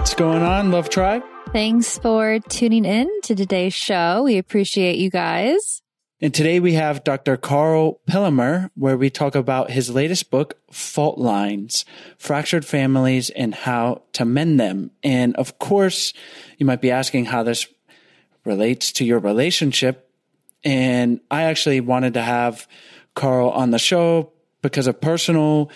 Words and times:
What's 0.00 0.14
going 0.14 0.42
on, 0.42 0.70
Love 0.70 0.88
Tribe? 0.88 1.22
Thanks 1.52 1.98
for 1.98 2.38
tuning 2.48 2.86
in 2.86 3.06
to 3.24 3.34
today's 3.34 3.74
show. 3.74 4.22
We 4.22 4.38
appreciate 4.38 4.96
you 4.96 5.10
guys. 5.10 5.82
And 6.22 6.32
today 6.32 6.58
we 6.58 6.72
have 6.72 7.04
Dr. 7.04 7.36
Karl 7.36 8.00
Pillemer, 8.08 8.70
where 8.74 8.96
we 8.96 9.10
talk 9.10 9.34
about 9.34 9.70
his 9.70 9.90
latest 9.90 10.30
book, 10.30 10.56
Fault 10.72 11.18
Lines, 11.18 11.84
Fractured 12.16 12.64
Families 12.64 13.28
and 13.28 13.54
How 13.54 14.00
to 14.14 14.24
Mend 14.24 14.58
Them. 14.58 14.90
And 15.02 15.36
of 15.36 15.58
course, 15.58 16.14
you 16.56 16.64
might 16.64 16.80
be 16.80 16.90
asking 16.90 17.26
how 17.26 17.42
this 17.42 17.66
relates 18.46 18.92
to 18.92 19.04
your 19.04 19.18
relationship. 19.18 20.10
And 20.64 21.20
I 21.30 21.42
actually 21.42 21.82
wanted 21.82 22.14
to 22.14 22.22
have 22.22 22.66
Karl 23.14 23.50
on 23.50 23.70
the 23.70 23.78
show 23.78 24.32
because 24.62 24.86
of 24.86 24.98
personal 24.98 25.70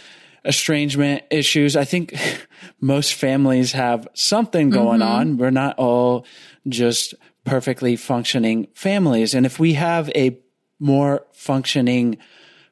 estrangement 0.45 1.23
issues. 1.31 1.77
I 1.77 1.85
think 1.85 2.15
most 2.81 3.15
families 3.15 3.73
have 3.73 4.09
something 4.15 4.71
going 4.71 5.01
mm-hmm. 5.01 5.11
on. 5.11 5.37
We're 5.39 5.51
not 5.51 5.79
all 5.79 6.27
just 6.69 7.15
perfectly 7.45 7.97
functioning 7.97 8.69
families. 8.75 9.35
And 9.35 9.47
if 9.47 9.59
we 9.59 9.75
have 9.75 10.11
a 10.11 10.39
more 10.79 11.27
functioning 11.33 12.19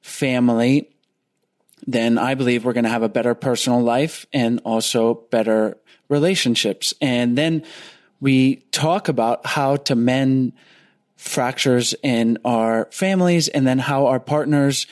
family, 0.01 0.89
then 1.87 2.19
I 2.19 2.35
believe 2.35 2.65
we're 2.65 2.73
going 2.73 2.85
to 2.85 2.91
have 2.91 3.03
a 3.03 3.09
better 3.09 3.35
personal 3.35 3.81
life 3.81 4.27
and 4.33 4.61
also 4.65 5.15
better 5.31 5.79
relationships. 6.09 6.95
And 7.01 7.37
then 7.37 7.65
we 8.21 8.57
talk 8.71 9.09
about 9.09 9.47
how 9.47 9.77
to 9.77 9.95
mend 9.95 10.53
fractures 11.17 11.95
in 12.03 12.39
our 12.45 12.89
families 12.91 13.49
and 13.49 13.67
then 13.67 13.79
how 13.79 14.07
our 14.07 14.21
partners 14.21 14.87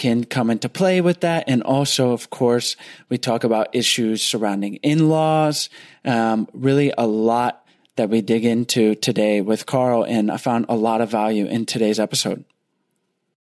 can 0.00 0.24
come 0.24 0.50
into 0.50 0.68
play 0.68 1.02
with 1.02 1.20
that. 1.20 1.44
And 1.46 1.62
also, 1.62 2.12
of 2.12 2.30
course, 2.30 2.74
we 3.10 3.18
talk 3.18 3.44
about 3.44 3.68
issues 3.74 4.22
surrounding 4.22 4.76
in-laws, 4.76 5.68
um, 6.06 6.48
really 6.54 6.90
a 6.96 7.06
lot 7.06 7.64
that 7.96 8.08
we 8.08 8.22
dig 8.22 8.46
into 8.46 8.94
today 8.94 9.42
with 9.42 9.66
Karl. 9.66 10.02
And 10.02 10.32
I 10.32 10.38
found 10.38 10.64
a 10.70 10.74
lot 10.74 11.02
of 11.02 11.10
value 11.10 11.44
in 11.44 11.66
today's 11.66 12.00
episode. 12.00 12.44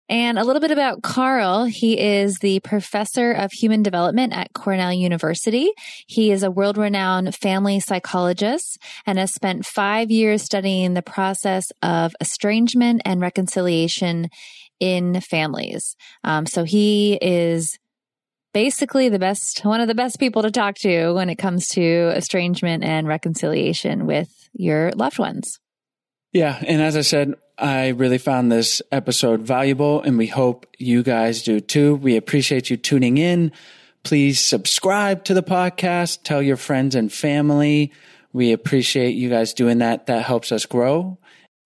And 0.10 0.38
a 0.38 0.44
little 0.44 0.60
bit 0.60 0.72
about 0.72 1.04
Karl. 1.04 1.64
He 1.64 1.98
is 1.98 2.40
the 2.40 2.60
professor 2.60 3.32
of 3.32 3.54
human 3.54 3.82
development 3.82 4.34
at 4.34 4.52
Cornell 4.52 4.92
University. 4.92 5.72
He 6.06 6.32
is 6.32 6.44
a 6.44 6.52
world 6.52 6.78
renowned 6.78 7.34
family 7.34 7.80
psychologist 7.80 8.78
and 9.06 9.18
has 9.18 9.34
spent 9.34 9.66
five 9.66 10.12
years 10.12 10.42
studying 10.42 10.96
the 10.96 11.02
process 11.02 11.72
of 11.82 12.14
estrangement 12.20 13.04
and 13.06 13.22
reconciliation 13.22 14.30
in 14.82 15.22
families. 15.22 15.96
Um, 16.26 16.46
so 16.46 16.66
he 16.66 17.18
is 17.22 17.78
basically 18.54 19.08
the 19.08 19.20
best, 19.20 19.64
one 19.64 19.80
of 19.80 19.88
the 19.88 19.96
best 19.96 20.20
people 20.20 20.42
to 20.42 20.52
talk 20.52 20.76
to 20.80 21.14
when 21.14 21.30
it 21.30 21.38
comes 21.38 21.70
to 21.70 22.12
estrangement 22.16 22.84
and 22.84 23.08
reconciliation 23.08 24.06
with 24.06 24.50
your 24.54 24.92
loved 24.92 25.20
ones. 25.20 25.60
Yeah. 26.34 26.62
And 26.66 26.82
as 26.82 26.98
I 26.98 27.02
said, 27.02 27.36
I 27.58 27.90
really 27.90 28.18
found 28.18 28.52
this 28.52 28.82
episode 28.92 29.42
valuable 29.42 30.02
and 30.02 30.18
we 30.18 30.28
hope 30.28 30.66
you 30.78 31.04
guys 31.04 31.44
do 31.44 31.60
too. 31.60 31.96
We 31.96 32.18
appreciate 32.18 32.70
you 32.70 32.78
tuning 32.78 33.18
in. 33.18 33.52
Please 34.04 34.42
subscribe 34.42 35.24
to 35.26 35.36
the 35.36 35.44
podcast, 35.44 36.24
tell 36.24 36.42
your 36.42 36.58
friends 36.58 36.96
and 36.96 37.14
family. 37.14 37.92
We 38.34 38.52
appreciate 38.52 39.12
you 39.12 39.30
guys 39.30 39.54
doing 39.54 39.78
that. 39.80 40.08
That 40.08 40.24
helps 40.24 40.52
us 40.52 40.66
grow. 40.66 41.20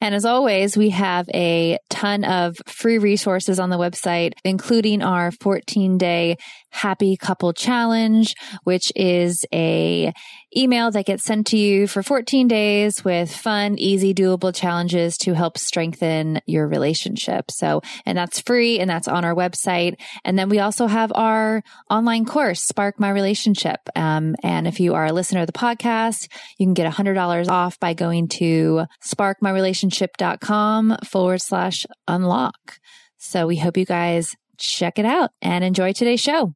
And 0.06 0.14
as 0.14 0.24
always, 0.24 0.78
we 0.78 0.92
have 0.92 1.28
a 1.34 1.80
ton 1.90 2.26
of 2.26 2.58
free 2.68 3.00
resources 3.00 3.60
on 3.60 3.72
the 3.72 3.78
website, 3.80 4.34
including 4.44 5.02
our 5.02 5.32
14 5.32 5.98
day 5.98 6.38
happy 6.70 7.18
couple 7.18 7.52
challenge, 7.54 8.36
which 8.66 8.92
is 8.96 9.48
a 9.52 10.14
email 10.56 10.92
that 10.92 11.06
gets 11.06 11.24
sent 11.24 11.48
to 11.48 11.58
you 11.58 11.88
for 11.88 12.04
14 12.04 12.48
days 12.48 13.04
with 13.04 13.36
fun, 13.36 13.78
easy, 13.78 14.14
doable 14.14 14.54
challenges 14.56 15.18
to 15.20 15.34
help 15.34 15.58
strengthen 15.58 16.40
your 16.46 16.68
relationship. 16.68 17.52
So, 17.52 17.82
and 18.06 18.18
that's 18.18 18.40
free 18.40 18.80
and 18.80 18.90
that's 18.90 19.08
on 19.08 19.26
our 19.26 19.36
website. 19.36 20.00
And 20.24 20.38
then 20.38 20.50
we 20.50 20.60
also 20.60 20.88
have 20.88 21.12
our 21.16 21.64
online 21.90 22.26
course, 22.26 22.62
Spark 22.62 23.00
My 23.00 23.10
Relationship. 23.10 23.80
Um, 23.96 24.36
and 24.44 24.68
if 24.68 24.80
you 24.80 24.94
are 24.94 25.06
a 25.06 25.14
listener 25.14 25.42
of 25.42 25.48
the 25.48 25.54
podcast, 25.54 26.28
you 26.58 26.66
can 26.66 26.74
get 26.74 26.92
$100 26.92 27.48
off 27.50 27.80
by 27.80 27.94
going 27.94 28.28
to 28.30 28.86
sparkmyrelationship.com 29.04 30.98
forward 31.06 31.42
slash 31.42 31.86
unlock. 32.08 32.80
So 33.18 33.48
we 33.48 33.58
hope 33.58 33.78
you 33.78 33.86
guys 33.86 34.36
check 34.58 35.00
it 35.00 35.06
out 35.06 35.32
and 35.42 35.64
enjoy 35.64 35.94
today's 35.94 36.22
show. 36.22 36.54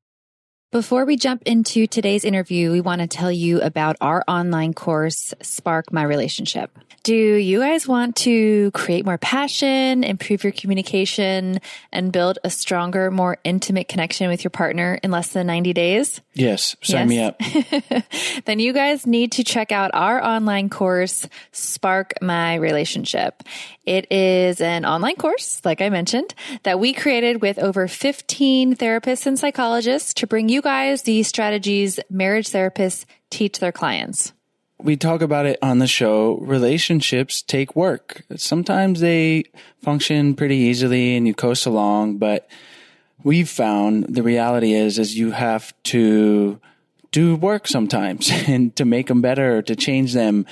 Before 0.71 1.04
we 1.04 1.18
jump 1.18 1.42
into 1.48 1.88
today's 1.88 2.24
interview, 2.24 2.71
we 2.71 2.80
want 2.80 3.01
to 3.01 3.07
tell 3.07 3.31
you 3.31 3.60
about 3.60 3.95
our 4.01 4.24
online 4.27 4.75
course, 4.75 5.33
Spark 5.42 5.92
My 5.92 6.04
Relationship. 6.04 6.69
Do 7.01 7.16
you 7.16 7.60
guys 7.60 7.88
want 7.88 8.18
to 8.18 8.69
create 8.71 9.04
more 9.04 9.18
passion, 9.18 10.04
improve 10.04 10.44
your 10.44 10.51
communication, 10.51 11.60
and 11.92 12.12
build 12.12 12.38
a 12.44 12.51
stronger, 12.51 13.10
more 13.10 13.38
intimate 13.44 13.88
connection 13.88 14.30
with 14.30 14.44
your 14.44 14.51
partner 14.51 15.00
in 15.01 15.10
less 15.10 15.30
than 15.30 15.48
90 15.48 15.74
days? 15.74 16.21
Yes, 16.33 16.75
sign 16.83 17.10
yes. 17.10 17.36
me 17.42 17.92
up. 17.92 18.04
then 18.45 18.60
you 18.60 18.74
guys 18.74 19.07
need 19.07 19.31
to 19.33 19.44
check 19.44 19.72
out 19.72 19.92
our 19.94 20.24
online 20.24 20.69
course, 20.69 21.27
Spark 21.51 22.13
My 22.22 22.56
Relationship. 22.56 23.44
It 23.86 24.12
is 24.12 24.62
an 24.62 24.86
online 24.86 25.15
course, 25.15 25.62
like 25.65 25.81
I 25.81 25.89
mentioned, 25.89 26.36
that 26.62 26.80
we 26.80 26.94
created 26.94 27.42
with 27.42 27.57
over 27.57 27.88
15 27.88 28.75
therapists 28.75 29.25
and 29.25 29.39
psychologists 29.39 30.13
to 30.15 30.27
bring 30.27 30.48
you 30.48 30.59
guys 30.62 31.04
the 31.04 31.24
strategies 31.24 32.00
marriage 32.10 32.50
therapists 32.50 33.06
teach 33.30 33.60
their 33.60 33.72
clients 33.72 34.34
we 34.82 34.96
talk 34.96 35.22
about 35.22 35.46
it 35.46 35.60
on 35.62 35.80
the 35.80 35.88
show. 35.88 36.38
Relationships 36.38 37.42
take 37.42 37.76
work. 37.76 38.24
Sometimes 38.38 39.02
they 39.02 39.44
function 39.82 40.36
pretty 40.36 40.56
easily 40.56 41.18
and 41.18 41.28
you 41.28 41.34
coast 41.34 41.66
along, 41.66 42.18
but 42.18 42.50
we've 43.24 43.50
found 43.50 44.06
the 44.16 44.24
reality 44.24 44.74
is, 44.74 44.98
is 44.98 45.18
you 45.18 45.32
have 45.32 45.74
to 45.84 46.60
do 47.12 47.36
work 47.36 47.68
sometimes 47.68 48.30
and 48.48 48.76
to 48.78 48.86
make 48.86 49.08
them 49.08 49.22
better, 49.22 49.62
to 49.62 49.76
change 49.76 50.14
them 50.14 50.46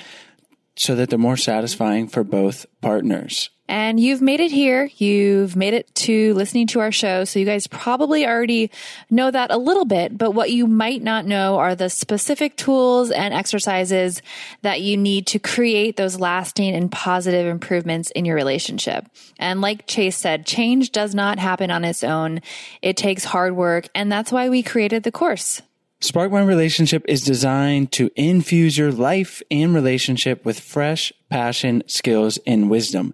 so 0.78 0.94
that 0.94 1.10
they're 1.10 1.18
more 1.18 1.36
satisfying 1.36 2.08
for 2.08 2.24
both 2.24 2.66
partners. 2.80 3.50
And 3.70 4.00
you've 4.00 4.22
made 4.22 4.40
it 4.40 4.50
here. 4.50 4.88
You've 4.96 5.54
made 5.54 5.74
it 5.74 5.94
to 5.96 6.32
listening 6.32 6.68
to 6.68 6.80
our 6.80 6.90
show. 6.90 7.24
So 7.24 7.38
you 7.38 7.44
guys 7.44 7.66
probably 7.66 8.26
already 8.26 8.70
know 9.10 9.30
that 9.30 9.50
a 9.50 9.58
little 9.58 9.84
bit, 9.84 10.16
but 10.16 10.30
what 10.30 10.50
you 10.50 10.66
might 10.66 11.02
not 11.02 11.26
know 11.26 11.58
are 11.58 11.74
the 11.74 11.90
specific 11.90 12.56
tools 12.56 13.10
and 13.10 13.34
exercises 13.34 14.22
that 14.62 14.80
you 14.80 14.96
need 14.96 15.26
to 15.28 15.38
create 15.38 15.98
those 15.98 16.18
lasting 16.18 16.74
and 16.74 16.90
positive 16.90 17.46
improvements 17.46 18.10
in 18.12 18.24
your 18.24 18.36
relationship. 18.36 19.06
And 19.38 19.60
like 19.60 19.86
Chase 19.86 20.16
said, 20.16 20.46
change 20.46 20.90
does 20.90 21.14
not 21.14 21.38
happen 21.38 21.70
on 21.70 21.84
its 21.84 22.02
own. 22.02 22.40
It 22.80 22.96
takes 22.96 23.24
hard 23.24 23.54
work. 23.54 23.88
And 23.94 24.10
that's 24.10 24.32
why 24.32 24.48
we 24.48 24.62
created 24.62 25.02
the 25.02 25.12
course. 25.12 25.60
Spark 26.00 26.30
My 26.30 26.42
Relationship 26.42 27.04
is 27.08 27.24
designed 27.24 27.90
to 27.92 28.08
infuse 28.14 28.78
your 28.78 28.92
life 28.92 29.42
and 29.50 29.74
relationship 29.74 30.44
with 30.44 30.60
fresh 30.60 31.12
passion, 31.28 31.82
skills, 31.88 32.38
and 32.46 32.70
wisdom. 32.70 33.12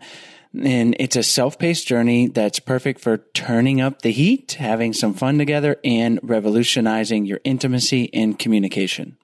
And 0.63 0.95
it's 1.01 1.17
a 1.17 1.23
self-paced 1.23 1.87
journey 1.87 2.29
that's 2.29 2.61
perfect 2.61 3.01
for 3.01 3.17
turning 3.33 3.81
up 3.81 4.03
the 4.03 4.13
heat, 4.13 4.53
having 4.53 4.93
some 4.93 5.15
fun 5.15 5.39
together, 5.39 5.79
and 5.83 6.21
revolutionizing 6.23 7.25
your 7.25 7.41
intimacy 7.43 8.13
and 8.13 8.39
communication. 8.39 9.17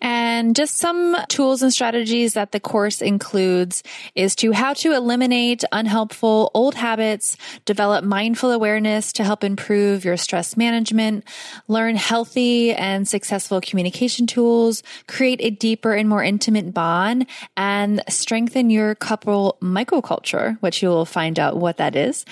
And 0.00 0.17
just 0.54 0.78
some 0.78 1.16
tools 1.28 1.62
and 1.62 1.72
strategies 1.72 2.34
that 2.34 2.52
the 2.52 2.60
course 2.60 3.00
includes 3.00 3.82
is 4.14 4.34
to 4.36 4.52
how 4.52 4.72
to 4.74 4.92
eliminate 4.92 5.64
unhelpful 5.72 6.50
old 6.54 6.74
habits, 6.74 7.36
develop 7.64 8.04
mindful 8.04 8.50
awareness 8.50 9.12
to 9.14 9.24
help 9.24 9.44
improve 9.44 10.04
your 10.04 10.16
stress 10.16 10.56
management, 10.56 11.24
learn 11.66 11.96
healthy 11.96 12.72
and 12.72 13.06
successful 13.06 13.60
communication 13.60 14.26
tools, 14.26 14.82
create 15.06 15.40
a 15.42 15.50
deeper 15.50 15.92
and 15.94 16.08
more 16.08 16.22
intimate 16.22 16.72
bond, 16.72 17.26
and 17.56 18.02
strengthen 18.08 18.70
your 18.70 18.94
couple 18.94 19.56
microculture, 19.60 20.56
which 20.60 20.82
you'll 20.82 21.04
find 21.04 21.38
out 21.38 21.56
what 21.56 21.76
that 21.78 21.96
is 21.96 22.24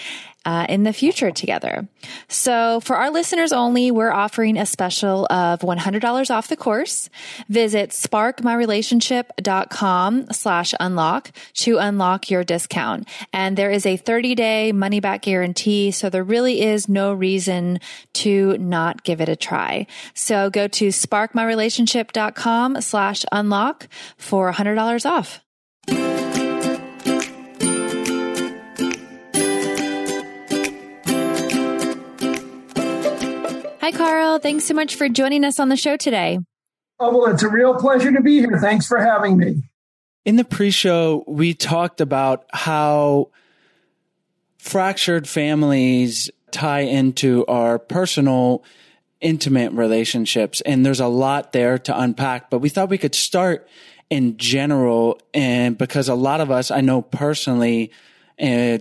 uh, 0.46 0.64
in 0.68 0.84
the 0.84 0.92
future 0.92 1.32
together. 1.32 1.88
So 2.28 2.80
for 2.80 2.96
our 2.96 3.10
listeners 3.10 3.52
only, 3.52 3.90
we're 3.90 4.12
offering 4.12 4.56
a 4.56 4.64
special 4.64 5.26
of 5.26 5.60
$100 5.60 6.30
off 6.30 6.48
the 6.48 6.56
course. 6.56 7.10
Visit 7.48 7.92
sparkmyrelationship.com 8.02 10.26
slash 10.32 10.74
unlock 10.78 11.32
to 11.54 11.78
unlock 11.78 12.30
your 12.30 12.44
discount. 12.44 13.08
And 13.32 13.56
there 13.56 13.70
is 13.70 13.86
a 13.86 13.96
30 13.96 14.34
day 14.34 14.72
money 14.72 15.00
back 15.00 15.22
guarantee. 15.22 15.90
So 15.90 16.10
there 16.10 16.24
really 16.24 16.60
is 16.62 16.88
no 16.88 17.12
reason 17.12 17.80
to 18.14 18.56
not 18.58 19.04
give 19.04 19.20
it 19.20 19.28
a 19.28 19.36
try. 19.36 19.86
So 20.14 20.50
go 20.50 20.66
to 20.68 20.88
sparkmyrelationship.com 20.88 22.80
slash 22.80 23.24
unlock 23.32 23.88
for 24.16 24.52
$100 24.52 25.06
off. 25.06 25.42
Hi, 33.86 33.92
Karl. 33.92 34.40
Thanks 34.40 34.64
so 34.64 34.74
much 34.74 34.96
for 34.96 35.08
joining 35.08 35.44
us 35.44 35.60
on 35.60 35.68
the 35.68 35.76
show 35.76 35.96
today. 35.96 36.40
Oh, 36.98 37.16
well, 37.16 37.32
it's 37.32 37.42
a 37.42 37.48
real 37.48 37.74
pleasure 37.74 38.12
to 38.12 38.22
be 38.22 38.38
here. 38.38 38.58
Thanks 38.58 38.86
for 38.86 38.98
having 38.98 39.36
me. 39.36 39.62
In 40.24 40.36
the 40.36 40.44
pre 40.44 40.70
show, 40.70 41.24
we 41.26 41.54
talked 41.54 42.00
about 42.00 42.46
how 42.52 43.30
fractured 44.58 45.28
families 45.28 46.30
tie 46.50 46.80
into 46.80 47.44
our 47.46 47.78
personal, 47.78 48.64
intimate 49.20 49.72
relationships. 49.72 50.60
And 50.62 50.84
there's 50.84 51.00
a 51.00 51.06
lot 51.06 51.52
there 51.52 51.78
to 51.78 52.00
unpack, 52.00 52.50
but 52.50 52.58
we 52.58 52.68
thought 52.68 52.88
we 52.88 52.98
could 52.98 53.14
start 53.14 53.68
in 54.10 54.36
general. 54.38 55.20
And 55.34 55.76
because 55.76 56.08
a 56.08 56.14
lot 56.14 56.40
of 56.40 56.50
us, 56.50 56.70
I 56.70 56.80
know 56.80 57.02
personally, 57.02 57.92
uh, 58.40 58.78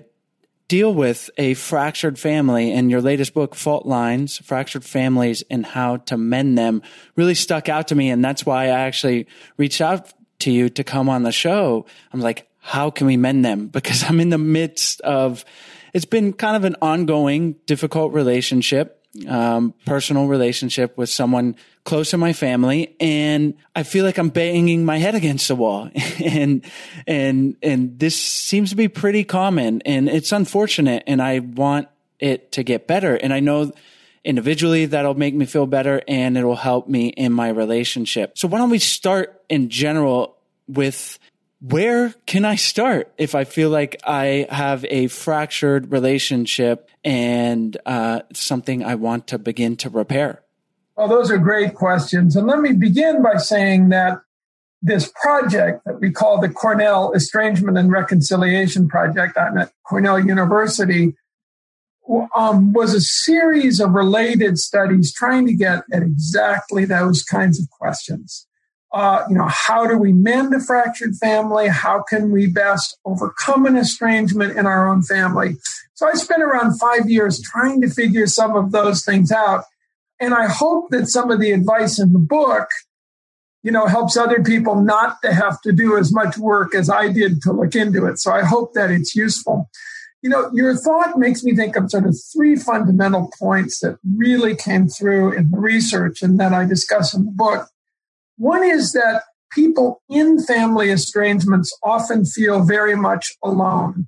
deal 0.67 0.93
with 0.93 1.29
a 1.38 1.53
fractured 1.53 2.17
family 2.17 2.74
and 2.74 2.89
your 2.89 3.01
latest 3.01 3.34
book 3.34 3.55
fault 3.55 3.86
lines 3.86 4.38
fractured 4.39 4.84
families 4.84 5.43
and 5.50 5.65
how 5.65 5.98
to 5.98 6.17
mend 6.17 6.57
them 6.57 6.81
really 7.15 7.36
stuck 7.36 7.69
out 7.69 7.88
to 7.89 7.95
me. 7.95 8.10
And 8.10 8.24
that's 8.24 8.45
why 8.45 8.65
i 8.65 8.69
actually 8.69 9.27
reached 9.57 9.81
out 9.81 10.12
to 10.39 10.51
you 10.51 10.69
to 10.69 10.84
come 10.84 11.07
on 11.10 11.24
the 11.24 11.31
show. 11.31 11.86
I'm 12.12 12.22
like 12.22 12.48
how 12.60 12.89
can 12.89 13.05
we 13.05 13.15
mend 13.15 13.45
them? 13.45 13.67
Because 13.74 14.03
i'm 14.03 14.19
in 14.19 14.29
the 14.29 14.38
midst 14.38 15.01
of 15.01 15.45
it's 15.93 16.05
been 16.05 16.34
kind 16.34 16.55
of 16.57 16.65
an 16.65 16.75
ongoing 16.81 17.53
difficult 17.65 18.12
relationship 18.13 19.05
um, 19.27 19.74
personal 19.86 20.27
relationship 20.27 20.98
with 20.98 21.10
someone 21.10 21.55
close 21.84 22.10
to 22.10 22.17
my 22.17 22.34
family 22.34 22.95
and 23.00 23.53
I 23.75 23.84
feel 23.84 24.03
like 24.05 24.17
I'm 24.17 24.29
banging 24.29 24.86
my 24.86 24.98
head 24.98 25.15
against 25.15 25.48
the 25.48 25.55
wall 25.55 25.89
and 26.24 26.65
and 27.07 27.55
and 27.62 28.00
this 28.00 28.19
seems 28.22 28.72
to 28.72 28.75
be 28.75 28.88
pretty 28.88 29.24
common 29.24 29.81
and 29.84 30.10
it's 30.10 30.31
unfortunate 30.31 31.03
and 31.07 31.22
I 31.22 31.39
want 31.39 31.88
it 32.19 32.51
to 32.53 32.63
get 32.63 32.88
better 32.88 33.15
and 33.15 33.34
I 33.34 33.39
know 33.39 33.72
individually 34.24 34.88
that'll 34.88 35.13
make 35.13 35.36
me 35.36 35.45
feel 35.45 35.67
better 35.67 36.01
and 36.07 36.38
it'll 36.38 36.55
help 36.55 36.89
me 36.89 37.10
in 37.10 37.31
my 37.31 37.50
relationship. 37.50 38.38
So 38.38 38.48
why 38.48 38.57
don't 38.57 38.72
we 38.72 38.79
start 38.79 39.41
in 39.48 39.69
general 39.69 40.36
with 40.67 41.19
where 41.69 42.13
can 42.25 42.45
I 42.45 42.55
start 42.55 43.12
if 43.17 43.34
I 43.34 43.43
feel 43.43 43.69
like 43.69 44.00
I 44.05 44.45
have 44.50 44.86
a 44.86 45.07
fractured 45.07 45.91
relationship 45.91 46.89
and 47.03 47.75
uh, 47.86 48.22
something 48.34 48.84
I 48.84 48.95
want 48.95 49.27
to 49.27 49.39
begin 49.39 49.75
to 49.77 49.89
repair? 49.89 50.43
Well, 50.95 51.07
those 51.07 51.31
are 51.31 51.38
great 51.38 51.74
questions. 51.74 52.36
And 52.36 52.45
let 52.45 52.60
me 52.60 52.74
begin 52.74 53.24
by 53.24 53.38
saying 53.38 53.89
that 53.89 54.19
this 54.81 55.12
project 55.22 55.81
that 55.86 56.00
we 56.00 56.12
call 56.12 56.39
the 56.39 56.50
Cornell 56.50 57.13
Estrangement 57.13 57.77
and 57.77 57.91
Reconciliation 57.91 58.88
Project, 58.88 59.36
I'm 59.38 59.57
at 59.57 59.72
Cornell 59.88 60.19
University, 60.19 61.15
um, 62.36 62.74
was 62.74 62.93
a 62.93 63.01
series 63.01 63.79
of 63.79 63.91
related 63.91 64.60
studies 64.60 65.12
trying 65.12 65.48
to 65.48 65.53
get 65.55 65.84
at 65.91 66.03
exactly 66.03 66.86
those 66.86 67.24
kinds 67.24 67.60
of 67.60 67.67
questions. 67.72 68.45
Uh, 68.96 69.25
you 69.28 69.36
know, 69.36 69.50
how 69.50 69.86
do 69.86 69.98
we 69.98 70.14
mend 70.14 70.54
a 70.54 70.60
fractured 70.62 71.18
family? 71.18 71.68
How 71.68 72.02
can 72.02 72.32
we 72.32 72.48
best 72.48 72.98
overcome 73.04 73.66
an 73.66 73.75
estrangement 73.75 74.58
in 74.58 74.66
our 74.66 74.88
own 74.88 75.04
family? 75.04 75.58
So 75.96 76.08
I 76.08 76.14
spent 76.14 76.42
around 76.42 76.80
five 76.80 77.10
years 77.10 77.42
trying 77.42 77.82
to 77.82 77.90
figure 77.90 78.25
some 78.25 78.56
of 78.56 78.72
those 78.72 79.04
things 79.04 79.34
out. 79.34 79.66
And 80.18 80.34
I 80.34 80.48
hope 80.48 80.92
that 80.92 81.08
some 81.08 81.30
of 81.30 81.42
the 81.42 81.52
advice 81.52 82.00
in 82.00 82.14
the 82.14 82.20
book, 82.20 82.70
you 83.64 83.72
know, 83.72 83.86
helps 83.86 84.16
other 84.16 84.42
people 84.42 84.82
not 84.82 85.22
to 85.24 85.34
have 85.34 85.60
to 85.64 85.74
do 85.74 85.98
as 85.98 86.14
much 86.14 86.38
work 86.38 86.74
as 86.74 86.90
I 86.90 87.12
did 87.12 87.42
to 87.42 87.52
look 87.52 87.75
into 87.75 88.06
it. 88.06 88.20
So 88.20 88.32
I 88.32 88.46
hope 88.46 88.75
that 88.75 88.92
it's 88.92 89.14
useful. 89.14 89.70
You 90.22 90.30
know, 90.30 90.50
your 90.54 90.74
thought 90.74 91.20
makes 91.20 91.44
me 91.44 91.54
think 91.54 91.75
of 91.75 91.92
sort 91.92 92.06
of 92.06 92.16
three 92.34 92.56
fundamental 92.56 93.30
points 93.38 93.82
that 93.82 93.98
really 94.16 94.56
came 94.56 94.88
through 94.88 95.34
in 95.34 95.52
the 95.52 95.60
research 95.60 96.22
and 96.22 96.40
that 96.40 96.54
I 96.54 96.64
discuss 96.64 97.14
in 97.14 97.25
the 97.25 97.32
book. 97.32 97.68
One 98.38 98.63
is 98.63 98.94
that 98.94 99.24
people 99.51 100.01
in 100.10 100.42
family 100.44 100.92
estrangements 100.92 101.75
often 101.84 102.25
feel 102.25 102.63
very 102.63 102.96
much 102.96 103.34
alone. 103.42 104.08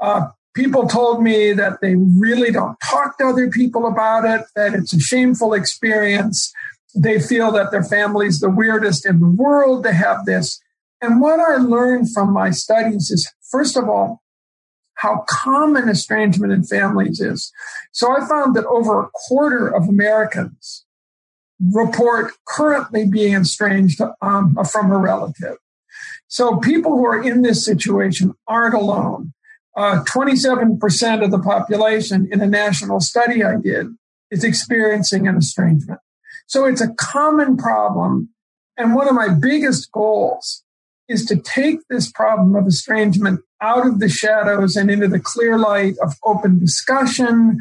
Uh, 0.00 0.28
people 0.54 0.88
told 0.88 1.22
me 1.22 1.52
that 1.52 1.80
they 1.80 1.94
really 1.96 2.50
don't 2.50 2.76
talk 2.82 3.18
to 3.18 3.26
other 3.26 3.50
people 3.50 3.86
about 3.86 4.24
it, 4.24 4.46
that 4.56 4.74
it's 4.74 4.92
a 4.92 5.00
shameful 5.00 5.52
experience. 5.52 6.52
They 6.94 7.20
feel 7.20 7.52
that 7.52 7.70
their 7.70 7.84
family's 7.84 8.40
the 8.40 8.50
weirdest 8.50 9.06
in 9.06 9.20
the 9.20 9.30
world 9.30 9.84
to 9.84 9.92
have 9.92 10.24
this. 10.24 10.60
And 11.00 11.20
what 11.20 11.38
I 11.38 11.56
learned 11.56 12.12
from 12.12 12.32
my 12.32 12.50
studies 12.50 13.10
is, 13.10 13.30
first 13.50 13.76
of 13.76 13.88
all, 13.88 14.22
how 14.94 15.24
common 15.28 15.88
estrangement 15.88 16.52
in 16.52 16.64
families 16.64 17.20
is. 17.20 17.52
So 17.92 18.10
I 18.10 18.26
found 18.26 18.56
that 18.56 18.66
over 18.66 19.00
a 19.00 19.10
quarter 19.28 19.68
of 19.68 19.88
Americans 19.88 20.84
report 21.60 22.32
currently 22.46 23.06
being 23.06 23.34
estranged 23.34 24.00
um, 24.22 24.56
from 24.70 24.90
a 24.90 24.98
relative. 24.98 25.56
So 26.28 26.58
people 26.58 26.92
who 26.92 27.06
are 27.06 27.22
in 27.22 27.42
this 27.42 27.64
situation 27.64 28.34
aren't 28.46 28.74
alone. 28.74 29.32
Uh, 29.76 30.04
27% 30.04 31.24
of 31.24 31.30
the 31.30 31.38
population 31.38 32.28
in 32.30 32.40
a 32.40 32.46
national 32.46 33.00
study 33.00 33.44
I 33.44 33.56
did 33.56 33.86
is 34.30 34.44
experiencing 34.44 35.26
an 35.26 35.36
estrangement. 35.36 36.00
So 36.46 36.64
it's 36.64 36.80
a 36.80 36.94
common 36.94 37.56
problem. 37.56 38.30
And 38.76 38.94
one 38.94 39.08
of 39.08 39.14
my 39.14 39.28
biggest 39.28 39.90
goals 39.92 40.64
is 41.08 41.24
to 41.26 41.36
take 41.36 41.78
this 41.88 42.10
problem 42.10 42.54
of 42.54 42.66
estrangement 42.66 43.40
out 43.60 43.86
of 43.86 43.98
the 43.98 44.08
shadows 44.08 44.76
and 44.76 44.90
into 44.90 45.08
the 45.08 45.20
clear 45.20 45.58
light 45.58 45.94
of 46.02 46.14
open 46.24 46.58
discussion, 46.58 47.58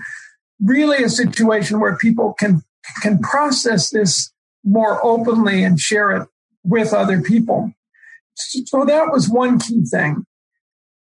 really 0.62 1.04
a 1.04 1.10
situation 1.10 1.80
where 1.80 1.98
people 1.98 2.34
can 2.34 2.62
can 3.02 3.20
process 3.20 3.90
this 3.90 4.32
more 4.64 5.04
openly 5.04 5.64
and 5.64 5.80
share 5.80 6.12
it 6.12 6.28
with 6.64 6.94
other 6.94 7.22
people. 7.22 7.72
So 8.36 8.86
that 8.86 9.12
was 9.12 9.30
one 9.30 9.60
key 9.60 9.84
thing. 9.86 10.26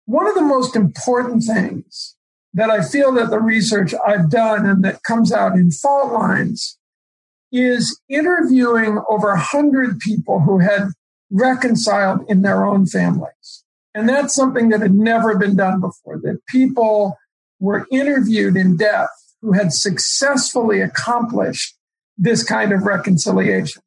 One 0.06 0.28
of 0.28 0.36
the 0.36 0.42
most 0.42 0.76
important 0.76 1.44
things 1.44 2.16
that 2.54 2.70
I 2.70 2.84
feel 2.84 3.14
that 3.14 3.30
the 3.30 3.40
research 3.40 3.94
I've 4.06 4.30
done 4.30 4.66
and 4.66 4.84
that 4.84 5.04
comes 5.04 5.32
out 5.32 5.54
in 5.54 5.72
fault 5.72 6.12
lines 6.12 6.78
is 7.52 8.00
interviewing 8.10 9.02
over 9.10 9.30
a 9.30 9.40
hundred 9.40 10.00
people 10.00 10.42
who 10.42 10.60
had 10.60 10.90
reconciled 11.30 12.26
in 12.30 12.42
their 12.42 12.66
own 12.66 12.88
families. 12.88 13.64
And 13.94 14.08
that's 14.08 14.34
something 14.34 14.70
that 14.70 14.82
had 14.82 14.94
never 14.94 15.38
been 15.38 15.56
done 15.56 15.82
before, 15.82 16.18
that 16.20 16.40
people 16.48 17.18
were 17.60 17.86
interviewed 17.92 18.56
in 18.56 18.78
depth 18.78 19.21
who 19.42 19.54
had 19.54 19.74
successfully 19.74 20.82
accomplished 20.82 21.76
this 22.18 22.44
kind 22.44 22.72
of 22.72 22.84
reconciliation. 22.84 23.82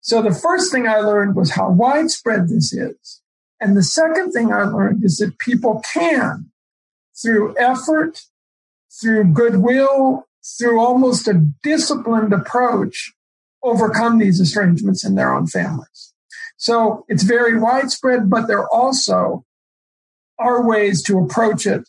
So 0.00 0.22
the 0.22 0.34
first 0.34 0.70
thing 0.70 0.86
I 0.86 0.98
learned 0.98 1.34
was 1.34 1.52
how 1.52 1.70
widespread 1.70 2.48
this 2.48 2.72
is. 2.72 3.20
And 3.60 3.76
the 3.76 3.82
second 3.82 4.32
thing 4.32 4.52
I 4.52 4.64
learned 4.64 5.04
is 5.04 5.16
that 5.16 5.38
people 5.38 5.82
can, 5.92 6.50
through 7.20 7.56
effort, 7.58 8.20
through 9.00 9.32
goodwill, 9.32 10.26
through 10.58 10.78
almost 10.78 11.26
a 11.26 11.42
disciplined 11.62 12.32
approach, 12.32 13.12
overcome 13.62 14.18
these 14.18 14.40
estrangements 14.40 15.04
in 15.04 15.14
their 15.14 15.34
own 15.34 15.46
families. 15.46 16.12
So 16.56 17.04
it's 17.08 17.22
very 17.22 17.58
widespread, 17.58 18.28
but 18.28 18.46
there 18.46 18.68
also 18.68 19.44
are 20.38 20.66
ways 20.66 21.02
to 21.04 21.18
approach 21.18 21.66
it 21.66 21.88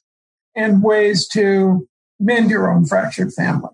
and 0.55 0.81
ways 0.81 1.27
to 1.33 1.87
mend 2.19 2.49
your 2.49 2.71
own 2.71 2.85
fractured 2.85 3.33
family. 3.33 3.71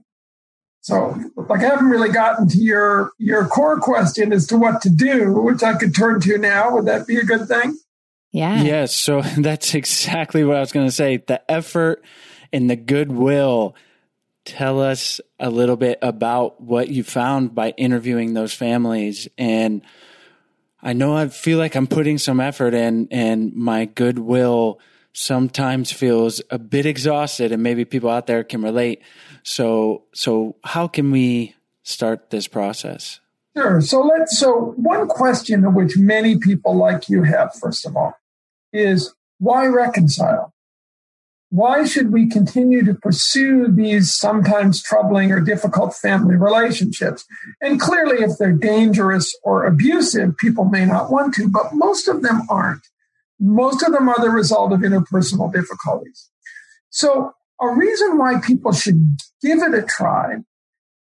So, 0.82 1.16
like, 1.36 1.62
I 1.62 1.70
haven't 1.70 1.90
really 1.90 2.10
gotten 2.10 2.48
to 2.50 2.58
your 2.58 3.12
your 3.20 3.46
core 3.46 3.80
question 3.80 4.34
as 4.34 4.48
to 4.48 4.58
what 4.58 4.82
to 4.82 4.90
do, 4.90 5.34
which 5.34 5.62
I 5.62 5.76
could 5.76 5.96
turn 5.96 6.20
to 6.22 6.38
now. 6.40 6.74
Would 6.74 6.86
that 6.86 7.06
be 7.06 7.18
a 7.18 7.24
good 7.24 7.48
thing? 7.48 7.78
Yeah. 8.32 8.64
Yes. 8.64 8.96
So 8.96 9.22
that's 9.38 9.76
exactly 9.76 10.44
what 10.44 10.58
I 10.58 10.60
was 10.60 10.72
going 10.72 10.88
to 10.88 10.92
say. 10.92 11.18
The 11.18 11.50
effort 11.50 12.04
and 12.52 12.70
the 12.70 12.76
goodwill. 12.76 13.76
Tell 14.44 14.82
us 14.82 15.22
a 15.40 15.52
little 15.52 15.78
bit 15.78 16.00
about 16.02 16.60
what 16.60 16.90
you 16.90 17.04
found 17.04 17.54
by 17.54 17.76
interviewing 17.78 18.34
those 18.34 18.56
families. 18.56 19.28
And 19.38 19.84
I 20.82 20.94
know 20.94 21.16
I 21.16 21.28
feel 21.28 21.60
like 21.60 21.76
I'm 21.76 21.86
putting 21.86 22.18
some 22.18 22.40
effort 22.40 22.74
in, 22.74 23.08
and 23.12 23.54
my 23.54 23.86
goodwill 23.86 24.80
sometimes 25.14 25.92
feels 25.92 26.42
a 26.50 26.60
bit 26.60 26.86
exhausted 26.86 27.52
and 27.52 27.62
maybe 27.62 27.86
people 27.86 28.10
out 28.10 28.28
there 28.28 28.44
can 28.44 28.62
relate. 28.62 29.02
So, 29.44 30.04
so 30.14 30.56
how 30.64 30.88
can 30.88 31.12
we 31.12 31.56
start 31.84 32.30
this 32.30 32.48
process? 32.48 33.20
Sure. 33.56 33.82
So 33.82 34.02
let's, 34.02 34.38
so 34.38 34.74
one 34.78 35.08
question 35.08 35.74
which 35.74 35.98
many 35.98 36.38
people 36.38 36.76
like 36.76 37.10
you 37.10 37.24
have, 37.24 37.54
first 37.54 37.86
of 37.86 37.98
all, 37.98 38.14
is 38.72 39.14
why 39.40 39.66
reconcile? 39.66 40.54
Why 41.50 41.84
should 41.84 42.14
we 42.14 42.30
continue 42.30 42.86
to 42.86 42.94
pursue 42.94 43.68
these 43.68 44.14
sometimes 44.14 44.82
troubling 44.82 45.34
or 45.34 45.42
difficult 45.42 45.94
family 45.94 46.38
relationships? 46.38 47.26
And 47.60 47.78
clearly, 47.78 48.24
if 48.24 48.38
they're 48.38 48.54
dangerous 48.54 49.38
or 49.44 49.66
abusive, 49.66 50.38
people 50.38 50.64
may 50.64 50.86
not 50.86 51.12
want 51.12 51.34
to, 51.34 51.50
but 51.50 51.74
most 51.74 52.08
of 52.08 52.22
them 52.22 52.44
aren't. 52.50 52.88
Most 53.42 53.82
of 53.84 53.92
them 53.92 54.08
are 54.08 54.22
the 54.22 54.30
result 54.30 54.72
of 54.72 54.82
interpersonal 54.82 55.52
difficulties. 55.52 56.30
So 56.92 57.34
a 57.60 57.70
reason 57.74 58.18
why 58.18 58.40
people 58.40 58.72
should 58.72 59.18
give 59.42 59.60
it 59.64 59.74
a 59.74 59.82
try 59.82 60.36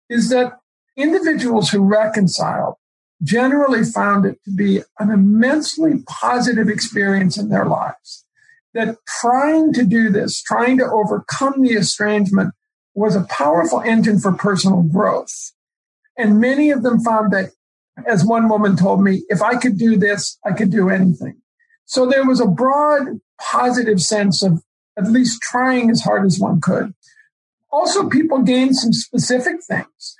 is 0.09 0.29
that 0.29 0.59
individuals 0.97 1.69
who 1.69 1.79
reconciled 1.83 2.75
generally 3.23 3.83
found 3.83 4.25
it 4.25 4.37
to 4.43 4.51
be 4.53 4.81
an 4.99 5.09
immensely 5.11 6.03
positive 6.07 6.67
experience 6.67 7.37
in 7.37 7.47
their 7.49 7.65
lives. 7.65 8.25
That 8.73 8.97
trying 9.21 9.71
to 9.71 9.85
do 9.85 10.09
this, 10.09 10.41
trying 10.41 10.77
to 10.79 10.85
overcome 10.85 11.61
the 11.61 11.75
estrangement 11.75 12.53
was 12.93 13.15
a 13.15 13.23
powerful 13.29 13.79
engine 13.79 14.19
for 14.19 14.33
personal 14.33 14.83
growth. 14.83 15.53
And 16.17 16.41
many 16.41 16.71
of 16.71 16.83
them 16.83 16.99
found 16.99 17.31
that, 17.31 17.51
as 18.05 18.25
one 18.25 18.49
woman 18.49 18.75
told 18.75 19.01
me, 19.01 19.23
if 19.29 19.41
I 19.41 19.55
could 19.55 19.77
do 19.77 19.95
this, 19.95 20.37
I 20.45 20.51
could 20.51 20.71
do 20.71 20.89
anything. 20.89 21.41
So 21.85 22.05
there 22.05 22.25
was 22.25 22.39
a 22.39 22.47
broad 22.47 23.19
positive 23.39 24.01
sense 24.01 24.43
of 24.43 24.63
at 24.97 25.11
least 25.11 25.41
trying 25.41 25.89
as 25.89 26.01
hard 26.01 26.25
as 26.25 26.39
one 26.39 26.61
could. 26.61 26.93
Also, 27.71 28.09
people 28.09 28.41
gain 28.41 28.73
some 28.73 28.93
specific 28.93 29.57
things. 29.63 30.15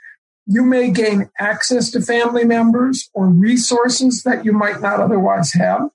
You 0.46 0.64
may 0.64 0.92
gain 0.92 1.30
access 1.40 1.90
to 1.92 2.02
family 2.02 2.44
members 2.44 3.10
or 3.14 3.28
resources 3.28 4.24
that 4.24 4.46
you 4.46 4.52
might 4.52 4.82
not 4.82 5.00
otherwise 5.00 5.54
have. 5.54 5.90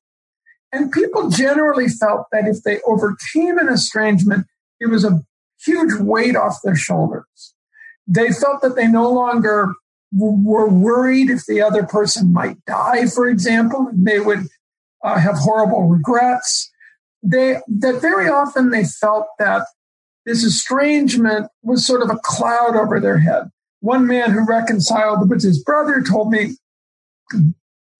And 0.73 0.91
people 0.91 1.29
generally 1.29 1.89
felt 1.89 2.27
that 2.33 2.47
if 2.47 2.63
they 2.63 2.81
overcame 2.87 3.59
an 3.59 3.69
estrangement, 3.69 4.47
it 4.81 4.87
was 4.87 5.05
a 5.05 5.23
huge 5.65 5.95
weight 6.01 6.37
off 6.37 6.63
their 6.65 6.77
shoulders. 6.77 7.55
They 8.07 8.33
felt 8.33 8.63
that 8.63 8.77
they 8.77 8.89
no 8.89 9.11
longer 9.11 9.75
were 10.13 10.69
worried 10.69 11.31
if 11.31 11.47
the 11.47 11.63
other 11.63 11.85
person 11.85 12.33
might 12.33 12.65
die, 12.65 13.07
for 13.07 13.29
example, 13.29 13.89
and 13.89 14.07
they 14.07 14.19
would 14.19 14.49
uh, 15.03 15.19
have 15.19 15.37
horrible 15.37 15.85
regrets. 15.85 16.71
They 17.23 17.57
that 17.69 18.01
very 18.01 18.29
often 18.29 18.71
they 18.71 18.85
felt 18.85 19.27
that 19.39 19.67
this 20.27 20.45
estrangement 20.45 21.49
was 21.63 21.87
sort 21.87 22.03
of 22.03 22.11
a 22.11 22.19
cloud 22.23 22.77
over 22.77 23.01
their 23.01 23.19
head. 23.19 23.51
One 23.81 24.07
man 24.07 24.31
who 24.31 24.47
reconciled 24.47 25.29
with 25.29 25.43
his 25.43 25.63
brother 25.63 26.03
told 26.03 26.31
me 26.31 26.57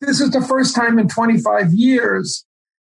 this 0.01 0.21
is 0.21 0.31
the 0.31 0.43
first 0.43 0.75
time 0.75 0.99
in 0.99 1.09
25 1.09 1.73
years 1.73 2.45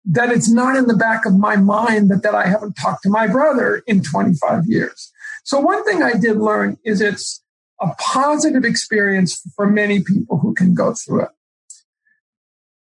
that 0.04 0.30
it's 0.30 0.50
not 0.50 0.76
in 0.76 0.86
the 0.86 0.96
back 0.96 1.24
of 1.24 1.36
my 1.36 1.56
mind 1.56 2.10
that, 2.10 2.22
that 2.22 2.34
I 2.34 2.46
haven't 2.46 2.74
talked 2.74 3.04
to 3.04 3.10
my 3.10 3.26
brother 3.28 3.82
in 3.86 4.02
25 4.02 4.64
years. 4.66 5.12
So 5.44 5.60
one 5.60 5.84
thing 5.84 6.02
I 6.02 6.14
did 6.14 6.38
learn 6.38 6.78
is 6.84 7.00
it's 7.00 7.42
a 7.80 7.88
positive 7.98 8.64
experience 8.64 9.40
for 9.54 9.66
many 9.66 10.02
people 10.02 10.38
who 10.38 10.54
can 10.54 10.74
go 10.74 10.94
through 10.94 11.22
it. 11.22 11.30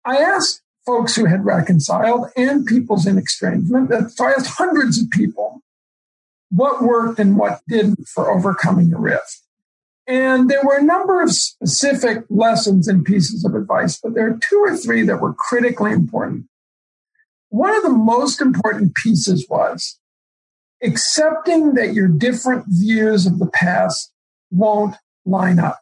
I 0.05 0.17
asked 0.17 0.63
folks 0.89 1.15
who 1.15 1.27
had 1.27 1.45
reconciled 1.45 2.31
and 2.35 2.65
people's 2.65 3.07
in 3.07 3.19
estrangement. 3.19 4.11
So 4.11 4.25
I 4.25 4.31
asked 4.31 4.57
hundreds 4.57 4.99
of 4.99 5.11
people 5.11 5.61
what 6.51 6.83
worked 6.83 7.19
and 7.19 7.37
what 7.37 7.61
didn't 7.69 8.09
for 8.09 8.31
overcoming 8.31 8.95
a 8.95 8.99
rift. 8.99 9.43
And 10.07 10.49
there 10.49 10.65
were 10.65 10.79
a 10.79 10.83
number 10.83 11.21
of 11.21 11.31
specific 11.31 12.25
lessons 12.31 12.89
and 12.89 13.05
pieces 13.05 13.45
of 13.45 13.55
advice, 13.55 14.01
but 14.03 14.15
there 14.15 14.29
are 14.29 14.39
two 14.49 14.57
or 14.57 14.75
three 14.75 15.03
that 15.03 15.21
were 15.21 15.35
critically 15.35 15.93
important. 15.93 16.47
One 17.51 17.77
of 17.77 17.83
the 17.83 17.91
most 17.91 18.41
important 18.41 18.95
pieces 18.95 19.47
was 19.51 19.99
accepting 20.83 21.75
that 21.75 21.93
your 21.93 22.09
different 22.09 22.65
views 22.67 23.27
of 23.27 23.39
the 23.39 23.51
past 23.53 24.11
won't 24.51 24.97
line 25.27 25.59
up, 25.59 25.81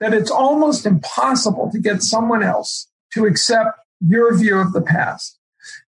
that 0.00 0.12
it's 0.12 0.32
almost 0.32 0.84
impossible 0.84 1.70
to 1.70 1.78
get 1.78 2.02
someone 2.02 2.42
else 2.42 2.88
to 3.12 3.24
accept 3.26 3.78
your 4.00 4.36
view 4.36 4.58
of 4.58 4.72
the 4.72 4.82
past. 4.82 5.38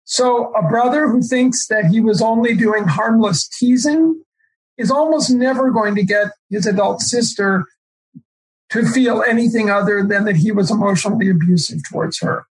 So 0.05 0.53
a 0.55 0.69
brother 0.69 1.09
who 1.09 1.23
thinks 1.23 1.67
that 1.69 1.87
he 1.87 2.01
was 2.01 2.21
only 2.21 2.55
doing 2.55 2.85
harmless 2.85 3.49
teasing 3.49 4.23
is 4.77 4.91
almost 4.91 5.31
never 5.31 5.71
going 5.71 5.95
to 5.95 6.05
get 6.05 6.29
his 6.51 6.67
adult 6.67 7.01
sister 7.01 7.65
to 8.71 8.85
feel 8.87 9.23
anything 9.23 9.71
other 9.71 10.05
than 10.05 10.25
that 10.25 10.37
he 10.37 10.53
was 10.53 10.71
emotionally 10.71 11.31
abusive 11.31 11.79
towards 11.89 12.21
her. 12.21 12.47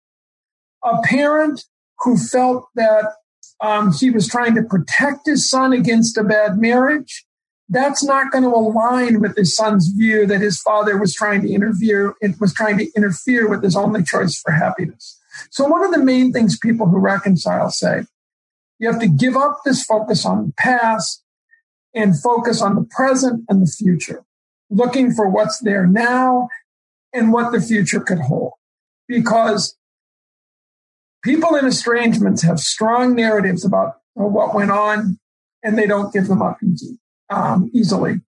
A 0.85 1.01
parent 1.05 1.65
who 2.01 2.17
felt 2.17 2.67
that 2.75 3.13
um, 3.61 3.93
he 3.93 4.11
was 4.11 4.29
trying 4.29 4.55
to 4.55 4.63
protect 4.63 5.27
his 5.27 5.49
son 5.49 5.73
against 5.73 6.17
a 6.17 6.25
bad 6.25 6.59
marriage, 6.59 7.25
that's 7.69 8.03
not 8.03 8.33
going 8.33 8.45
to 8.45 8.51
align 8.51 9.21
with 9.21 9.37
his 9.37 9.55
son's 9.55 9.89
view 9.89 10.27
that 10.27 10.41
his 10.41 10.61
father 10.61 10.99
was 10.99 11.15
trying 11.15 11.43
to 11.43 11.53
interfere, 11.53 12.15
it 12.21 12.41
was 12.41 12.55
trying 12.55 12.79
to 12.79 12.91
interfere 12.97 13.49
with 13.49 13.63
his 13.63 13.77
only 13.77 14.03
choice 14.03 14.41
for 14.41 14.53
happiness. 14.53 15.18
So 15.51 15.67
one 15.67 15.85
of 15.85 15.93
the 15.93 16.05
main 16.05 16.33
things 16.33 16.59
people 16.59 16.87
who 16.89 16.99
reconcile 16.99 17.71
say, 17.71 18.03
you 18.79 18.91
have 18.91 19.01
to 19.01 19.09
give 19.09 19.37
up 19.37 19.61
this 19.65 19.85
focus 19.85 20.25
on 20.25 20.47
the 20.47 20.53
past 20.57 21.23
and 21.95 22.21
focus 22.21 22.63
on 22.63 22.75
the 22.75 22.87
present 22.91 23.45
and 23.49 23.63
the 23.63 23.71
future, 23.71 24.25
looking 24.71 25.13
for 25.13 25.29
what's 25.29 25.59
there 25.59 25.87
now 25.87 26.49
and 27.13 27.33
what 27.33 27.53
the 27.53 27.61
future 27.61 28.01
could 28.01 28.21
hold. 28.21 28.53
Because 29.09 29.77
people 31.25 31.55
in 31.57 31.65
estrangements 31.65 32.43
have 32.43 32.61
strong 32.61 33.15
narratives 33.15 33.65
about 33.65 33.95
what 34.15 34.55
went 34.55 34.71
on 34.71 35.19
and 35.63 35.77
they 35.77 35.87
don't 35.87 36.13
give 36.13 36.29
them 36.29 36.43
up 36.43 36.59
easy, 36.63 36.99
um, 37.31 37.71
easily. 37.75 38.21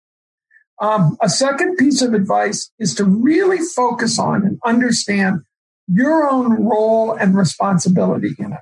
Um, 0.80 1.18
a 1.20 1.28
second 1.28 1.76
piece 1.76 2.00
of 2.00 2.14
advice 2.14 2.70
is 2.78 2.94
to 2.94 3.04
really 3.04 3.58
focus 3.58 4.18
on 4.18 4.46
and 4.46 4.58
understand 4.64 5.42
your 5.92 6.30
own 6.30 6.64
role 6.64 7.12
and 7.12 7.36
responsibility 7.36 8.34
in 8.38 8.52
it. 8.52 8.60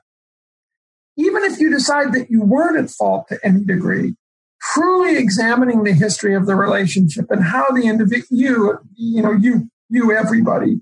Even 1.17 1.45
if 1.45 1.59
you 1.59 1.71
decide 1.71 2.13
that 2.13 2.31
you 2.31 2.43
weren't 2.43 2.79
at 2.79 2.91
fault 2.91 3.27
to 3.29 3.39
any 3.45 3.65
degree, 3.65 4.15
truly 4.63 5.17
examining 5.17 5.83
the 5.83 5.93
history 5.93 6.35
of 6.35 6.47
the 6.47 6.55
relationship 6.55 7.27
and 7.31 7.43
how 7.43 7.69
the 7.71 7.83
individual, 7.83 8.27
you, 8.31 8.79
you 8.95 9.23
know, 9.23 9.33
you, 9.33 9.69
you, 9.89 10.17
everybody, 10.17 10.81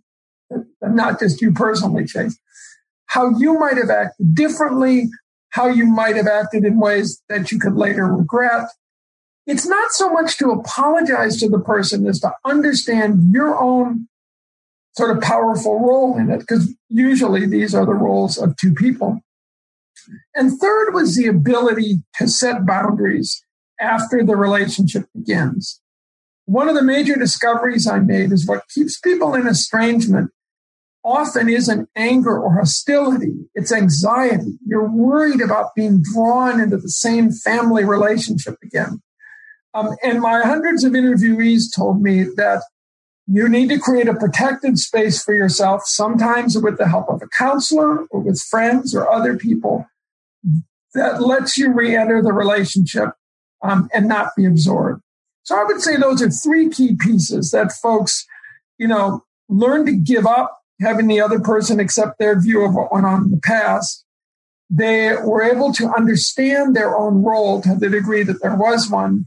not 0.82 1.18
just 1.18 1.40
you 1.40 1.52
personally, 1.52 2.04
Chase, 2.04 2.38
how 3.06 3.30
you 3.38 3.58
might 3.58 3.76
have 3.76 3.90
acted 3.90 4.34
differently, 4.34 5.08
how 5.50 5.68
you 5.68 5.86
might 5.86 6.16
have 6.16 6.26
acted 6.26 6.64
in 6.64 6.78
ways 6.78 7.22
that 7.28 7.50
you 7.50 7.58
could 7.58 7.74
later 7.74 8.06
regret. 8.06 8.68
It's 9.46 9.66
not 9.66 9.92
so 9.92 10.10
much 10.10 10.36
to 10.38 10.50
apologize 10.50 11.38
to 11.38 11.48
the 11.48 11.60
person 11.60 12.06
as 12.06 12.20
to 12.20 12.32
understand 12.44 13.32
your 13.32 13.58
own 13.58 14.08
sort 14.96 15.16
of 15.16 15.22
powerful 15.22 15.78
role 15.80 16.16
in 16.16 16.30
it, 16.30 16.40
because 16.40 16.74
usually 16.88 17.46
these 17.46 17.74
are 17.74 17.84
the 17.84 17.94
roles 17.94 18.38
of 18.38 18.56
two 18.56 18.72
people. 18.72 19.20
And 20.34 20.58
third 20.58 20.94
was 20.94 21.16
the 21.16 21.26
ability 21.26 22.02
to 22.18 22.28
set 22.28 22.64
boundaries 22.64 23.42
after 23.80 24.24
the 24.24 24.36
relationship 24.36 25.06
begins. 25.14 25.80
One 26.46 26.68
of 26.68 26.76
the 26.76 26.82
major 26.82 27.16
discoveries 27.16 27.86
I 27.86 27.98
made 27.98 28.32
is 28.32 28.46
what 28.46 28.68
keeps 28.68 28.98
people 28.98 29.34
in 29.34 29.46
estrangement 29.46 30.30
often 31.04 31.48
isn't 31.48 31.88
anger 31.94 32.38
or 32.38 32.54
hostility. 32.54 33.34
It's 33.54 33.72
anxiety. 33.72 34.58
You're 34.66 34.90
worried 34.90 35.40
about 35.40 35.74
being 35.74 36.02
drawn 36.12 36.60
into 36.60 36.78
the 36.78 36.88
same 36.88 37.30
family 37.30 37.84
relationship 37.84 38.56
again. 38.62 39.02
Um, 39.74 39.94
and 40.02 40.20
my 40.20 40.40
hundreds 40.40 40.84
of 40.84 40.92
interviewees 40.92 41.64
told 41.74 42.02
me 42.02 42.24
that 42.36 42.62
you 43.26 43.48
need 43.48 43.68
to 43.68 43.78
create 43.78 44.08
a 44.08 44.14
protected 44.14 44.78
space 44.78 45.22
for 45.22 45.34
yourself, 45.34 45.82
sometimes 45.84 46.56
with 46.56 46.78
the 46.78 46.88
help 46.88 47.08
of 47.08 47.22
a 47.22 47.28
counselor 47.36 48.04
or 48.06 48.20
with 48.20 48.40
friends 48.40 48.94
or 48.94 49.10
other 49.10 49.36
people 49.36 49.86
that 50.94 51.20
lets 51.20 51.58
you 51.58 51.72
re-enter 51.72 52.22
the 52.22 52.32
relationship 52.32 53.10
um, 53.62 53.88
and 53.92 54.08
not 54.08 54.30
be 54.36 54.46
absorbed. 54.46 55.02
So 55.42 55.58
I 55.58 55.64
would 55.64 55.80
say 55.80 55.96
those 55.96 56.22
are 56.22 56.30
three 56.30 56.70
key 56.70 56.96
pieces 56.98 57.50
that 57.50 57.72
folks, 57.72 58.26
you 58.78 58.88
know, 58.88 59.24
learn 59.48 59.86
to 59.86 59.92
give 59.92 60.26
up 60.26 60.60
having 60.80 61.06
the 61.06 61.20
other 61.20 61.40
person 61.40 61.80
accept 61.80 62.18
their 62.18 62.40
view 62.40 62.64
of 62.64 62.74
what 62.74 62.92
went 62.92 63.06
on 63.06 63.24
in 63.24 63.30
the 63.30 63.40
past. 63.40 64.04
They 64.68 65.14
were 65.14 65.42
able 65.42 65.72
to 65.74 65.92
understand 65.96 66.74
their 66.74 66.96
own 66.96 67.22
role 67.22 67.60
to 67.62 67.74
the 67.74 67.88
degree 67.88 68.24
that 68.24 68.42
there 68.42 68.56
was 68.56 68.90
one. 68.90 69.26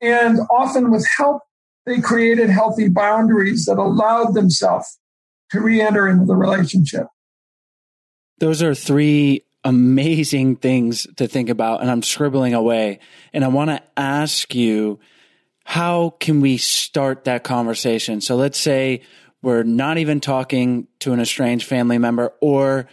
And 0.00 0.40
often 0.50 0.90
with 0.90 1.06
help 1.16 1.42
they 1.86 2.00
created 2.00 2.50
healthy 2.50 2.88
boundaries 2.88 3.64
that 3.66 3.78
allowed 3.78 4.34
themselves 4.34 4.98
to 5.50 5.60
re-enter 5.60 6.08
into 6.08 6.24
the 6.24 6.36
relationship. 6.36 7.06
Those 8.38 8.62
are 8.62 8.74
three 8.74 9.44
amazing 9.64 10.56
things 10.56 11.06
to 11.16 11.28
think 11.28 11.48
about 11.48 11.80
and 11.82 11.90
I'm 11.90 12.02
scribbling 12.02 12.52
away 12.52 12.98
and 13.32 13.44
I 13.44 13.48
want 13.48 13.70
to 13.70 13.80
ask 13.96 14.54
you 14.54 14.98
how 15.64 16.16
can 16.18 16.40
we 16.40 16.56
start 16.56 17.24
that 17.24 17.44
conversation? 17.44 18.20
So 18.20 18.34
let's 18.34 18.58
say 18.58 19.02
we're 19.40 19.62
not 19.62 19.98
even 19.98 20.20
talking 20.20 20.88
to 21.00 21.12
an 21.12 21.20
estranged 21.20 21.66
family 21.66 21.98
member 21.98 22.32
or 22.40 22.88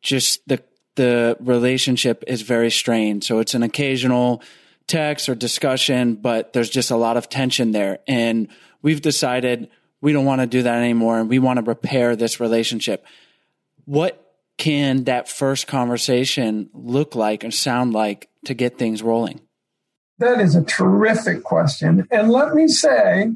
just 0.00 0.46
the 0.46 0.62
the 0.94 1.36
relationship 1.40 2.24
is 2.26 2.42
very 2.42 2.70
strained. 2.70 3.22
So 3.22 3.38
it's 3.38 3.54
an 3.54 3.62
occasional 3.62 4.42
text 4.88 5.28
or 5.28 5.34
discussion, 5.34 6.14
but 6.14 6.52
there's 6.52 6.70
just 6.70 6.90
a 6.90 6.96
lot 6.96 7.16
of 7.16 7.28
tension 7.28 7.70
there. 7.72 8.00
And 8.08 8.48
we've 8.82 9.00
decided 9.00 9.70
we 10.00 10.12
don't 10.12 10.24
want 10.24 10.40
to 10.40 10.46
do 10.46 10.62
that 10.62 10.78
anymore 10.78 11.18
and 11.18 11.28
we 11.28 11.38
want 11.38 11.58
to 11.58 11.64
repair 11.64 12.16
this 12.16 12.40
relationship. 12.40 13.04
What 13.84 14.24
can 14.56 15.04
that 15.04 15.28
first 15.28 15.66
conversation 15.66 16.68
look 16.72 17.14
like 17.14 17.44
and 17.44 17.54
sound 17.54 17.92
like 17.92 18.28
to 18.46 18.54
get 18.54 18.78
things 18.78 19.02
rolling? 19.02 19.40
That 20.18 20.40
is 20.40 20.56
a 20.56 20.64
terrific 20.64 21.44
question. 21.44 22.06
And 22.10 22.30
let 22.30 22.54
me 22.54 22.66
say, 22.66 23.32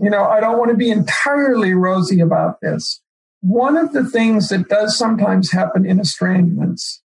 you 0.00 0.10
know, 0.10 0.24
I 0.24 0.40
don't 0.40 0.58
want 0.58 0.70
to 0.70 0.76
be 0.76 0.90
entirely 0.90 1.72
rosy 1.74 2.20
about 2.20 2.60
this. 2.60 3.00
One 3.40 3.76
of 3.76 3.92
the 3.92 4.04
things 4.04 4.48
that 4.48 4.68
does 4.68 4.98
sometimes 4.98 5.52
happen 5.52 5.86
in 5.86 6.00
estrangements 6.00 7.02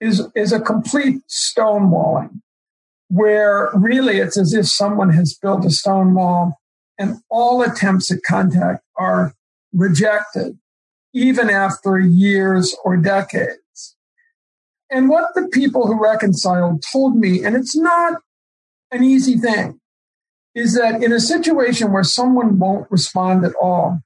is, 0.00 0.26
is 0.34 0.52
a 0.52 0.60
complete 0.60 1.22
stonewalling 1.28 2.40
where 3.08 3.70
really 3.74 4.18
it's 4.18 4.36
as 4.36 4.52
if 4.52 4.66
someone 4.66 5.10
has 5.10 5.34
built 5.34 5.64
a 5.64 5.70
stone 5.70 6.14
wall 6.14 6.58
and 6.98 7.16
all 7.30 7.62
attempts 7.62 8.10
at 8.10 8.22
contact 8.26 8.82
are 8.96 9.34
rejected, 9.72 10.58
even 11.12 11.50
after 11.50 11.98
years 11.98 12.74
or 12.84 12.96
decades. 12.96 13.96
And 14.90 15.08
what 15.08 15.34
the 15.34 15.48
people 15.48 15.86
who 15.86 16.02
reconciled 16.02 16.84
told 16.92 17.16
me, 17.16 17.44
and 17.44 17.56
it's 17.56 17.76
not 17.76 18.20
an 18.90 19.02
easy 19.02 19.36
thing, 19.36 19.80
is 20.54 20.74
that 20.74 21.02
in 21.02 21.12
a 21.12 21.20
situation 21.20 21.92
where 21.92 22.04
someone 22.04 22.58
won't 22.58 22.90
respond 22.90 23.44
at 23.44 23.52
all, 23.60 24.00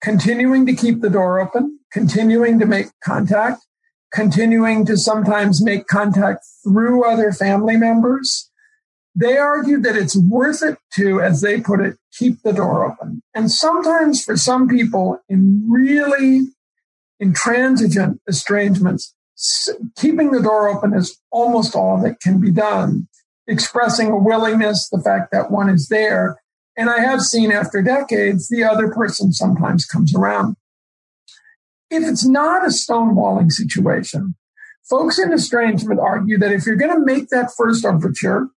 continuing 0.00 0.64
to 0.66 0.74
keep 0.74 1.00
the 1.00 1.10
door 1.10 1.40
open, 1.40 1.78
continuing 1.92 2.58
to 2.58 2.66
make 2.66 2.86
contact, 3.04 3.60
continuing 4.12 4.84
to 4.86 4.96
sometimes 4.96 5.64
make 5.64 5.86
contact 5.86 6.44
through 6.64 7.04
other 7.04 7.32
family 7.32 7.76
members. 7.76 8.50
They 9.14 9.36
argue 9.36 9.80
that 9.80 9.96
it's 9.96 10.16
worth 10.16 10.62
it 10.62 10.78
to, 10.94 11.20
as 11.20 11.40
they 11.40 11.60
put 11.60 11.80
it, 11.80 11.96
keep 12.12 12.42
the 12.42 12.52
door 12.52 12.90
open. 12.90 13.22
And 13.34 13.50
sometimes 13.50 14.24
for 14.24 14.36
some 14.36 14.68
people 14.68 15.20
in 15.28 15.66
really 15.68 16.42
intransigent 17.18 18.20
estrangements, 18.28 19.14
keeping 19.96 20.30
the 20.30 20.42
door 20.42 20.68
open 20.68 20.94
is 20.94 21.18
almost 21.30 21.74
all 21.74 22.00
that 22.02 22.20
can 22.20 22.40
be 22.40 22.50
done. 22.50 23.08
Expressing 23.46 24.08
a 24.08 24.16
willingness, 24.16 24.88
the 24.90 25.02
fact 25.02 25.32
that 25.32 25.50
one 25.50 25.68
is 25.68 25.88
there. 25.88 26.40
And 26.76 26.88
I 26.88 27.00
have 27.00 27.20
seen 27.20 27.50
after 27.50 27.82
decades, 27.82 28.48
the 28.48 28.64
other 28.64 28.90
person 28.90 29.32
sometimes 29.32 29.84
comes 29.84 30.14
around. 30.14 30.56
If 31.90 32.04
it's 32.04 32.26
not 32.26 32.64
a 32.64 32.68
stonewalling 32.68 33.50
situation, 33.50 34.36
folks 34.88 35.18
in 35.18 35.32
estrangement 35.32 36.00
argue 36.00 36.38
that 36.38 36.52
if 36.52 36.66
you're 36.66 36.76
going 36.76 36.94
to 36.94 37.04
make 37.04 37.28
that 37.28 37.50
first 37.56 37.84
overture, 37.84 38.48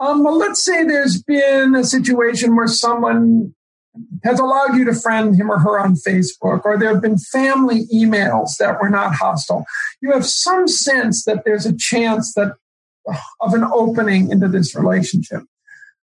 um, 0.00 0.24
well, 0.24 0.36
let's 0.36 0.64
say 0.64 0.84
there's 0.84 1.22
been 1.22 1.74
a 1.74 1.84
situation 1.84 2.56
where 2.56 2.66
someone 2.66 3.54
has 4.24 4.40
allowed 4.40 4.76
you 4.76 4.84
to 4.84 4.94
friend 4.94 5.36
him 5.36 5.50
or 5.50 5.58
her 5.58 5.78
on 5.78 5.94
Facebook, 5.94 6.62
or 6.64 6.76
there 6.76 6.92
have 6.92 7.02
been 7.02 7.18
family 7.18 7.86
emails 7.94 8.56
that 8.58 8.80
were 8.80 8.90
not 8.90 9.14
hostile. 9.14 9.64
You 10.02 10.10
have 10.12 10.26
some 10.26 10.66
sense 10.66 11.24
that 11.24 11.44
there's 11.44 11.64
a 11.64 11.76
chance 11.76 12.34
that 12.34 12.54
of 13.40 13.54
an 13.54 13.64
opening 13.64 14.30
into 14.30 14.48
this 14.48 14.74
relationship. 14.74 15.42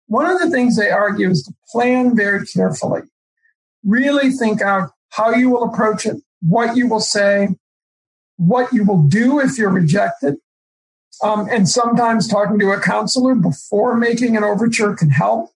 One 0.07 0.25
of 0.25 0.39
the 0.39 0.49
things 0.49 0.77
they 0.77 0.89
argue 0.89 1.29
is 1.29 1.43
to 1.43 1.53
plan 1.71 2.15
very 2.15 2.45
carefully. 2.45 3.01
Really 3.83 4.31
think 4.31 4.61
out 4.61 4.91
how 5.09 5.31
you 5.31 5.49
will 5.49 5.63
approach 5.63 6.05
it, 6.05 6.17
what 6.41 6.75
you 6.75 6.87
will 6.87 6.99
say, 6.99 7.49
what 8.37 8.73
you 8.73 8.83
will 8.83 9.03
do 9.03 9.39
if 9.39 9.57
you're 9.57 9.71
rejected. 9.71 10.35
Um, 11.23 11.47
and 11.51 11.69
sometimes 11.69 12.27
talking 12.27 12.57
to 12.59 12.71
a 12.71 12.79
counselor 12.79 13.35
before 13.35 13.95
making 13.95 14.35
an 14.35 14.43
overture 14.43 14.95
can 14.95 15.09
help. 15.09 15.51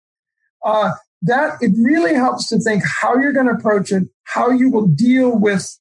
Uh, 0.63 0.91
that 1.21 1.57
it 1.61 1.71
really 1.77 2.13
helps 2.13 2.47
to 2.49 2.59
think 2.59 2.83
how 3.01 3.17
you're 3.17 3.33
going 3.33 3.47
to 3.47 3.53
approach 3.53 3.91
it, 3.91 4.03
how 4.25 4.51
you 4.51 4.69
will 4.69 4.85
deal 4.85 5.35
with, 5.35 5.79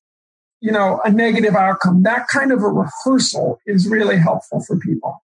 you 0.61 0.73
know, 0.73 1.01
a 1.05 1.11
negative 1.11 1.55
outcome. 1.55 2.03
That 2.03 2.29
kind 2.29 2.51
of 2.51 2.63
a 2.63 2.69
rehearsal 2.69 3.61
is 3.67 3.87
really 3.87 4.17
helpful 4.17 4.63
for 4.67 4.79
people. 4.79 5.23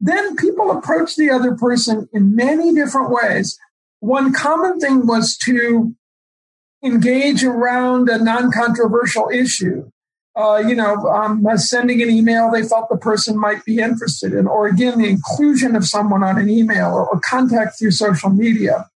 Then 0.00 0.34
people 0.36 0.72
approach 0.72 1.14
the 1.14 1.30
other 1.30 1.54
person 1.54 2.08
in 2.12 2.34
many 2.34 2.74
different 2.74 3.10
ways. 3.10 3.58
One 4.00 4.32
common 4.32 4.80
thing 4.80 5.06
was 5.06 5.36
to 5.44 5.94
engage 6.84 7.42
around 7.42 8.08
a 8.08 8.18
non-controversial 8.18 9.30
issue. 9.32 9.90
Uh, 10.36 10.56
you 10.66 10.74
know, 10.74 10.96
um, 11.06 11.46
sending 11.56 12.02
an 12.02 12.10
email 12.10 12.50
they 12.50 12.64
felt 12.64 12.88
the 12.88 12.96
person 12.96 13.38
might 13.38 13.64
be 13.64 13.78
interested 13.78 14.32
in, 14.32 14.48
or 14.48 14.66
again, 14.66 14.98
the 14.98 15.08
inclusion 15.08 15.76
of 15.76 15.84
someone 15.84 16.24
on 16.24 16.38
an 16.38 16.50
email 16.50 16.88
or, 16.88 17.08
or 17.08 17.20
contact 17.20 17.78
through 17.78 17.92
social 17.92 18.30
media. 18.30 18.90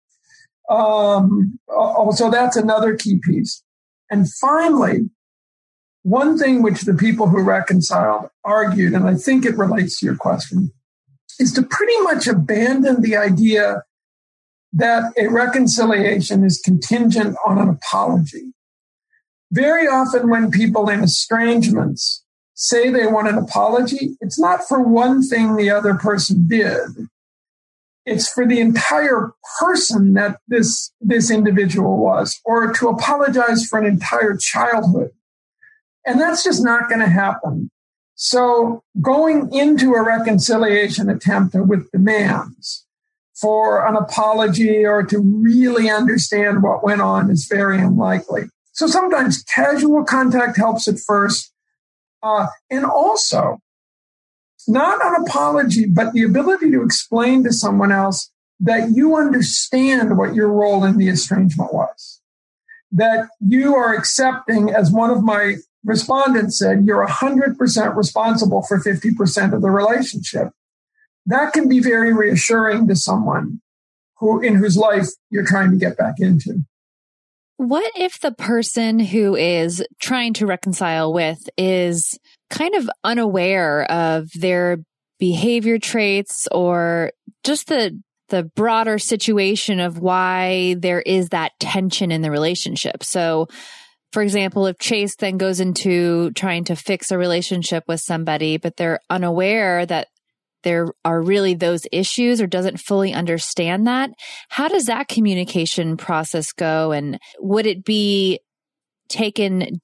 Um, 0.68 1.58
so 2.12 2.28
that's 2.30 2.56
another 2.56 2.96
key 2.96 3.20
piece. 3.22 3.62
And 4.10 4.28
finally, 4.32 5.10
one 6.02 6.38
thing 6.38 6.62
which 6.62 6.82
the 6.82 6.94
people 6.94 7.28
who 7.28 7.40
reconciled 7.42 8.30
argued, 8.44 8.92
and 8.94 9.08
I 9.08 9.14
think 9.14 9.44
it 9.44 9.56
relates 9.56 10.00
to 10.00 10.06
your 10.06 10.16
question, 10.16 10.72
is 11.38 11.52
to 11.52 11.62
pretty 11.62 11.98
much 12.00 12.26
abandon 12.26 13.00
the 13.00 13.16
idea 13.16 13.84
that 14.72 15.12
a 15.18 15.28
reconciliation 15.28 16.44
is 16.44 16.60
contingent 16.60 17.36
on 17.46 17.58
an 17.58 17.68
apology. 17.68 18.52
Very 19.50 19.86
often, 19.86 20.28
when 20.28 20.50
people 20.50 20.88
in 20.88 21.02
estrangements 21.02 22.24
say 22.54 22.90
they 22.90 23.06
want 23.06 23.28
an 23.28 23.38
apology, 23.38 24.16
it's 24.20 24.38
not 24.38 24.66
for 24.68 24.82
one 24.82 25.22
thing 25.22 25.56
the 25.56 25.70
other 25.70 25.94
person 25.94 26.46
did. 26.48 27.08
It's 28.04 28.30
for 28.30 28.46
the 28.46 28.60
entire 28.60 29.32
person 29.60 30.14
that 30.14 30.38
this, 30.48 30.92
this 31.00 31.30
individual 31.30 31.98
was, 31.98 32.38
or 32.44 32.72
to 32.74 32.88
apologize 32.88 33.66
for 33.66 33.78
an 33.78 33.86
entire 33.86 34.36
childhood. 34.36 35.10
And 36.04 36.20
that's 36.20 36.42
just 36.42 36.64
not 36.64 36.88
going 36.88 37.00
to 37.00 37.08
happen. 37.08 37.70
So 38.14 38.82
going 39.00 39.52
into 39.52 39.92
a 39.92 40.02
reconciliation 40.02 41.08
attempt 41.08 41.54
with 41.54 41.90
demands 41.92 42.86
for 43.40 43.86
an 43.86 43.96
apology 43.96 44.84
or 44.84 45.02
to 45.04 45.18
really 45.18 45.88
understand 45.90 46.62
what 46.62 46.82
went 46.82 47.00
on 47.00 47.30
is 47.30 47.46
very 47.46 47.78
unlikely. 47.78 48.44
So 48.72 48.86
sometimes 48.86 49.42
casual 49.44 50.04
contact 50.04 50.56
helps 50.56 50.88
at 50.88 50.98
first. 50.98 51.52
Uh, 52.22 52.48
and 52.68 52.84
also 52.84 53.60
not 54.66 54.98
an 55.04 55.22
apology, 55.24 55.86
but 55.86 56.12
the 56.12 56.24
ability 56.24 56.70
to 56.72 56.82
explain 56.82 57.44
to 57.44 57.52
someone 57.52 57.92
else 57.92 58.30
that 58.60 58.90
you 58.90 59.16
understand 59.16 60.18
what 60.18 60.34
your 60.34 60.48
role 60.48 60.84
in 60.84 60.98
the 60.98 61.08
estrangement 61.08 61.72
was. 61.72 62.20
That 62.90 63.28
you 63.40 63.76
are 63.76 63.94
accepting, 63.94 64.70
as 64.70 64.90
one 64.90 65.10
of 65.10 65.22
my 65.22 65.56
respondents 65.84 66.58
said, 66.58 66.84
you're 66.84 67.06
100% 67.06 67.96
responsible 67.96 68.62
for 68.62 68.80
50% 68.80 69.54
of 69.54 69.62
the 69.62 69.70
relationship. 69.70 70.48
That 71.28 71.52
can 71.52 71.68
be 71.68 71.80
very 71.80 72.12
reassuring 72.12 72.88
to 72.88 72.96
someone 72.96 73.60
who, 74.16 74.40
in 74.40 74.56
whose 74.56 74.78
life 74.78 75.08
you're 75.30 75.46
trying 75.46 75.70
to 75.70 75.76
get 75.76 75.96
back 75.98 76.14
into. 76.18 76.64
What 77.58 77.92
if 77.96 78.18
the 78.20 78.32
person 78.32 78.98
who 78.98 79.36
is 79.36 79.84
trying 80.00 80.32
to 80.34 80.46
reconcile 80.46 81.12
with 81.12 81.48
is 81.58 82.18
kind 82.48 82.74
of 82.74 82.88
unaware 83.04 83.90
of 83.90 84.30
their 84.34 84.78
behavior 85.18 85.78
traits 85.78 86.48
or 86.50 87.12
just 87.44 87.68
the 87.68 88.00
the 88.30 88.44
broader 88.44 88.98
situation 88.98 89.80
of 89.80 89.98
why 89.98 90.76
there 90.78 91.00
is 91.00 91.30
that 91.30 91.52
tension 91.58 92.12
in 92.12 92.20
the 92.20 92.30
relationship. 92.30 93.02
So, 93.02 93.48
for 94.12 94.22
example, 94.22 94.66
if 94.66 94.78
Chase 94.78 95.16
then 95.16 95.38
goes 95.38 95.60
into 95.60 96.30
trying 96.32 96.64
to 96.64 96.76
fix 96.76 97.10
a 97.10 97.16
relationship 97.16 97.84
with 97.88 98.00
somebody, 98.00 98.58
but 98.58 98.76
they're 98.76 99.00
unaware 99.08 99.86
that 99.86 100.08
there 100.64 100.88
are 101.04 101.22
really 101.22 101.54
those 101.54 101.86
issues 101.92 102.40
or 102.40 102.46
doesn't 102.46 102.78
fully 102.78 103.12
understand 103.12 103.86
that. 103.86 104.10
How 104.48 104.68
does 104.68 104.86
that 104.86 105.08
communication 105.08 105.96
process 105.96 106.52
go? 106.52 106.92
And 106.92 107.18
would 107.38 107.66
it 107.66 107.84
be 107.84 108.40
taken 109.08 109.80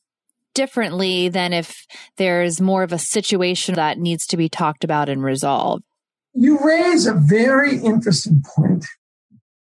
differently 0.55 1.29
than 1.29 1.53
if 1.53 1.87
there's 2.17 2.61
more 2.61 2.83
of 2.83 2.93
a 2.93 2.99
situation 2.99 3.75
that 3.75 3.99
needs 3.99 4.27
to 4.27 4.37
be 4.37 4.49
talked 4.49 4.85
about 4.85 5.09
and 5.09 5.23
resolved? 5.23 5.85
You 6.33 6.59
raise 6.59 7.07
a 7.07 7.15
very 7.15 7.79
interesting 7.79 8.43
point. 8.57 8.85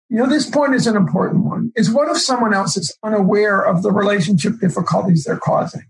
You 0.09 0.17
know, 0.17 0.29
this 0.29 0.49
point 0.49 0.75
is 0.75 0.87
an 0.87 0.95
important 0.95 1.45
one. 1.45 1.71
Is 1.75 1.91
what 1.91 2.09
if 2.09 2.17
someone 2.17 2.53
else 2.53 2.77
is 2.77 2.95
unaware 3.03 3.61
of 3.61 3.83
the 3.83 3.91
relationship 3.91 4.59
difficulties 4.59 5.23
they're 5.23 5.37
causing 5.37 5.85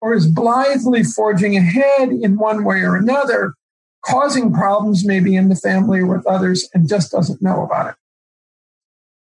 or 0.00 0.14
is 0.14 0.26
blithely 0.26 1.02
forging 1.02 1.56
ahead 1.56 2.10
in 2.10 2.38
one 2.38 2.64
way 2.64 2.82
or 2.82 2.96
another 2.96 3.54
causing 4.04 4.52
problems 4.52 5.04
maybe 5.04 5.36
in 5.36 5.48
the 5.48 5.56
family 5.56 6.00
or 6.00 6.06
with 6.06 6.26
others 6.26 6.68
and 6.74 6.88
just 6.88 7.12
doesn't 7.12 7.42
know 7.42 7.62
about 7.62 7.90
it. 7.90 7.94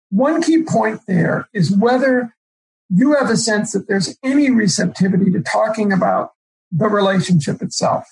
One 0.09 0.41
key 0.41 0.63
point 0.63 1.01
there 1.07 1.47
is 1.53 1.75
whether 1.75 2.35
you 2.89 3.15
have 3.15 3.29
a 3.29 3.37
sense 3.37 3.71
that 3.71 3.87
there's 3.87 4.17
any 4.23 4.51
receptivity 4.51 5.31
to 5.31 5.41
talking 5.41 5.93
about 5.93 6.31
the 6.71 6.87
relationship 6.87 7.61
itself. 7.61 8.05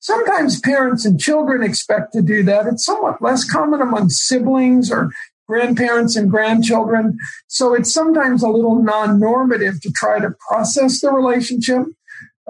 Sometimes 0.00 0.60
parents 0.60 1.04
and 1.04 1.18
children 1.18 1.62
expect 1.62 2.12
to 2.12 2.22
do 2.22 2.42
that. 2.42 2.66
It's 2.66 2.84
somewhat 2.84 3.22
less 3.22 3.50
common 3.50 3.80
among 3.80 4.10
siblings 4.10 4.90
or 4.90 5.10
grandparents 5.48 6.16
and 6.16 6.30
grandchildren. 6.30 7.18
So 7.46 7.74
it's 7.74 7.92
sometimes 7.92 8.42
a 8.42 8.48
little 8.48 8.82
non 8.82 9.18
normative 9.18 9.80
to 9.80 9.90
try 9.90 10.18
to 10.20 10.34
process 10.48 11.00
the 11.00 11.10
relationship. 11.10 11.82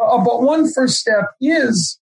Uh, 0.00 0.18
but 0.18 0.42
one 0.42 0.70
first 0.70 0.96
step 0.96 1.26
is 1.40 1.98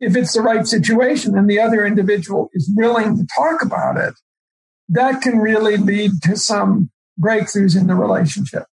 if 0.00 0.16
it's 0.16 0.32
the 0.32 0.40
right 0.40 0.66
situation 0.66 1.36
and 1.36 1.48
the 1.48 1.60
other 1.60 1.84
individual 1.84 2.50
is 2.54 2.70
willing 2.74 3.16
to 3.16 3.26
talk 3.36 3.62
about 3.62 3.96
it, 3.96 4.14
that 4.88 5.20
can 5.20 5.38
really 5.38 5.76
lead 5.76 6.12
to 6.22 6.36
some 6.36 6.90
breakthroughs 7.20 7.78
in 7.78 7.86
the 7.86 7.94
relationship. 7.94 8.64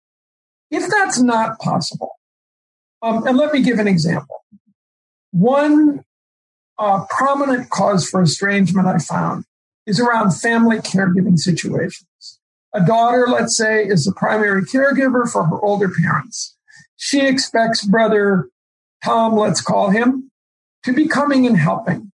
If 0.70 0.88
that's 0.88 1.20
not 1.20 1.58
possible, 1.58 2.12
um, 3.02 3.26
and 3.26 3.36
let 3.36 3.52
me 3.52 3.62
give 3.62 3.78
an 3.78 3.88
example. 3.88 4.44
One 5.32 6.04
uh, 6.78 7.04
prominent 7.10 7.70
cause 7.70 8.08
for 8.08 8.22
estrangement 8.22 8.86
I 8.86 8.98
found 8.98 9.44
is 9.86 10.00
around 10.00 10.32
family 10.32 10.78
caregiving 10.78 11.38
situations. 11.38 12.38
A 12.74 12.84
daughter, 12.84 13.26
let's 13.28 13.56
say, 13.56 13.84
is 13.84 14.04
the 14.04 14.12
primary 14.12 14.62
caregiver 14.62 15.30
for 15.30 15.44
her 15.44 15.60
older 15.62 15.88
parents. 15.88 16.56
She 16.96 17.26
expects 17.26 17.84
brother 17.84 18.48
Tom, 19.04 19.36
let's 19.36 19.60
call 19.60 19.90
him, 19.90 20.30
to 20.86 20.92
be 20.92 21.06
coming 21.08 21.46
and 21.46 21.56
helping. 21.56 22.12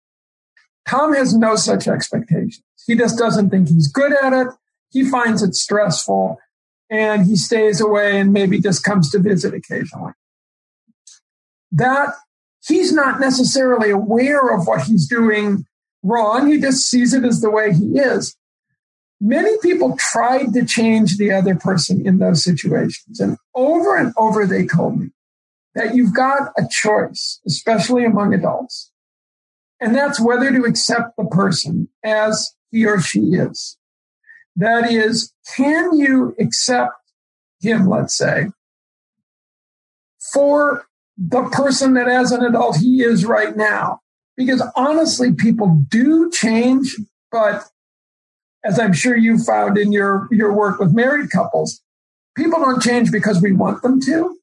Tom 0.88 1.14
has 1.14 1.34
no 1.34 1.54
such 1.56 1.86
expectations. 1.86 2.62
He 2.86 2.96
just 2.96 3.16
doesn't 3.16 3.50
think 3.50 3.68
he's 3.68 3.88
good 3.88 4.12
at 4.12 4.32
it. 4.32 4.48
He 4.90 5.08
finds 5.08 5.42
it 5.42 5.54
stressful 5.54 6.38
and 6.90 7.26
he 7.26 7.36
stays 7.36 7.80
away 7.80 8.20
and 8.20 8.32
maybe 8.32 8.60
just 8.60 8.82
comes 8.82 9.10
to 9.10 9.20
visit 9.20 9.54
occasionally. 9.54 10.12
That 11.72 12.14
he's 12.66 12.92
not 12.92 13.20
necessarily 13.20 13.90
aware 13.90 14.48
of 14.48 14.66
what 14.66 14.82
he's 14.82 15.08
doing 15.08 15.64
wrong. 16.02 16.48
He 16.48 16.60
just 16.60 16.88
sees 16.88 17.14
it 17.14 17.24
as 17.24 17.40
the 17.40 17.50
way 17.50 17.72
he 17.72 17.98
is. 17.98 18.36
Many 19.20 19.56
people 19.58 19.96
tried 19.98 20.52
to 20.54 20.64
change 20.64 21.16
the 21.16 21.32
other 21.32 21.54
person 21.54 22.04
in 22.04 22.18
those 22.18 22.42
situations. 22.42 23.20
And 23.20 23.38
over 23.54 23.96
and 23.96 24.12
over, 24.16 24.44
they 24.44 24.66
told 24.66 25.00
me, 25.00 25.10
that 25.76 25.94
you've 25.94 26.14
got 26.14 26.50
a 26.58 26.66
choice, 26.68 27.40
especially 27.46 28.04
among 28.04 28.34
adults. 28.34 28.90
And 29.78 29.94
that's 29.94 30.18
whether 30.18 30.50
to 30.50 30.64
accept 30.64 31.16
the 31.16 31.26
person 31.26 31.88
as 32.02 32.54
he 32.70 32.86
or 32.86 33.00
she 33.00 33.20
is. 33.20 33.76
That 34.56 34.90
is, 34.90 35.32
can 35.54 35.96
you 35.96 36.34
accept 36.40 36.94
him, 37.60 37.86
let's 37.86 38.16
say, 38.16 38.46
for 40.32 40.86
the 41.16 41.42
person 41.44 41.94
that 41.94 42.08
as 42.08 42.32
an 42.32 42.42
adult 42.44 42.76
he 42.76 43.02
is 43.02 43.24
right 43.24 43.56
now. 43.56 44.00
Because 44.36 44.62
honestly, 44.76 45.32
people 45.32 45.82
do 45.88 46.30
change, 46.30 46.94
but 47.30 47.64
as 48.64 48.78
I'm 48.78 48.92
sure 48.92 49.16
you 49.16 49.38
found 49.38 49.78
in 49.78 49.92
your, 49.92 50.28
your 50.30 50.52
work 50.52 50.78
with 50.78 50.94
married 50.94 51.30
couples, 51.30 51.80
people 52.36 52.60
don't 52.60 52.82
change 52.82 53.10
because 53.10 53.40
we 53.40 53.52
want 53.52 53.82
them 53.82 54.00
to. 54.02 54.36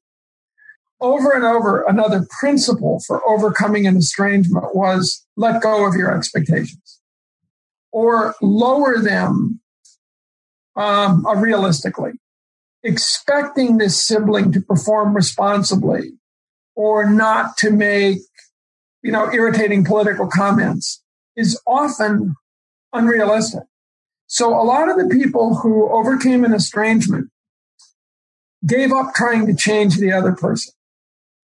Over 1.00 1.32
and 1.32 1.44
over, 1.44 1.82
another 1.82 2.26
principle 2.40 3.00
for 3.06 3.26
overcoming 3.28 3.86
an 3.86 3.96
estrangement 3.96 4.74
was 4.74 5.26
let 5.36 5.62
go 5.62 5.86
of 5.86 5.94
your 5.94 6.16
expectations 6.16 7.00
or 7.92 8.34
lower 8.40 8.98
them 8.98 9.60
um, 10.76 11.26
uh, 11.26 11.34
realistically. 11.34 12.12
Expecting 12.82 13.78
this 13.78 14.04
sibling 14.04 14.52
to 14.52 14.60
perform 14.60 15.14
responsibly 15.14 16.12
or 16.74 17.08
not 17.08 17.56
to 17.58 17.70
make, 17.70 18.18
you 19.02 19.12
know, 19.12 19.32
irritating 19.32 19.84
political 19.84 20.26
comments 20.26 21.02
is 21.36 21.60
often 21.66 22.34
unrealistic. 22.92 23.62
So 24.26 24.48
a 24.50 24.64
lot 24.64 24.88
of 24.88 24.96
the 24.96 25.08
people 25.14 25.56
who 25.56 25.88
overcame 25.90 26.44
an 26.44 26.52
estrangement 26.54 27.30
gave 28.66 28.92
up 28.92 29.14
trying 29.14 29.46
to 29.46 29.54
change 29.54 29.96
the 29.96 30.12
other 30.12 30.32
person. 30.32 30.72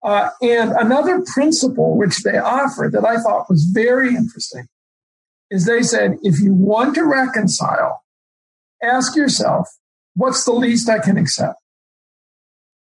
Uh, 0.02 0.30
and 0.40 0.72
another 0.72 1.22
principle 1.34 1.96
which 1.96 2.22
they 2.22 2.38
offered 2.38 2.92
that 2.92 3.04
I 3.04 3.18
thought 3.20 3.50
was 3.50 3.64
very 3.64 4.14
interesting 4.14 4.68
is 5.50 5.64
they 5.64 5.82
said, 5.82 6.18
if 6.22 6.40
you 6.40 6.52
want 6.52 6.94
to 6.94 7.04
reconcile, 7.04 8.02
ask 8.82 9.16
yourself, 9.16 9.68
what's 10.14 10.44
the 10.44 10.52
least 10.52 10.88
I 10.88 10.98
can 10.98 11.16
accept? 11.16 11.56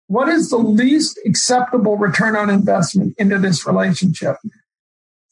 What 0.08 0.30
is 0.30 0.50
the 0.50 0.58
least 0.58 1.20
acceptable 1.26 1.98
return 1.98 2.36
on 2.36 2.50
investment 2.50 3.16
into 3.18 3.40
this 3.40 3.66
relationship? 3.66 4.36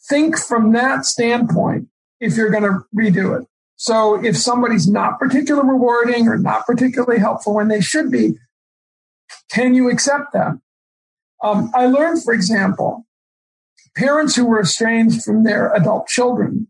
Think 0.09 0.37
from 0.37 0.71
that 0.71 1.05
standpoint 1.05 1.87
if 2.19 2.35
you're 2.35 2.49
going 2.49 2.63
to 2.63 2.85
redo 2.95 3.39
it. 3.39 3.47
So 3.75 4.23
if 4.23 4.37
somebody's 4.37 4.89
not 4.89 5.19
particularly 5.19 5.69
rewarding 5.69 6.27
or 6.27 6.37
not 6.37 6.65
particularly 6.65 7.19
helpful 7.19 7.53
when 7.53 7.69
they 7.69 7.79
should 7.79 8.11
be, 8.11 8.35
can 9.51 9.73
you 9.73 9.89
accept 9.89 10.33
that? 10.33 10.59
Um, 11.43 11.71
I 11.73 11.85
learned, 11.85 12.23
for 12.23 12.33
example, 12.33 13.05
parents 13.95 14.35
who 14.35 14.45
were 14.45 14.61
estranged 14.61 15.23
from 15.23 15.43
their 15.43 15.73
adult 15.73 16.07
children 16.07 16.67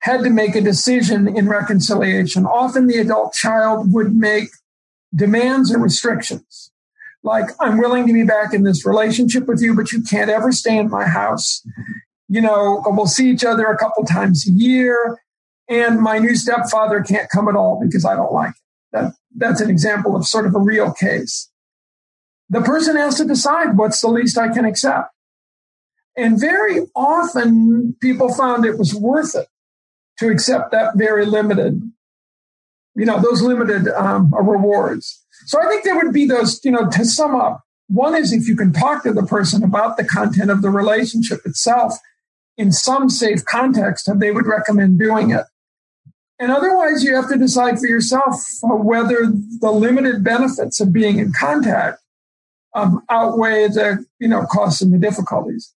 had 0.00 0.22
to 0.22 0.30
make 0.30 0.54
a 0.54 0.60
decision 0.60 1.28
in 1.28 1.48
reconciliation. 1.48 2.44
Often 2.44 2.88
the 2.88 2.98
adult 2.98 3.32
child 3.32 3.92
would 3.92 4.14
make 4.14 4.48
demands 5.14 5.70
and 5.70 5.82
restrictions. 5.82 6.70
Like, 7.22 7.46
I'm 7.58 7.78
willing 7.78 8.06
to 8.06 8.12
be 8.12 8.24
back 8.24 8.52
in 8.52 8.64
this 8.64 8.84
relationship 8.84 9.46
with 9.46 9.62
you, 9.62 9.74
but 9.74 9.92
you 9.92 10.02
can't 10.02 10.28
ever 10.28 10.52
stay 10.52 10.76
in 10.76 10.90
my 10.90 11.06
house. 11.06 11.66
You 12.28 12.42
know, 12.42 12.82
we'll 12.84 13.06
see 13.06 13.30
each 13.30 13.44
other 13.44 13.64
a 13.64 13.78
couple 13.78 14.04
times 14.04 14.46
a 14.46 14.50
year. 14.50 15.22
And 15.70 16.00
my 16.00 16.18
new 16.18 16.36
stepfather 16.36 17.02
can't 17.02 17.30
come 17.30 17.48
at 17.48 17.56
all 17.56 17.80
because 17.82 18.04
I 18.04 18.14
don't 18.14 18.32
like 18.32 18.50
it. 18.50 18.56
That, 18.92 19.14
that's 19.34 19.62
an 19.62 19.70
example 19.70 20.14
of 20.14 20.26
sort 20.26 20.46
of 20.46 20.54
a 20.54 20.58
real 20.58 20.92
case 20.92 21.50
the 22.48 22.60
person 22.60 22.96
has 22.96 23.16
to 23.16 23.24
decide 23.24 23.76
what's 23.76 24.00
the 24.00 24.08
least 24.08 24.38
I 24.38 24.52
can 24.52 24.64
accept. 24.64 25.10
And 26.16 26.40
very 26.40 26.86
often 26.94 27.96
people 28.00 28.32
found 28.32 28.64
it 28.64 28.78
was 28.78 28.94
worth 28.94 29.34
it 29.34 29.48
to 30.18 30.28
accept 30.28 30.70
that 30.70 30.96
very 30.96 31.26
limited, 31.26 31.80
you 32.94 33.04
know, 33.04 33.20
those 33.20 33.42
limited 33.42 33.88
um, 33.88 34.32
rewards. 34.32 35.24
So 35.46 35.60
I 35.60 35.68
think 35.68 35.82
there 35.82 35.96
would 35.96 36.12
be 36.12 36.26
those, 36.26 36.60
you 36.64 36.70
know, 36.70 36.88
to 36.88 37.04
sum 37.04 37.34
up, 37.34 37.64
one 37.88 38.14
is 38.14 38.32
if 38.32 38.48
you 38.48 38.56
can 38.56 38.72
talk 38.72 39.02
to 39.02 39.12
the 39.12 39.24
person 39.24 39.62
about 39.62 39.96
the 39.96 40.04
content 40.04 40.50
of 40.50 40.62
the 40.62 40.70
relationship 40.70 41.40
itself 41.44 41.94
in 42.56 42.72
some 42.72 43.10
safe 43.10 43.44
context, 43.44 44.06
and 44.06 44.20
they 44.20 44.30
would 44.30 44.46
recommend 44.46 44.98
doing 44.98 45.30
it. 45.30 45.44
And 46.38 46.50
otherwise, 46.50 47.02
you 47.02 47.14
have 47.14 47.28
to 47.28 47.36
decide 47.36 47.78
for 47.78 47.86
yourself 47.86 48.40
whether 48.62 49.26
the 49.60 49.70
limited 49.70 50.22
benefits 50.24 50.80
of 50.80 50.92
being 50.92 51.18
in 51.18 51.32
contact 51.32 52.00
um, 52.74 53.02
outweigh 53.08 53.68
the 53.68 54.04
you 54.18 54.28
know 54.28 54.44
costs 54.50 54.82
and 54.82 54.92
the 54.92 54.98
difficulties. 54.98 55.74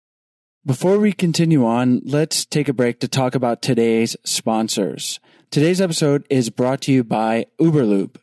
Before 0.66 0.98
we 0.98 1.12
continue 1.12 1.66
on, 1.66 2.00
let's 2.04 2.46
take 2.46 2.68
a 2.68 2.72
break 2.72 3.00
to 3.00 3.08
talk 3.08 3.34
about 3.34 3.60
today's 3.60 4.16
sponsors. 4.24 5.20
Today's 5.50 5.80
episode 5.80 6.26
is 6.30 6.48
brought 6.48 6.80
to 6.82 6.92
you 6.92 7.04
by 7.04 7.46
Uberlube. 7.60 8.16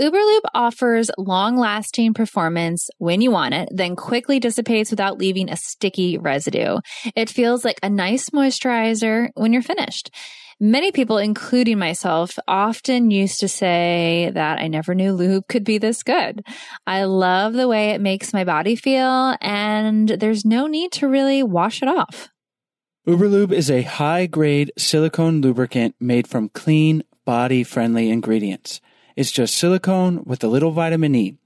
Uberlube 0.00 0.48
offers 0.54 1.10
long 1.18 1.56
lasting 1.56 2.14
performance 2.14 2.88
when 2.96 3.20
you 3.20 3.30
want 3.30 3.54
it, 3.54 3.68
then 3.70 3.94
quickly 3.94 4.40
dissipates 4.40 4.90
without 4.90 5.18
leaving 5.18 5.50
a 5.50 5.56
sticky 5.56 6.16
residue. 6.16 6.78
It 7.14 7.28
feels 7.28 7.64
like 7.64 7.78
a 7.82 7.90
nice 7.90 8.30
moisturizer 8.30 9.28
when 9.34 9.52
you're 9.52 9.62
finished. 9.62 10.10
Many 10.58 10.92
people, 10.92 11.18
including 11.18 11.78
myself, 11.78 12.38
often 12.48 13.10
used 13.10 13.40
to 13.40 13.48
say 13.48 14.30
that 14.32 14.60
I 14.60 14.68
never 14.68 14.94
knew 14.94 15.12
lube 15.12 15.46
could 15.48 15.64
be 15.64 15.76
this 15.76 16.02
good. 16.02 16.42
I 16.86 17.04
love 17.04 17.52
the 17.52 17.68
way 17.68 17.90
it 17.90 18.00
makes 18.00 18.32
my 18.32 18.44
body 18.44 18.76
feel, 18.76 19.36
and 19.40 20.08
there's 20.08 20.44
no 20.44 20.68
need 20.68 20.92
to 20.92 21.08
really 21.08 21.42
wash 21.42 21.82
it 21.82 21.88
off. 21.88 22.30
Uberlube 23.06 23.52
is 23.52 23.70
a 23.70 23.82
high 23.82 24.26
grade 24.26 24.72
silicone 24.78 25.40
lubricant 25.40 25.96
made 26.00 26.28
from 26.28 26.48
clean, 26.48 27.02
body 27.24 27.64
friendly 27.64 28.08
ingredients. 28.08 28.80
It's 29.16 29.30
just 29.30 29.56
silicone 29.56 30.22
with 30.24 30.42
a 30.42 30.48
little 30.48 30.70
vitamin 30.70 31.14
E. 31.14 31.38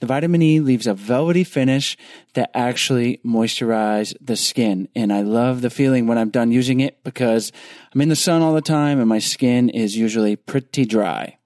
The 0.00 0.06
vitamin 0.06 0.42
E 0.42 0.60
leaves 0.60 0.86
a 0.86 0.94
velvety 0.94 1.44
finish 1.44 1.96
that 2.34 2.50
actually 2.54 3.20
moisturizes 3.24 4.14
the 4.20 4.36
skin. 4.36 4.88
And 4.94 5.12
I 5.12 5.22
love 5.22 5.60
the 5.60 5.70
feeling 5.70 6.06
when 6.06 6.18
I'm 6.18 6.30
done 6.30 6.50
using 6.50 6.80
it 6.80 7.02
because 7.04 7.52
I'm 7.94 8.00
in 8.00 8.08
the 8.08 8.16
sun 8.16 8.42
all 8.42 8.54
the 8.54 8.60
time 8.60 8.98
and 8.98 9.08
my 9.08 9.18
skin 9.18 9.68
is 9.68 9.96
usually 9.96 10.36
pretty 10.36 10.84
dry. 10.84 11.38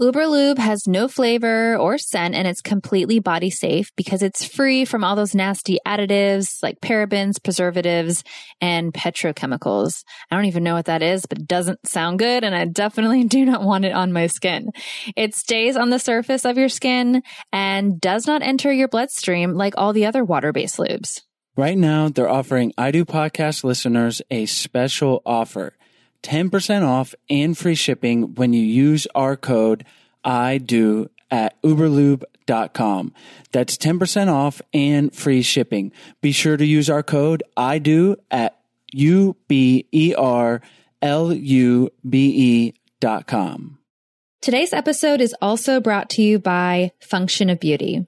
Uberlube 0.00 0.58
has 0.58 0.88
no 0.88 1.06
flavor 1.06 1.76
or 1.76 1.98
scent 1.98 2.34
and 2.34 2.48
it's 2.48 2.60
completely 2.60 3.20
body 3.20 3.48
safe 3.48 3.92
because 3.94 4.22
it's 4.22 4.44
free 4.44 4.84
from 4.84 5.04
all 5.04 5.14
those 5.14 5.36
nasty 5.36 5.78
additives 5.86 6.60
like 6.64 6.80
parabens, 6.80 7.40
preservatives, 7.40 8.24
and 8.60 8.92
petrochemicals. 8.92 10.02
I 10.32 10.34
don't 10.34 10.46
even 10.46 10.64
know 10.64 10.74
what 10.74 10.86
that 10.86 11.02
is, 11.02 11.26
but 11.26 11.38
it 11.38 11.46
doesn't 11.46 11.86
sound 11.86 12.18
good 12.18 12.42
and 12.42 12.56
I 12.56 12.64
definitely 12.64 13.22
do 13.28 13.44
not 13.44 13.62
want 13.62 13.84
it 13.84 13.92
on 13.92 14.12
my 14.12 14.26
skin. 14.26 14.72
It 15.14 15.36
stays 15.36 15.76
on 15.76 15.90
the 15.90 16.00
surface 16.00 16.44
of 16.44 16.58
your 16.58 16.68
skin 16.68 17.22
and 17.52 18.00
does 18.00 18.26
not 18.26 18.42
enter 18.42 18.72
your 18.72 18.88
bloodstream 18.88 19.54
like 19.54 19.74
all 19.76 19.92
the 19.92 20.06
other 20.06 20.24
water-based 20.24 20.78
lubes. 20.78 21.20
Right 21.56 21.78
now, 21.78 22.08
they're 22.08 22.28
offering 22.28 22.72
I 22.76 22.90
Do 22.90 23.04
Podcast 23.04 23.62
listeners 23.62 24.20
a 24.28 24.46
special 24.46 25.22
offer. 25.24 25.76
10% 26.24 26.86
off 26.86 27.14
and 27.30 27.56
free 27.56 27.74
shipping 27.74 28.34
when 28.34 28.52
you 28.52 28.62
use 28.62 29.06
our 29.14 29.36
code 29.36 29.84
I 30.24 30.58
do 30.58 31.10
at 31.30 31.60
uberlube.com. 31.62 33.12
That's 33.52 33.76
10% 33.76 34.32
off 34.32 34.62
and 34.72 35.14
free 35.14 35.42
shipping. 35.42 35.92
Be 36.20 36.32
sure 36.32 36.56
to 36.56 36.64
use 36.64 36.90
our 36.90 37.02
code 37.02 37.42
I 37.56 37.78
do 37.78 38.16
at 38.30 38.58
U 38.92 39.36
B 39.48 39.86
E 39.92 40.14
R 40.16 40.60
L 41.02 41.32
U 41.32 41.90
B 42.08 42.32
E 42.34 42.74
dot 43.00 43.26
com. 43.26 43.78
Today's 44.40 44.72
episode 44.72 45.20
is 45.20 45.34
also 45.40 45.80
brought 45.80 46.10
to 46.10 46.22
you 46.22 46.38
by 46.38 46.92
Function 47.00 47.50
of 47.50 47.60
Beauty. 47.60 48.06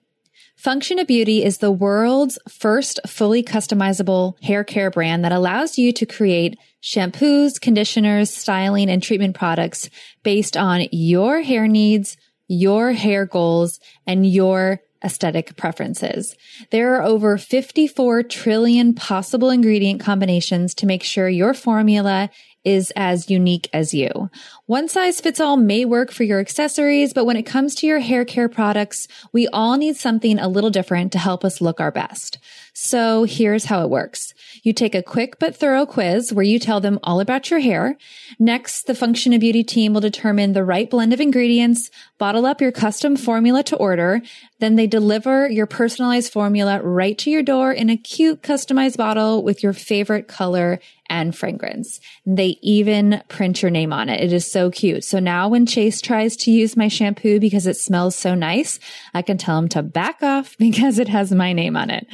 Function 0.57 0.99
of 0.99 1.07
Beauty 1.07 1.45
is 1.45 1.59
the 1.59 1.71
world's 1.71 2.39
first 2.49 2.99
fully 3.07 3.43
customizable 3.43 4.43
hair 4.43 4.65
care 4.65 4.91
brand 4.91 5.23
that 5.23 5.31
allows 5.31 5.77
you 5.77 5.93
to 5.93 6.07
create 6.07 6.59
shampoos, 6.83 7.61
conditioners, 7.61 8.31
styling, 8.31 8.89
and 8.89 9.03
treatment 9.03 9.37
products 9.37 9.91
based 10.23 10.57
on 10.57 10.87
your 10.91 11.43
hair 11.43 11.69
needs, 11.69 12.17
your 12.49 12.93
hair 12.93 13.27
goals, 13.27 13.79
and 14.07 14.27
your 14.27 14.81
aesthetic 15.05 15.57
preferences. 15.57 16.35
There 16.71 16.97
are 16.97 17.03
over 17.03 17.37
54 17.37 18.23
trillion 18.23 18.95
possible 18.95 19.51
ingredient 19.51 20.01
combinations 20.01 20.75
to 20.77 20.87
make 20.87 21.03
sure 21.03 21.29
your 21.29 21.53
formula 21.53 22.31
is 22.65 22.93
as 22.97 23.31
unique 23.31 23.69
as 23.73 23.95
you. 23.95 24.31
One 24.67 24.89
size 24.89 25.21
fits 25.21 25.39
all 25.39 25.57
may 25.57 25.85
work 25.85 26.11
for 26.11 26.25
your 26.25 26.41
accessories, 26.41 27.13
but 27.13 27.25
when 27.25 27.37
it 27.37 27.45
comes 27.45 27.77
to 27.77 27.87
your 27.87 28.01
hair 28.01 28.25
care 28.25 28.49
products, 28.49 29.07
we 29.33 29.47
all 29.53 29.77
need 29.77 29.97
something 29.97 30.41
a 30.41 30.49
little 30.49 30.71
different 30.71 31.13
to 31.13 31.21
help 31.21 31.45
us 31.45 31.61
look 31.61 31.81
our 31.81 31.93
best. 31.93 32.39
So 32.73 33.23
here's 33.23 33.67
how 33.67 33.85
it 33.85 33.91
works. 33.91 34.35
You 34.65 34.73
take 34.73 34.97
a 34.97 35.05
quick 35.05 35.39
but 35.39 35.55
thorough 35.55 35.87
quiz 35.87 36.33
where 36.33 36.45
you 36.45 36.59
tell 36.59 36.81
them 36.81 36.99
all 37.05 37.21
about 37.21 37.49
your 37.49 37.61
hair. 37.61 37.97
Next, 38.41 38.89
the 38.89 38.95
Function 38.97 39.33
of 39.33 39.41
Beauty 39.41 39.63
team 39.63 39.95
will 39.95 40.01
determine 40.01 40.53
the 40.53 40.65
right 40.65 40.91
blend 40.91 41.13
of 41.13 41.21
ingredients, 41.21 41.89
bottle 42.19 42.45
up 42.45 42.61
your 42.61 42.73
custom 42.73 43.17
formula 43.17 43.63
to 43.63 43.77
order. 43.77 44.21
Then 44.59 44.75
they 44.75 44.89
deliver 44.89 45.49
your 45.49 45.67
personalized 45.67 46.33
formula 46.33 46.83
right 46.83 47.17
to 47.19 47.31
your 47.31 47.43
door 47.43 47.73
in 47.73 47.89
a 47.89 47.97
cute 47.97 48.43
customized 48.43 48.97
bottle 48.97 49.45
with 49.45 49.63
your 49.63 49.73
favorite 49.73 50.27
color 50.27 50.81
and 51.09 51.37
fragrance. 51.37 52.01
They 52.27 52.59
even 52.63 53.23
print 53.29 53.63
your 53.63 53.71
name 53.71 53.93
on 53.93 54.09
it. 54.09 54.21
It 54.21 54.33
is 54.33 54.51
so 54.57 54.71
cute. 54.71 55.05
So 55.05 55.19
now 55.19 55.51
when 55.51 55.67
Chase 55.67 56.01
tries 56.01 56.35
to 56.39 56.51
use 56.51 56.79
my 56.79 56.89
shampoo 56.89 57.39
because 57.39 57.67
it 57.67 57.77
smells 57.77 58.17
so 58.17 58.35
nice, 58.35 58.81
I 59.13 59.21
can 59.21 59.37
tell 59.37 59.59
him 59.59 59.69
to 59.69 59.83
back 59.83 60.23
off 60.23 60.57
because 60.59 60.99
it 60.99 61.09
has 61.09 61.31
my 61.31 61.53
name 61.53 61.77
on 61.77 61.91
it. 61.91 62.07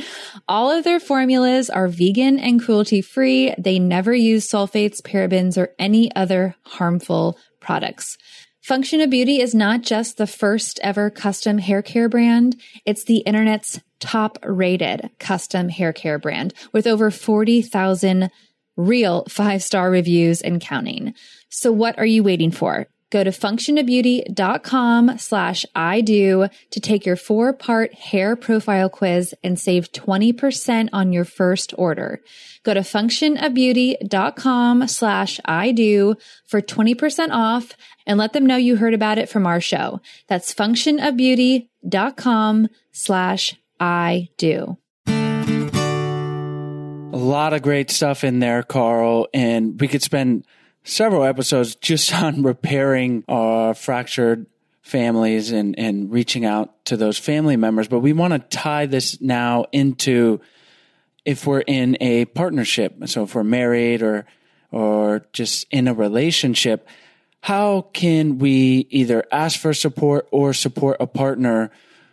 All 0.48 0.68
of 0.68 0.82
their 0.82 0.98
formulas 0.98 1.70
are 1.70 1.86
vegan 1.86 2.40
and 2.40 2.60
cruelty 2.60 3.00
free. 3.00 3.54
They 3.58 3.78
never 3.78 4.12
use 4.12 4.50
sulfates, 4.50 5.00
parabens, 5.00 5.56
or 5.56 5.72
any 5.78 6.12
other 6.16 6.56
harmful 6.64 7.38
products. 7.60 8.18
Function 8.60 9.00
of 9.00 9.10
Beauty 9.10 9.40
is 9.40 9.54
not 9.54 9.82
just 9.82 10.16
the 10.16 10.26
first 10.26 10.80
ever 10.82 11.10
custom 11.10 11.58
hair 11.58 11.80
care 11.80 12.08
brand. 12.08 12.60
It's 12.84 13.04
the 13.04 13.18
internet's 13.18 13.80
top 14.00 14.36
rated 14.42 15.10
custom 15.20 15.68
hair 15.68 15.92
care 15.92 16.18
brand 16.18 16.54
with 16.72 16.88
over 16.88 17.12
40,000 17.12 18.30
real 18.76 19.24
five 19.28 19.62
star 19.62 19.90
reviews 19.90 20.40
and 20.40 20.60
counting. 20.60 21.14
So 21.48 21.72
what 21.72 21.98
are 21.98 22.06
you 22.06 22.22
waiting 22.22 22.50
for? 22.50 22.86
Go 23.12 23.22
to 23.22 23.30
functionofbeauty.com 23.30 25.18
slash 25.18 25.64
I 25.74 26.00
do 26.00 26.46
to 26.70 26.80
take 26.80 27.04
your 27.04 27.16
four 27.16 27.52
part 27.52 27.92
hair 27.92 28.36
profile 28.36 28.88
quiz 28.88 29.34
and 29.44 29.60
save 29.60 29.92
20% 29.92 30.88
on 30.94 31.12
your 31.12 31.26
first 31.26 31.74
order. 31.76 32.22
Go 32.62 32.72
to 32.72 32.80
functionofbeauty.com 32.80 34.88
slash 34.88 35.40
I 35.44 35.72
do 35.72 36.14
for 36.46 36.62
20% 36.62 37.28
off 37.32 37.76
and 38.06 38.18
let 38.18 38.32
them 38.32 38.46
know 38.46 38.56
you 38.56 38.76
heard 38.76 38.94
about 38.94 39.18
it 39.18 39.28
from 39.28 39.46
our 39.46 39.60
show. 39.60 40.00
That's 40.28 40.54
functionofbeauty.com 40.54 42.68
slash 42.92 43.54
I 43.78 44.28
do. 44.38 44.78
A 47.12 47.16
lot 47.16 47.52
of 47.52 47.60
great 47.60 47.90
stuff 47.90 48.24
in 48.24 48.38
there, 48.38 48.62
Karl, 48.62 49.28
and 49.34 49.78
we 49.78 49.86
could 49.86 50.02
spend 50.02 50.46
several 50.82 51.24
episodes 51.24 51.74
just 51.74 52.14
on 52.22 52.42
repairing 52.42 53.22
our 53.28 53.74
fractured 53.74 54.46
families 54.80 55.52
and, 55.52 55.78
and 55.78 56.10
reaching 56.10 56.46
out 56.46 56.82
to 56.86 56.96
those 56.96 57.18
family 57.18 57.58
members. 57.58 57.86
But 57.86 58.00
we 58.00 58.14
want 58.14 58.32
to 58.32 58.38
tie 58.38 58.86
this 58.86 59.20
now 59.20 59.66
into 59.72 60.40
if 61.26 61.46
we're 61.46 61.60
in 61.60 61.98
a 62.00 62.24
partnership. 62.24 62.94
So 63.06 63.24
if 63.24 63.34
we're 63.34 63.44
married 63.44 64.02
or, 64.02 64.24
or 64.70 65.26
just 65.34 65.66
in 65.70 65.88
a 65.88 65.94
relationship, 65.94 66.88
how 67.42 67.88
can 67.92 68.38
we 68.38 68.86
either 68.88 69.22
ask 69.30 69.60
for 69.60 69.74
support 69.74 70.28
or 70.30 70.54
support 70.54 70.96
a 70.98 71.06
partner 71.06 71.70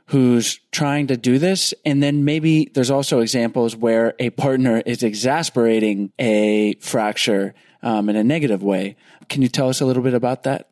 who's 0.10 0.60
trying 0.72 1.06
to 1.08 1.16
do 1.16 1.38
this? 1.38 1.74
And 1.86 2.02
then 2.02 2.26
maybe 2.26 2.72
there's 2.74 2.90
also 2.90 3.20
examples 3.20 3.76
where 3.76 4.16
a 4.18 4.32
partner 4.32 4.82
is 4.86 5.04
exasperating 5.04 6.12
a 6.18 6.74
fracture 6.82 7.54
um, 7.84 8.10
in 8.10 8.16
a 8.16 8.24
negative 8.24 8.64
way. 8.64 8.96
Can 9.30 9.44
you 9.44 9.50
tell 9.50 9.70
us 9.70 9.82
a 9.82 9.86
little 9.86 10.02
bit 10.02 10.16
about 10.16 10.44
that? 10.44 10.70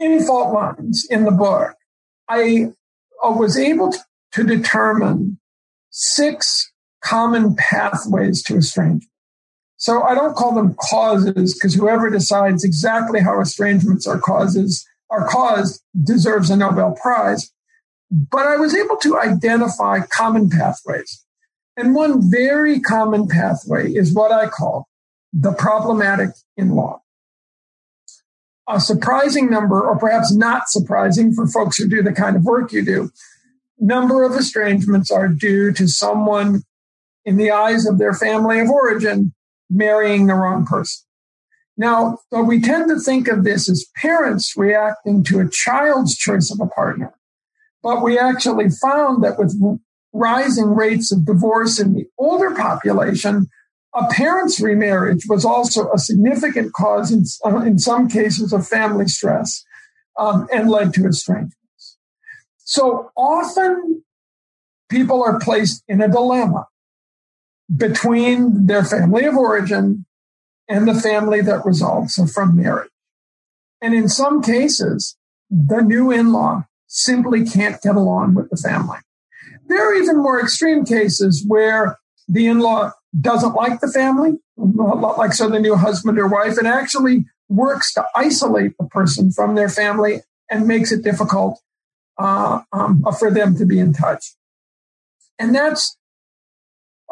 In 0.00 0.24
fault 0.26 0.52
lines 0.52 1.06
in 1.08 1.24
the 1.24 1.30
book, 1.30 1.76
I 2.28 2.72
was 3.22 3.56
able 3.56 3.94
to 4.32 4.44
determine 4.44 5.38
six 5.90 6.72
common 7.02 7.54
pathways 7.54 8.42
to 8.42 8.56
estrangement. 8.56 9.04
So 9.76 10.02
I 10.02 10.14
don't 10.14 10.34
call 10.34 10.54
them 10.54 10.74
causes 10.74 11.54
because 11.54 11.74
whoever 11.74 12.10
decides 12.10 12.64
exactly 12.64 13.20
how 13.20 13.40
estrangements 13.40 14.06
are 14.06 14.18
causes 14.18 14.84
are 15.10 15.28
caused 15.28 15.80
deserves 16.02 16.50
a 16.50 16.56
Nobel 16.56 16.96
Prize. 17.00 17.52
But 18.10 18.46
I 18.46 18.56
was 18.56 18.74
able 18.74 18.96
to 18.98 19.18
identify 19.18 20.00
common 20.00 20.50
pathways. 20.50 21.24
And 21.76 21.94
one 21.94 22.30
very 22.30 22.80
common 22.80 23.26
pathway 23.26 23.92
is 23.92 24.14
what 24.14 24.30
I 24.30 24.48
call 24.48 24.88
the 25.32 25.52
problematic 25.52 26.30
in 26.56 26.70
law. 26.70 27.02
A 28.68 28.80
surprising 28.80 29.50
number, 29.50 29.84
or 29.84 29.98
perhaps 29.98 30.32
not 30.32 30.68
surprising 30.68 31.34
for 31.34 31.46
folks 31.46 31.76
who 31.76 31.88
do 31.88 32.02
the 32.02 32.12
kind 32.12 32.36
of 32.36 32.44
work 32.44 32.72
you 32.72 32.84
do, 32.84 33.10
number 33.78 34.22
of 34.22 34.36
estrangements 34.36 35.10
are 35.10 35.28
due 35.28 35.72
to 35.72 35.88
someone 35.88 36.62
in 37.24 37.36
the 37.36 37.50
eyes 37.50 37.86
of 37.86 37.98
their 37.98 38.14
family 38.14 38.60
of 38.60 38.70
origin 38.70 39.34
marrying 39.68 40.26
the 40.26 40.34
wrong 40.34 40.64
person. 40.64 41.04
Now, 41.76 42.18
we 42.30 42.60
tend 42.60 42.88
to 42.88 43.00
think 43.00 43.26
of 43.26 43.42
this 43.42 43.68
as 43.68 43.84
parents 43.96 44.56
reacting 44.56 45.24
to 45.24 45.40
a 45.40 45.50
child's 45.50 46.16
choice 46.16 46.52
of 46.52 46.60
a 46.60 46.68
partner, 46.68 47.12
but 47.84 48.02
we 48.02 48.18
actually 48.18 48.70
found 48.70 49.22
that 49.22 49.38
with 49.38 49.54
rising 50.14 50.74
rates 50.74 51.12
of 51.12 51.26
divorce 51.26 51.78
in 51.78 51.92
the 51.92 52.06
older 52.18 52.54
population, 52.54 53.46
a 53.94 54.06
parent's 54.10 54.58
remarriage 54.58 55.24
was 55.28 55.44
also 55.44 55.92
a 55.92 55.98
significant 55.98 56.72
cause 56.72 57.12
in, 57.12 57.24
uh, 57.44 57.58
in 57.58 57.78
some 57.78 58.08
cases 58.08 58.54
of 58.54 58.66
family 58.66 59.06
stress 59.06 59.62
um, 60.18 60.48
and 60.50 60.70
led 60.70 60.94
to 60.94 61.06
estrangements. 61.06 61.98
So 62.58 63.10
often 63.16 64.02
people 64.88 65.22
are 65.22 65.38
placed 65.38 65.84
in 65.86 66.00
a 66.00 66.08
dilemma 66.08 66.66
between 67.76 68.66
their 68.66 68.84
family 68.84 69.26
of 69.26 69.36
origin 69.36 70.06
and 70.68 70.88
the 70.88 70.94
family 70.94 71.42
that 71.42 71.66
results 71.66 72.18
from 72.32 72.56
marriage. 72.56 72.90
And 73.82 73.92
in 73.92 74.08
some 74.08 74.42
cases, 74.42 75.18
the 75.50 75.82
new 75.82 76.10
in-law 76.10 76.64
simply 76.94 77.44
can't 77.44 77.82
get 77.82 77.96
along 77.96 78.34
with 78.34 78.48
the 78.50 78.56
family. 78.56 78.98
There 79.66 79.90
are 79.90 79.94
even 79.94 80.18
more 80.18 80.40
extreme 80.40 80.84
cases 80.84 81.44
where 81.46 81.98
the 82.28 82.46
in-law 82.46 82.92
doesn't 83.20 83.54
like 83.54 83.80
the 83.80 83.90
family, 83.90 84.38
like 84.56 85.32
so 85.32 85.48
the 85.48 85.58
new 85.58 85.74
husband 85.74 86.18
or 86.18 86.28
wife, 86.28 86.56
and 86.56 86.68
actually 86.68 87.26
works 87.48 87.92
to 87.94 88.04
isolate 88.14 88.72
the 88.78 88.86
person 88.86 89.32
from 89.32 89.54
their 89.54 89.68
family 89.68 90.20
and 90.50 90.68
makes 90.68 90.92
it 90.92 91.02
difficult 91.02 91.60
uh, 92.18 92.60
um, 92.72 93.04
for 93.18 93.30
them 93.30 93.56
to 93.56 93.66
be 93.66 93.78
in 93.78 93.92
touch. 93.92 94.34
And 95.38 95.54
that's 95.54 95.96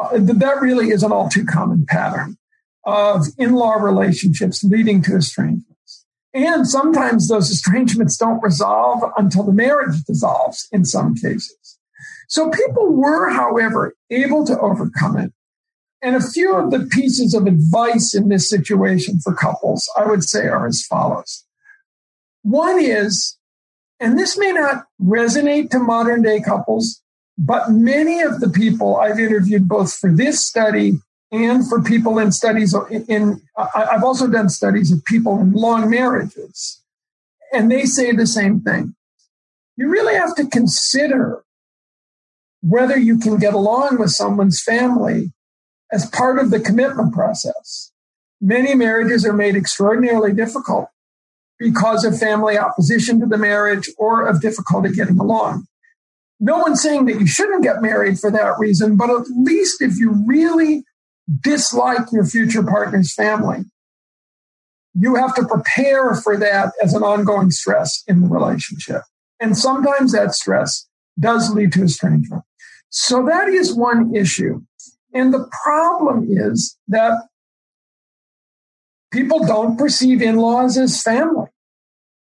uh, 0.01 0.11
that 0.13 0.61
really 0.61 0.91
is 0.91 1.03
an 1.03 1.13
all 1.13 1.29
too 1.29 1.45
common 1.45 1.87
pattern 1.87 2.37
of 2.85 3.27
in-law 3.37 3.75
relationships 3.75 4.63
leading 4.63 5.03
to 5.03 5.17
estrangements. 5.17 5.72
And 6.35 6.67
sometimes 6.67 7.29
those 7.29 7.51
estrangements 7.51 8.17
don't 8.17 8.43
resolve 8.43 9.03
until 9.17 9.45
the 9.45 9.53
marriage 9.53 10.03
dissolves 10.05 10.69
in 10.73 10.85
some 10.85 11.15
cases. 11.15 11.79
So 12.29 12.51
people 12.51 12.93
were, 12.93 13.31
however, 13.31 13.95
able 14.11 14.47
to 14.47 14.59
overcome 14.59 15.19
it 15.19 15.33
and 16.03 16.17
a 16.17 16.21
few 16.21 16.55
of 16.57 16.71
the 16.71 16.81
pieces 16.81 17.33
of 17.33 17.47
advice 17.47 18.13
in 18.15 18.29
this 18.29 18.49
situation 18.49 19.21
for 19.21 19.33
couples, 19.33 19.89
I 19.97 20.05
would 20.05 20.25
say, 20.25 20.49
are 20.49 20.67
as 20.67 20.85
follows. 20.85 21.45
One 22.43 22.83
is, 22.83 23.39
and 24.01 24.19
this 24.19 24.37
may 24.37 24.51
not 24.51 24.87
resonate 25.01 25.71
to 25.71 25.79
modern 25.79 26.23
day 26.23 26.41
couples, 26.41 27.01
but 27.39 27.71
many 27.71 28.21
of 28.21 28.41
the 28.41 28.51
people 28.51 28.97
I've 28.97 29.21
interviewed, 29.21 29.69
both 29.69 29.95
for 29.95 30.11
this 30.13 30.45
study 30.45 30.95
and 31.33 31.67
for 31.67 31.83
people 31.83 32.19
in 32.19 32.31
studies 32.31 32.75
in, 33.09 33.41
I've 33.57 34.05
also 34.05 34.27
done 34.27 34.51
studies 34.51 34.93
of 34.93 35.03
people 35.07 35.41
in 35.41 35.53
long 35.53 35.89
marriages, 35.89 36.83
and 37.53 37.71
they 37.71 37.87
say 37.87 38.13
the 38.13 38.27
same 38.27 38.61
thing. 38.61 38.95
You 39.77 39.89
really 39.89 40.15
have 40.15 40.35
to 40.37 40.47
consider 40.47 41.43
whether 42.61 42.99
you 42.99 43.19
can 43.19 43.39
get 43.39 43.55
along 43.55 43.99
with 43.99 44.11
someone's 44.11 44.63
family 44.63 45.33
as 45.91 46.09
part 46.11 46.39
of 46.39 46.51
the 46.51 46.61
commitment 46.61 47.15
process. 47.15 47.91
Many 48.41 48.75
marriages 48.75 49.25
are 49.25 49.33
made 49.33 49.57
extraordinarily 49.57 50.35
difficult 50.35 50.89
because 51.59 52.05
of 52.05 52.19
family 52.19 52.59
opposition 52.59 53.21
to 53.21 53.27
the 53.27 53.39
marriage 53.39 53.89
or 53.97 54.27
of 54.27 54.43
difficulty 54.43 54.91
getting 54.93 55.19
along. 55.19 55.67
No 56.41 56.59
one's 56.59 56.83
saying 56.83 57.07
that 57.07 57.21
you 57.21 57.27
shouldn't 57.27 57.63
get 57.63 57.81
married 57.81 58.19
for 58.19 58.31
that 58.31 58.59
reason, 58.59 58.97
but 58.97 59.11
at 59.11 59.27
least 59.35 59.81
if 59.81 59.97
you 59.97 60.23
really 60.27 60.85
dislike 61.41 62.13
your 62.13 62.25
future 62.25 62.63
partner's 62.63 63.15
family, 63.15 63.65
you 64.95 65.15
have 65.15 65.35
to 65.35 65.47
prepare 65.47 66.15
for 66.15 66.37
that 66.37 66.73
as 66.83 66.95
an 66.95 67.03
ongoing 67.03 67.51
stress 67.51 68.03
in 68.07 68.21
the 68.21 68.29
relationship. 68.29 69.03
And 69.41 69.57
sometimes 69.57 70.13
that 70.13 70.35
stress 70.35 70.87
does 71.19 71.53
lead 71.53 71.73
to 71.73 71.85
estrangement. 71.85 72.43
So 72.91 73.25
that 73.27 73.49
is 73.49 73.75
one 73.75 74.15
issue. 74.15 74.63
And 75.15 75.33
the 75.33 75.49
problem 75.65 76.27
is 76.29 76.77
that 76.89 77.27
people 79.11 79.45
don't 79.47 79.79
perceive 79.79 80.23
in 80.23 80.37
laws 80.37 80.77
as 80.77 81.03
family. 81.03 81.49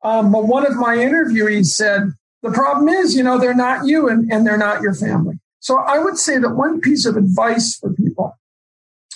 Um, 0.02 0.32
but 0.32 0.46
one 0.46 0.66
of 0.66 0.76
my 0.76 0.96
interviewees 0.96 1.66
said, 1.66 2.12
the 2.42 2.50
problem 2.50 2.88
is, 2.88 3.14
you 3.14 3.22
know, 3.22 3.38
they're 3.38 3.54
not 3.54 3.86
you 3.86 4.08
and, 4.08 4.32
and 4.32 4.46
they're 4.46 4.56
not 4.56 4.80
your 4.80 4.94
family. 4.94 5.38
So 5.60 5.78
I 5.78 5.98
would 5.98 6.16
say 6.16 6.38
that 6.38 6.50
one 6.50 6.80
piece 6.80 7.04
of 7.04 7.16
advice 7.16 7.76
for 7.76 7.92
people 7.92 8.38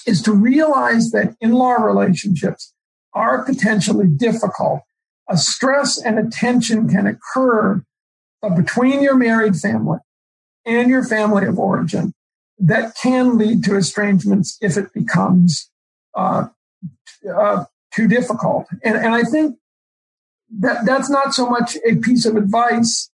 is 0.07 0.22
to 0.22 0.32
realize 0.32 1.11
that 1.11 1.36
in 1.40 1.52
law 1.52 1.74
relationships 1.74 2.72
are 3.12 3.44
potentially 3.44 4.09
difficult. 4.09 4.80
A 5.28 5.36
stress 5.36 6.00
and 6.00 6.18
a 6.18 6.28
tension 6.28 6.88
can 6.88 7.07
occur 7.07 7.82
between 8.57 9.02
your 9.02 9.16
married 9.16 9.57
family 9.57 9.98
and 10.66 10.90
your 10.90 11.05
family 11.05 11.46
of 11.46 11.59
origin 11.59 12.12
that 12.59 12.94
can 13.00 13.38
lead 13.38 13.64
to 13.64 13.76
estrangements 13.76 14.59
if 14.61 14.76
it 14.76 14.92
becomes 14.92 15.70
uh, 16.14 16.48
uh, 17.34 17.64
too 17.92 18.07
difficult. 18.07 18.66
And, 18.82 18.96
and 18.96 19.14
I 19.14 19.22
think 19.22 19.57
that 20.59 20.84
that's 20.84 21.11
not 21.11 21.34
so 21.34 21.48
much 21.48 21.76
a 21.86 21.96
piece 21.96 22.26
of 22.26 22.36
advice 22.36 23.11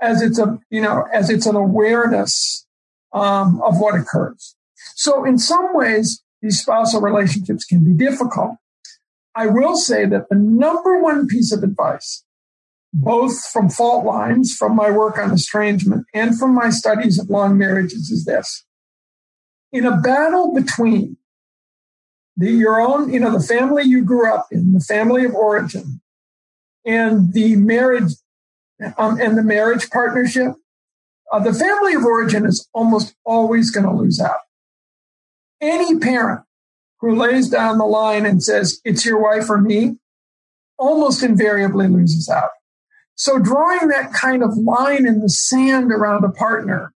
as 0.00 0.22
it's 0.22 0.38
a, 0.38 0.58
you 0.70 0.80
know, 0.80 1.06
as 1.12 1.30
it's 1.30 1.46
an 1.46 1.56
awareness 1.56 2.66
um, 3.12 3.60
of 3.62 3.78
what 3.78 3.94
occurs. 3.94 4.56
So 4.94 5.24
in 5.24 5.38
some 5.38 5.74
ways, 5.74 6.22
these 6.42 6.60
spousal 6.60 7.00
relationships 7.00 7.64
can 7.64 7.84
be 7.84 7.92
difficult. 7.92 8.56
I 9.34 9.46
will 9.46 9.76
say 9.76 10.06
that 10.06 10.28
the 10.28 10.36
number 10.36 11.00
one 11.00 11.26
piece 11.26 11.52
of 11.52 11.62
advice, 11.62 12.24
both 12.92 13.44
from 13.46 13.68
fault 13.68 14.04
lines, 14.04 14.54
from 14.54 14.76
my 14.76 14.90
work 14.90 15.18
on 15.18 15.32
estrangement, 15.32 16.06
and 16.14 16.38
from 16.38 16.54
my 16.54 16.70
studies 16.70 17.18
of 17.18 17.30
long 17.30 17.58
marriages, 17.58 18.10
is 18.10 18.24
this. 18.24 18.64
In 19.72 19.84
a 19.84 19.96
battle 19.96 20.54
between 20.54 21.16
the, 22.36 22.50
your 22.50 22.80
own, 22.80 23.12
you 23.12 23.18
know, 23.18 23.32
the 23.32 23.44
family 23.44 23.84
you 23.84 24.04
grew 24.04 24.32
up 24.32 24.46
in, 24.52 24.72
the 24.72 24.80
family 24.80 25.24
of 25.24 25.34
origin, 25.34 26.00
and 26.84 27.32
the 27.32 27.56
marriage 27.56 28.12
um, 28.98 29.20
and 29.20 29.38
the 29.38 29.42
marriage 29.42 29.90
partnership, 29.90 30.52
uh, 31.32 31.38
the 31.38 31.54
family 31.54 31.94
of 31.94 32.04
origin 32.04 32.44
is 32.44 32.68
almost 32.74 33.14
always 33.24 33.70
going 33.70 33.86
to 33.86 33.92
lose 33.92 34.20
out. 34.20 34.36
Any 35.64 35.98
parent 35.98 36.42
who 37.00 37.16
lays 37.16 37.48
down 37.48 37.78
the 37.78 37.86
line 37.86 38.26
and 38.26 38.42
says, 38.42 38.80
it's 38.84 39.06
your 39.06 39.20
wife 39.20 39.48
or 39.48 39.60
me, 39.60 39.96
almost 40.78 41.22
invariably 41.22 41.88
loses 41.88 42.28
out. 42.28 42.50
So 43.14 43.38
drawing 43.38 43.88
that 43.88 44.12
kind 44.12 44.42
of 44.42 44.56
line 44.56 45.06
in 45.06 45.20
the 45.20 45.28
sand 45.28 45.90
around 45.90 46.24
a 46.24 46.30
partner 46.30 46.92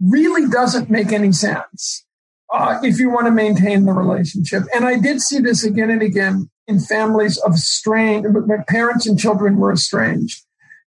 really 0.00 0.48
doesn't 0.48 0.90
make 0.90 1.12
any 1.12 1.32
sense 1.32 2.04
uh, 2.52 2.80
if 2.82 2.98
you 2.98 3.10
want 3.10 3.26
to 3.26 3.30
maintain 3.30 3.84
the 3.84 3.92
relationship. 3.92 4.62
And 4.74 4.84
I 4.84 4.98
did 4.98 5.20
see 5.20 5.38
this 5.38 5.64
again 5.64 5.90
and 5.90 6.02
again 6.02 6.50
in 6.66 6.80
families 6.80 7.38
of 7.38 7.54
estranged, 7.54 8.28
parents 8.66 9.06
and 9.06 9.18
children 9.18 9.56
were 9.56 9.72
estranged. 9.72 10.42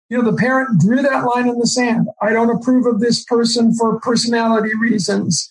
You 0.09 0.23
know, 0.23 0.31
the 0.31 0.37
parent 0.37 0.81
drew 0.81 1.03
that 1.03 1.25
line 1.25 1.49
in 1.49 1.59
the 1.59 1.67
sand. 1.67 2.09
I 2.21 2.33
don't 2.33 2.55
approve 2.55 2.87
of 2.87 3.01
this 3.01 3.25
person 3.25 3.75
for 3.75 3.99
personality 4.01 4.71
reasons, 4.81 5.51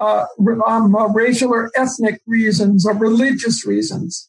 uh, 0.00 0.26
um, 0.66 0.94
uh, 0.96 1.08
racial 1.08 1.52
or 1.52 1.70
ethnic 1.76 2.20
reasons, 2.26 2.86
or 2.86 2.94
religious 2.94 3.66
reasons. 3.66 4.28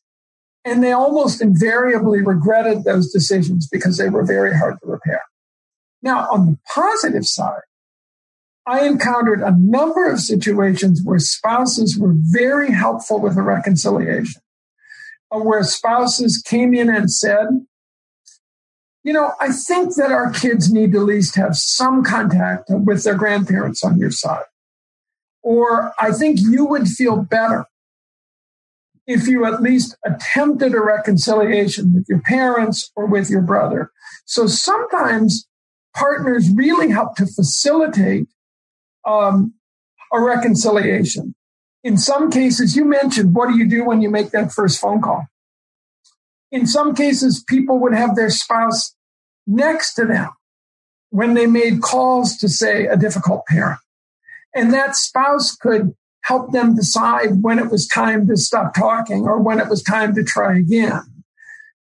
And 0.63 0.83
they 0.83 0.91
almost 0.91 1.41
invariably 1.41 2.21
regretted 2.21 2.83
those 2.83 3.11
decisions 3.11 3.67
because 3.71 3.97
they 3.97 4.09
were 4.09 4.25
very 4.25 4.55
hard 4.55 4.75
to 4.81 4.91
repair. 4.91 5.21
Now, 6.03 6.27
on 6.31 6.45
the 6.45 6.57
positive 6.73 7.25
side, 7.25 7.61
I 8.67 8.85
encountered 8.85 9.41
a 9.41 9.55
number 9.57 10.11
of 10.11 10.19
situations 10.19 11.01
where 11.03 11.19
spouses 11.19 11.97
were 11.97 12.13
very 12.15 12.71
helpful 12.71 13.19
with 13.19 13.37
a 13.37 13.41
reconciliation, 13.41 14.41
uh, 15.31 15.39
where 15.39 15.63
spouses 15.63 16.43
came 16.45 16.73
in 16.75 16.93
and 16.93 17.11
said, 17.11 17.47
you 19.03 19.13
know, 19.13 19.31
I 19.39 19.51
think 19.51 19.95
that 19.95 20.11
our 20.11 20.31
kids 20.31 20.71
need 20.71 20.91
to 20.91 20.99
at 20.99 21.05
least 21.05 21.35
have 21.35 21.55
some 21.55 22.03
contact 22.03 22.65
with 22.69 23.03
their 23.03 23.15
grandparents 23.15 23.83
on 23.83 23.97
your 23.97 24.11
side. 24.11 24.43
Or 25.43 25.93
I 25.99 26.11
think 26.11 26.39
you 26.39 26.65
would 26.65 26.87
feel 26.87 27.17
better 27.17 27.65
if 29.07 29.27
you 29.27 29.45
at 29.45 29.61
least 29.61 29.97
attempted 30.05 30.73
a 30.73 30.81
reconciliation 30.81 31.93
with 31.93 32.05
your 32.07 32.21
parents 32.21 32.91
or 32.95 33.05
with 33.07 33.29
your 33.29 33.41
brother. 33.41 33.91
So 34.25 34.47
sometimes 34.47 35.47
partners 35.95 36.49
really 36.53 36.89
help 36.89 37.15
to 37.15 37.25
facilitate 37.25 38.27
um, 39.05 39.53
a 40.13 40.21
reconciliation. 40.21 41.35
In 41.83 41.97
some 41.97 42.29
cases, 42.29 42.75
you 42.75 42.85
mentioned, 42.85 43.33
what 43.33 43.49
do 43.49 43.57
you 43.57 43.67
do 43.67 43.83
when 43.83 44.01
you 44.01 44.09
make 44.09 44.31
that 44.31 44.51
first 44.51 44.79
phone 44.79 45.01
call? 45.01 45.25
In 46.51 46.67
some 46.67 46.93
cases, 46.93 47.43
people 47.47 47.79
would 47.79 47.93
have 47.93 48.15
their 48.15 48.29
spouse 48.29 48.93
next 49.47 49.95
to 49.95 50.05
them 50.05 50.29
when 51.09 51.33
they 51.33 51.47
made 51.47 51.81
calls 51.81 52.37
to 52.37 52.47
say 52.47 52.85
a 52.85 52.95
difficult 52.95 53.45
parent. 53.47 53.79
And 54.55 54.73
that 54.73 54.95
spouse 54.95 55.55
could 55.55 55.95
help 56.23 56.51
them 56.51 56.75
decide 56.75 57.41
when 57.41 57.59
it 57.59 57.71
was 57.71 57.87
time 57.87 58.27
to 58.27 58.37
stop 58.37 58.73
talking 58.73 59.23
or 59.23 59.39
when 59.39 59.59
it 59.59 59.69
was 59.69 59.81
time 59.81 60.13
to 60.15 60.23
try 60.23 60.57
again. 60.57 61.01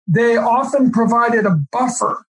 They 0.06 0.36
often 0.36 0.92
provided 0.92 1.46
a 1.46 1.58
buffer 1.72 2.24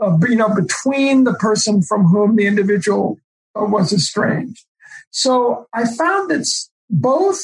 of, 0.00 0.22
you 0.28 0.36
know, 0.36 0.54
between 0.54 1.24
the 1.24 1.34
person 1.34 1.82
from 1.82 2.04
whom 2.04 2.36
the 2.36 2.46
individual 2.46 3.18
was 3.54 3.92
estranged. 3.92 4.64
So 5.10 5.66
I 5.74 5.86
found 5.86 6.30
that 6.30 6.46
both 6.88 7.40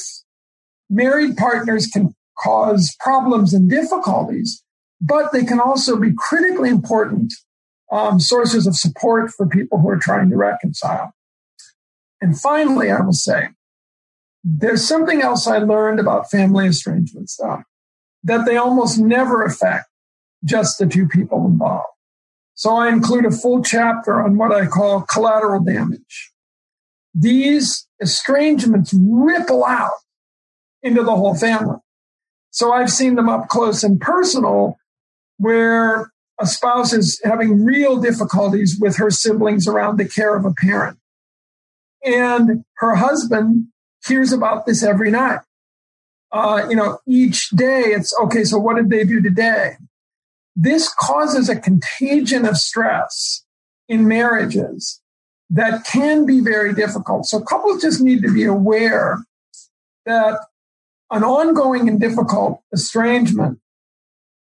married 0.89 1.37
partners 1.37 1.87
can 1.87 2.15
cause 2.39 2.95
problems 3.01 3.53
and 3.53 3.69
difficulties, 3.69 4.63
but 5.01 5.33
they 5.33 5.45
can 5.45 5.61
also 5.61 5.99
be 5.99 6.13
critically 6.17 6.71
important 6.71 7.33
um, 7.91 8.21
sources 8.21 8.67
of 8.67 8.77
support 8.77 9.31
for 9.31 9.47
people 9.47 9.79
who 9.79 9.89
are 9.89 9.99
trying 9.99 10.31
to 10.31 10.37
reconcile. 10.37 11.13
And 12.21 12.39
finally, 12.39 12.91
I 12.91 13.01
will 13.01 13.13
say, 13.13 13.49
there's 14.43 14.87
something 14.87 15.23
else 15.23 15.47
I 15.47 15.59
learned 15.59 16.01
about 16.01 16.31
family 16.31 16.67
estrangement 16.67 17.29
stuff 17.31 17.63
that 18.23 18.47
they 18.47 18.57
almost 18.57 18.99
never 18.99 19.45
affect 19.45 19.87
just 20.45 20.79
the 20.79 20.87
two 20.87 21.09
people 21.09 21.47
involved. 21.47 21.87
So 22.55 22.75
I 22.75 22.89
include 22.89 23.27
a 23.27 23.31
full 23.31 23.63
chapter 23.63 24.23
on 24.23 24.39
what 24.39 24.53
I 24.53 24.67
call 24.67 25.03
collateral 25.03 25.63
damage. 25.63 26.33
These 27.15 27.87
estrangements 28.01 28.95
ripple 28.95 29.65
out 29.65 29.91
into 30.83 31.03
the 31.03 31.15
whole 31.15 31.35
family. 31.35 31.79
So 32.51 32.73
I've 32.73 32.91
seen 32.91 33.17
them 33.17 33.29
up 33.29 33.49
close 33.49 33.83
and 33.83 34.01
personal 34.01 34.79
where 35.39 36.11
a 36.41 36.47
spouse 36.47 36.93
is 36.93 37.21
having 37.25 37.65
real 37.65 38.01
difficulties 38.01 38.79
with 38.81 38.97
her 38.97 39.11
siblings 39.11 39.67
around 39.67 39.99
the 39.99 40.09
care 40.09 40.37
of 40.37 40.45
a 40.45 40.53
parent. 40.53 40.99
And 42.07 42.65
her 42.77 42.95
husband 42.95 43.67
hears 44.07 44.33
about 44.33 44.65
this 44.65 44.83
every 44.83 45.11
night. 45.11 45.41
Uh, 46.33 46.67
you 46.69 46.77
know, 46.77 46.99
each 47.07 47.51
day 47.51 47.83
it's 47.87 48.15
okay. 48.21 48.45
So 48.45 48.59
what 48.59 48.77
did 48.77 48.91
they 48.91 49.05
do 49.05 49.21
today? 49.21 49.73
This 50.55 50.93
causes 50.95 51.49
a 51.49 51.57
contagion 51.57 52.47
of 52.47 52.57
stress 52.57 53.45
in 53.89 54.09
marriages 54.09 55.01
that 55.51 55.85
can 55.85 56.27
be 56.27 56.41
very 56.41 56.75
difficult. 56.75 57.27
So 57.27 57.41
couples 57.41 57.83
just 57.83 58.01
need 58.01 58.23
to 58.23 58.33
be 58.33 58.45
aware 58.45 59.19
that 60.05 60.41
an 61.11 61.23
ongoing 61.23 61.89
and 61.89 62.01
difficult 62.01 62.63
estrangement 62.73 63.59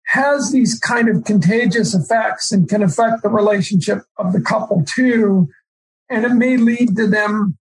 has 0.06 0.52
these 0.52 0.78
kind 0.78 1.08
of 1.08 1.24
contagious 1.24 1.94
effects 1.94 2.52
and 2.52 2.68
can 2.68 2.82
affect 2.82 3.22
the 3.22 3.28
relationship 3.28 4.02
of 4.16 4.32
the 4.32 4.40
couple 4.40 4.84
too. 4.84 5.48
And 6.08 6.24
it 6.24 6.32
may 6.32 6.56
lead 6.56 6.96
to 6.96 7.06
them, 7.06 7.58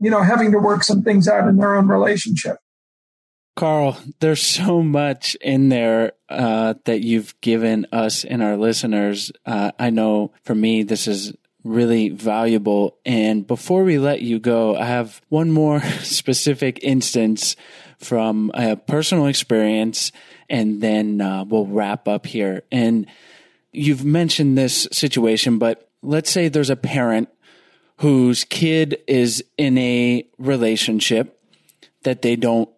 you 0.00 0.10
know, 0.10 0.22
having 0.22 0.52
to 0.52 0.58
work 0.58 0.82
some 0.82 1.02
things 1.02 1.28
out 1.28 1.48
in 1.48 1.56
their 1.56 1.74
own 1.76 1.88
relationship. 1.88 2.56
Karl, 3.56 3.98
there's 4.20 4.42
so 4.42 4.82
much 4.82 5.34
in 5.40 5.68
there 5.68 6.12
uh, 6.28 6.74
that 6.84 7.00
you've 7.00 7.38
given 7.40 7.86
us 7.90 8.24
and 8.24 8.40
our 8.40 8.56
listeners. 8.56 9.32
Uh, 9.44 9.72
I 9.78 9.90
know 9.90 10.32
for 10.44 10.54
me, 10.54 10.84
this 10.84 11.08
is 11.08 11.32
really 11.64 12.08
valuable. 12.08 12.98
And 13.04 13.46
before 13.46 13.82
we 13.82 13.98
let 13.98 14.22
you 14.22 14.38
go, 14.38 14.76
I 14.76 14.84
have 14.84 15.20
one 15.28 15.50
more 15.50 15.80
specific 16.02 16.78
instance 16.82 17.56
from 17.98 18.52
a 18.54 18.76
personal 18.76 19.26
experience, 19.26 20.12
and 20.48 20.80
then 20.80 21.20
uh, 21.20 21.44
we'll 21.44 21.66
wrap 21.66 22.06
up 22.06 22.26
here. 22.26 22.62
And 22.70 23.06
you've 23.72 24.04
mentioned 24.04 24.56
this 24.56 24.86
situation, 24.92 25.58
but 25.58 25.90
let's 26.00 26.30
say 26.30 26.48
there's 26.48 26.70
a 26.70 26.76
parent 26.76 27.28
whose 27.98 28.44
kid 28.44 28.98
is 29.06 29.44
in 29.56 29.76
a 29.78 30.26
relationship 30.38 31.40
that 32.04 32.22
they 32.22 32.36
don't 32.36 32.68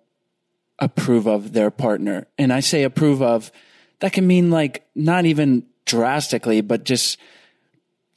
approve 0.79 1.27
of 1.27 1.53
their 1.53 1.71
partner. 1.71 2.27
And 2.39 2.53
I 2.53 2.61
say 2.61 2.85
approve 2.85 3.23
of, 3.23 3.53
that 4.01 4.12
can 4.12 4.27
mean 4.27 4.51
like 4.51 4.87
not 4.95 5.27
even 5.27 5.66
drastically, 5.85 6.62
but 6.62 6.85
just 6.85 7.18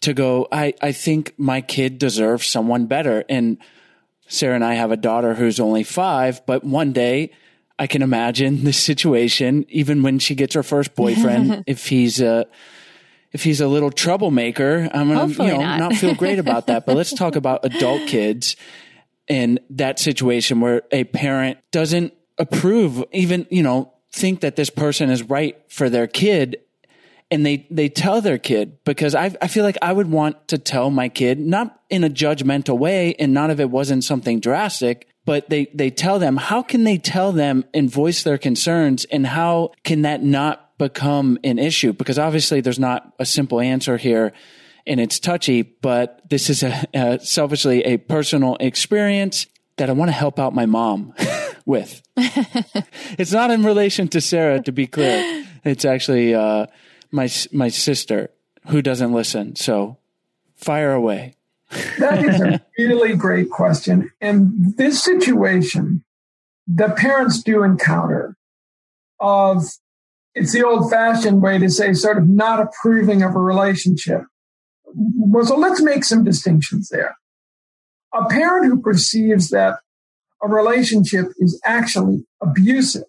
to 0.02 0.14
go, 0.14 0.48
I, 0.52 0.74
I 0.82 0.94
think 0.94 1.34
my 1.38 1.60
kid 1.60 2.00
deserves 2.00 2.48
someone 2.48 2.86
better. 2.86 3.26
And 3.28 3.58
Sarah 4.28 4.56
and 4.56 4.64
I 4.64 4.76
have 4.76 4.92
a 4.92 4.98
daughter 4.98 5.34
who's 5.34 5.60
only 5.60 5.84
five, 5.84 6.46
but 6.46 6.64
one 6.64 6.94
day 6.94 7.32
I 7.78 7.88
can 7.88 8.02
imagine 8.02 8.64
this 8.64 8.82
situation, 8.82 9.66
even 9.68 10.04
when 10.04 10.20
she 10.20 10.36
gets 10.36 10.56
her 10.56 10.64
first 10.64 10.96
boyfriend, 10.96 11.64
if 11.68 11.88
he's 11.88 12.22
a, 12.22 12.46
if 13.34 13.44
he's 13.44 13.60
a 13.60 13.68
little 13.68 13.92
troublemaker, 13.92 14.90
I'm 14.94 15.12
gonna 15.12 15.28
you 15.28 15.52
know 15.52 15.62
not. 15.62 15.80
not 15.80 15.94
feel 15.96 16.16
great 16.16 16.40
about 16.40 16.68
that. 16.68 16.86
But 16.86 16.96
let's 16.96 17.14
talk 17.18 17.36
about 17.36 17.66
adult 17.66 18.08
kids 18.08 18.56
and 19.28 19.60
that 19.72 20.00
situation 20.00 20.60
where 20.60 20.84
a 20.92 21.04
parent 21.04 21.58
doesn't 21.72 22.14
approve, 22.38 23.04
even, 23.12 23.48
you 23.50 23.64
know, 23.64 23.94
think 24.12 24.42
that 24.42 24.56
this 24.56 24.70
person 24.70 25.10
is 25.10 25.24
right 25.24 25.58
for 25.70 25.90
their 25.90 26.08
kid 26.08 26.58
and 27.32 27.46
they, 27.46 27.66
they 27.72 27.90
tell 27.90 28.22
their 28.22 28.38
kid 28.38 28.78
because 28.84 29.16
I, 29.16 29.36
I 29.42 29.48
feel 29.48 29.64
like 29.64 29.78
I 29.82 29.92
would 29.92 30.12
want 30.12 30.50
to 30.50 30.58
tell 30.58 30.92
my 30.92 31.10
kid, 31.10 31.40
not 31.40 31.82
in 31.90 32.04
a 32.04 32.10
judgmental 32.10 32.78
way 32.78 33.16
and 33.16 33.34
not 33.34 33.50
if 33.50 33.60
it 33.60 33.72
wasn't 33.72 34.04
something 34.04 34.40
drastic, 34.40 35.08
but 35.26 35.50
they, 35.50 35.68
they 35.74 35.90
tell 35.90 36.20
them, 36.20 36.38
how 36.38 36.62
can 36.62 36.84
they 36.84 36.98
tell 36.98 37.32
them 37.32 37.66
and 37.74 37.90
voice 37.90 38.24
their 38.24 38.38
concerns? 38.38 39.06
And 39.06 39.26
how 39.26 39.72
can 39.84 40.04
that 40.04 40.22
not 40.22 40.63
become 40.78 41.38
an 41.44 41.60
issue? 41.60 41.94
Because 41.94 42.20
obviously 42.20 42.62
there's 42.62 42.80
not 42.80 43.14
a 43.20 43.26
simple 43.26 43.60
answer 43.60 43.98
here 43.98 44.34
and 44.86 45.00
it's 45.00 45.20
touchy, 45.20 45.62
but 45.62 46.22
this 46.30 46.50
is 46.50 46.64
a, 46.64 46.88
a 46.94 47.20
selfishly 47.20 47.82
a 47.84 47.98
personal 47.98 48.58
experience 48.60 49.48
that 49.78 49.90
I 49.90 49.94
want 49.94 50.10
to 50.10 50.14
help 50.14 50.40
out 50.40 50.54
my 50.54 50.66
mom 50.66 51.14
with. 51.66 52.02
it's 52.18 53.32
not 53.32 53.52
in 53.52 53.64
relation 53.64 54.08
to 54.10 54.22
Sarah, 54.22 54.62
to 54.62 54.72
be 54.72 54.88
clear. 54.88 55.46
It's 55.64 55.86
actually 55.86 56.36
uh, 56.36 56.68
my 57.12 57.30
my 57.52 57.70
sister 57.70 58.30
who 58.68 58.82
doesn't 58.82 59.14
listen. 59.14 59.56
So 59.56 59.98
fire 60.56 60.94
away. 60.94 61.36
that 62.00 62.24
is 62.24 62.42
a 62.42 62.62
really 62.78 63.16
great 63.16 63.50
question. 63.50 64.12
And 64.22 64.78
this 64.78 65.04
situation, 65.04 66.04
the 66.68 66.90
parents 66.90 67.42
do 67.42 67.64
encounter 67.64 68.36
of 69.20 69.66
it's 70.36 70.52
the 70.52 70.66
old 70.66 70.90
fashioned 70.90 71.42
way 71.42 71.58
to 71.60 71.70
say 71.70 71.94
sort 71.94 72.18
of 72.18 72.28
not 72.28 72.60
approving 72.60 73.22
of 73.22 73.36
a 73.36 73.40
relationship. 73.40 74.22
Well, 74.96 75.46
so 75.46 75.56
let's 75.56 75.82
make 75.82 76.04
some 76.04 76.24
distinctions 76.24 76.90
there. 76.90 77.16
A 78.14 78.26
parent 78.30 78.66
who 78.66 78.82
perceives 78.82 79.50
that 79.50 79.80
a 80.42 80.48
relationship 80.48 81.28
is 81.38 81.60
actually 81.66 82.26
abusive, 82.42 83.06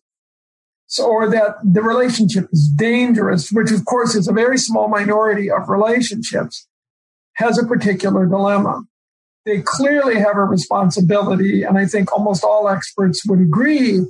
so, 0.86 1.06
or 1.06 1.28
that 1.30 1.56
the 1.64 1.82
relationship 1.82 2.46
is 2.52 2.70
dangerous, 2.74 3.50
which 3.50 3.70
of 3.70 3.84
course 3.84 4.14
is 4.14 4.28
a 4.28 4.32
very 4.32 4.56
small 4.56 4.88
minority 4.88 5.50
of 5.50 5.68
relationships, 5.68 6.66
has 7.34 7.58
a 7.58 7.66
particular 7.66 8.26
dilemma. 8.26 8.82
They 9.44 9.60
clearly 9.62 10.18
have 10.18 10.36
a 10.36 10.44
responsibility, 10.44 11.64
and 11.64 11.76
I 11.76 11.86
think 11.86 12.12
almost 12.12 12.44
all 12.44 12.68
experts 12.68 13.26
would 13.26 13.40
agree 13.40 14.00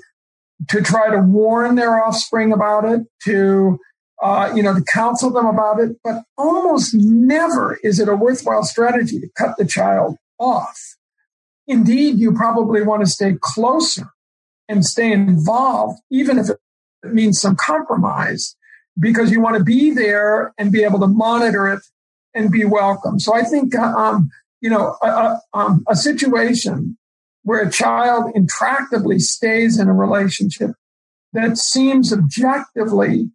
to 0.68 0.80
try 0.82 1.11
to 1.11 1.18
warn 1.18 1.74
their 1.74 2.02
offspring 2.02 2.52
about 2.52 2.84
it, 2.84 3.02
to 3.24 3.78
uh, 4.22 4.52
you 4.55 4.62
know, 4.62 4.74
to 4.74 4.82
counsel 4.92 5.30
them 5.30 5.46
about 5.46 5.80
it. 5.80 5.96
But 6.02 6.22
almost 6.38 6.94
never 6.94 7.78
is 7.82 8.00
it 8.00 8.09
a 8.09 8.16
worthwhile 8.16 8.64
strategy 8.64 9.20
to 9.20 9.28
cut 9.36 9.57
the 9.59 9.66
child 9.66 10.16
off. 10.38 10.96
Indeed, 11.66 12.18
you 12.18 12.32
probably 12.32 12.82
want 12.82 13.05
to 13.05 13.11
stay 13.11 13.36
closer 13.40 14.11
and 14.68 14.84
stay 14.84 15.12
involved, 15.12 16.00
even 16.11 16.38
if 16.38 16.50
it 16.50 16.59
means 17.05 17.40
some 17.40 17.57
compromise, 17.57 18.57
because 18.98 19.30
you 19.30 19.40
want 19.40 19.57
to 19.59 19.64
be 19.64 19.90
there 19.90 20.52
and 20.59 20.72
be 20.72 20.84
able 20.84 21.00
to 21.00 21.07
monitor 21.07 21.68
it 21.68 21.80
and 22.34 22.50
be 22.50 22.64
welcome. 22.64 23.18
So 23.18 23.34
I 23.34 23.42
think, 23.42 23.74
uh, 23.74 23.82
um, 23.82 24.30
you 24.61 24.70
know, 24.70 24.96
a, 25.02 25.07
a, 25.07 25.40
um, 25.52 25.84
a 25.88 25.96
situation 25.96 26.96
where 27.45 27.61
a 27.61 27.70
child 27.70 28.34
intractably 28.34 29.20
stays 29.20 29.78
in 29.78 29.88
a 29.88 29.95
relationship 29.95 30.72
that 31.32 31.59
seems 31.59 32.12
objectively, 32.12 33.30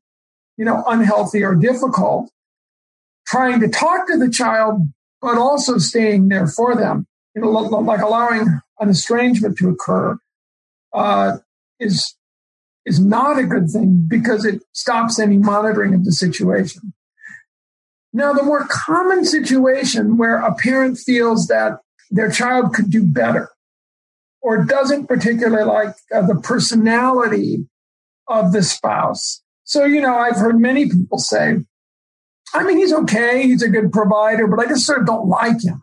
you 0.58 0.66
know, 0.66 0.84
unhealthy 0.88 1.44
or 1.44 1.56
difficult, 1.56 2.30
trying 3.28 3.60
to 3.60 3.70
talk 3.70 4.08
to 4.08 4.18
the 4.18 4.30
child, 4.30 4.82
but 5.22 5.38
also 5.38 5.78
staying 5.78 6.28
there 6.30 6.48
for 6.48 6.76
them, 6.76 7.06
you 7.36 7.42
know, 7.42 7.50
like 7.50 8.02
allowing 8.02 8.60
an 8.80 8.90
estrangement 8.90 9.58
to 9.58 9.70
occur, 9.70 10.18
uh, 10.94 11.38
is 11.80 12.16
is 12.86 13.00
not 13.00 13.38
a 13.38 13.44
good 13.44 13.70
thing 13.70 14.06
because 14.08 14.46
it 14.46 14.64
stops 14.74 15.20
any 15.20 15.38
monitoring 15.38 15.94
of 15.94 16.06
the 16.06 16.12
situation. 16.12 16.94
Now, 18.12 18.34
the 18.34 18.42
more 18.42 18.66
common 18.68 19.24
situation 19.26 20.18
where 20.18 20.38
a 20.38 20.56
parent 20.56 20.98
feels 20.98 21.46
that 21.48 21.80
their 22.10 22.32
child 22.32 22.74
could 22.74 22.90
do 22.90 23.06
better 23.06 23.50
or 24.42 24.64
doesn't 24.64 25.08
particularly 25.08 25.66
like 25.66 25.96
uh, 26.14 26.26
the 26.26 26.36
personality 26.36 27.68
of 28.28 28.52
the 28.52 28.64
spouse. 28.64 29.42
So, 29.64 29.86
you 29.86 30.02
know, 30.02 30.16
I've 30.16 30.38
heard 30.38 30.60
many 30.60 30.90
people 30.90 31.20
say, 31.20 31.58
I 32.54 32.64
mean, 32.64 32.78
he's 32.78 32.94
okay. 32.94 33.44
He's 33.44 33.62
a 33.62 33.70
good 33.70 33.92
provider, 33.92 34.48
but 34.48 34.60
I 34.60 34.68
just 34.68 34.86
sort 34.86 35.00
of 35.00 35.06
don't 35.06 35.28
like 35.28 35.64
him. 35.64 35.82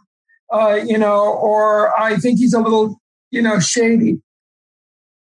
Uh, 0.53 0.81
you 0.85 0.99
know, 0.99 1.33
or 1.33 1.99
I 2.01 2.17
think 2.17 2.39
he's 2.39 2.55
a 2.55 2.61
little, 2.61 3.01
you 3.31 3.43
know, 3.43 3.61
shady. 3.61 4.21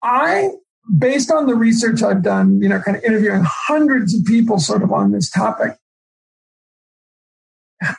I, 0.02 0.50
based 0.98 1.32
on 1.32 1.46
the 1.46 1.56
research 1.56 2.02
I've 2.02 2.24
done, 2.24 2.62
you 2.62 2.70
know, 2.70 2.82
kind 2.82 2.98
of 2.98 3.04
interviewing 3.04 3.44
hundreds 3.46 4.16
of 4.16 4.26
people 4.26 4.60
sort 4.60 4.82
of 4.82 4.92
on 4.92 5.12
this 5.12 5.30
topic, 5.30 5.78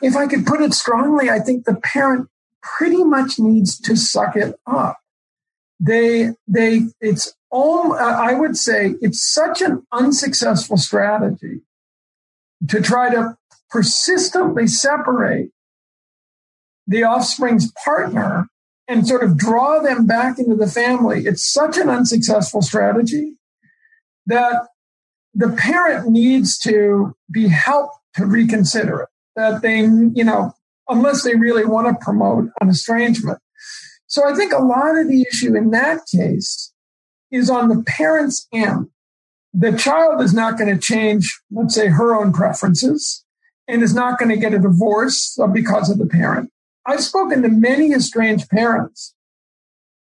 if 0.01 0.15
I 0.15 0.27
could 0.27 0.45
put 0.45 0.61
it 0.61 0.73
strongly, 0.73 1.29
I 1.29 1.39
think 1.39 1.65
the 1.65 1.75
parent 1.75 2.27
pretty 2.61 3.03
much 3.03 3.39
needs 3.39 3.79
to 3.79 3.95
suck 3.95 4.35
it 4.35 4.55
up. 4.67 5.00
They, 5.83 6.29
they, 6.47 6.81
it's 6.99 7.33
all, 7.49 7.93
I 7.93 8.33
would 8.33 8.55
say 8.55 8.93
it's 9.01 9.23
such 9.23 9.61
an 9.61 9.85
unsuccessful 9.91 10.77
strategy 10.77 11.61
to 12.67 12.81
try 12.81 13.09
to 13.09 13.35
persistently 13.69 14.67
separate 14.67 15.49
the 16.85 17.03
offspring's 17.03 17.71
partner 17.83 18.47
and 18.87 19.07
sort 19.07 19.23
of 19.23 19.37
draw 19.37 19.79
them 19.79 20.05
back 20.05 20.37
into 20.37 20.55
the 20.55 20.67
family. 20.67 21.25
It's 21.25 21.51
such 21.51 21.77
an 21.77 21.89
unsuccessful 21.89 22.61
strategy 22.61 23.37
that 24.27 24.67
the 25.33 25.49
parent 25.49 26.09
needs 26.09 26.57
to 26.59 27.15
be 27.31 27.47
helped 27.47 27.95
to 28.15 28.25
reconsider 28.25 29.01
it 29.01 29.09
that 29.35 29.61
they, 29.61 29.79
you 29.79 30.23
know, 30.23 30.53
unless 30.89 31.23
they 31.23 31.35
really 31.35 31.65
want 31.65 31.87
to 31.87 32.03
promote 32.03 32.49
an 32.59 32.69
estrangement. 32.69 33.39
So 34.11 34.27
I 34.29 34.35
think 34.35 34.51
a 34.51 34.61
lot 34.61 34.97
of 34.97 35.07
the 35.07 35.21
issue 35.21 35.55
in 35.55 35.71
that 35.71 36.01
case 36.13 36.73
is 37.31 37.49
on 37.49 37.69
the 37.69 37.81
parent's 37.81 38.45
end. 38.53 38.89
The 39.53 39.71
child 39.71 40.21
is 40.21 40.33
not 40.33 40.57
going 40.57 40.69
to 40.69 40.77
change, 40.77 41.39
let's 41.49 41.75
say, 41.75 41.87
her 41.87 42.13
own 42.13 42.33
preferences 42.33 43.23
and 43.69 43.81
is 43.81 43.95
not 43.95 44.19
going 44.19 44.27
to 44.27 44.35
get 44.35 44.53
a 44.53 44.59
divorce 44.59 45.39
because 45.53 45.89
of 45.89 45.97
the 45.97 46.05
parent. 46.05 46.51
I've 46.85 46.99
spoken 46.99 47.41
to 47.43 47.47
many 47.47 47.93
estranged 47.93 48.49
parents 48.49 49.15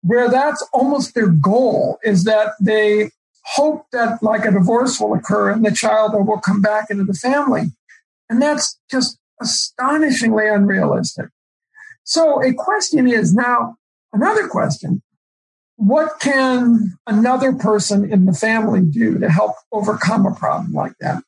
where 0.02 0.28
that's 0.28 0.66
almost 0.72 1.14
their 1.14 1.28
goal 1.28 2.00
is 2.02 2.24
that 2.24 2.54
they 2.60 3.12
hope 3.44 3.86
that 3.92 4.20
like 4.24 4.44
a 4.44 4.50
divorce 4.50 4.98
will 4.98 5.14
occur 5.14 5.50
and 5.50 5.64
the 5.64 5.70
child 5.70 6.14
will 6.14 6.40
come 6.40 6.60
back 6.60 6.90
into 6.90 7.04
the 7.04 7.14
family. 7.14 7.66
And 8.28 8.42
that's 8.42 8.76
just 8.90 9.18
astonishingly 9.40 10.48
unrealistic. 10.48 11.26
So 12.02 12.42
a 12.42 12.52
question 12.52 13.06
is 13.06 13.32
now 13.32 13.76
another 14.12 14.48
question. 14.48 15.02
What 15.76 16.20
can 16.20 16.98
another 17.06 17.54
person 17.54 18.10
in 18.10 18.26
the 18.26 18.32
family 18.32 18.82
do 18.82 19.18
to 19.18 19.30
help 19.30 19.54
overcome 19.72 20.26
a 20.26 20.34
problem 20.34 20.72
like 20.72 20.92
that? 21.00 21.22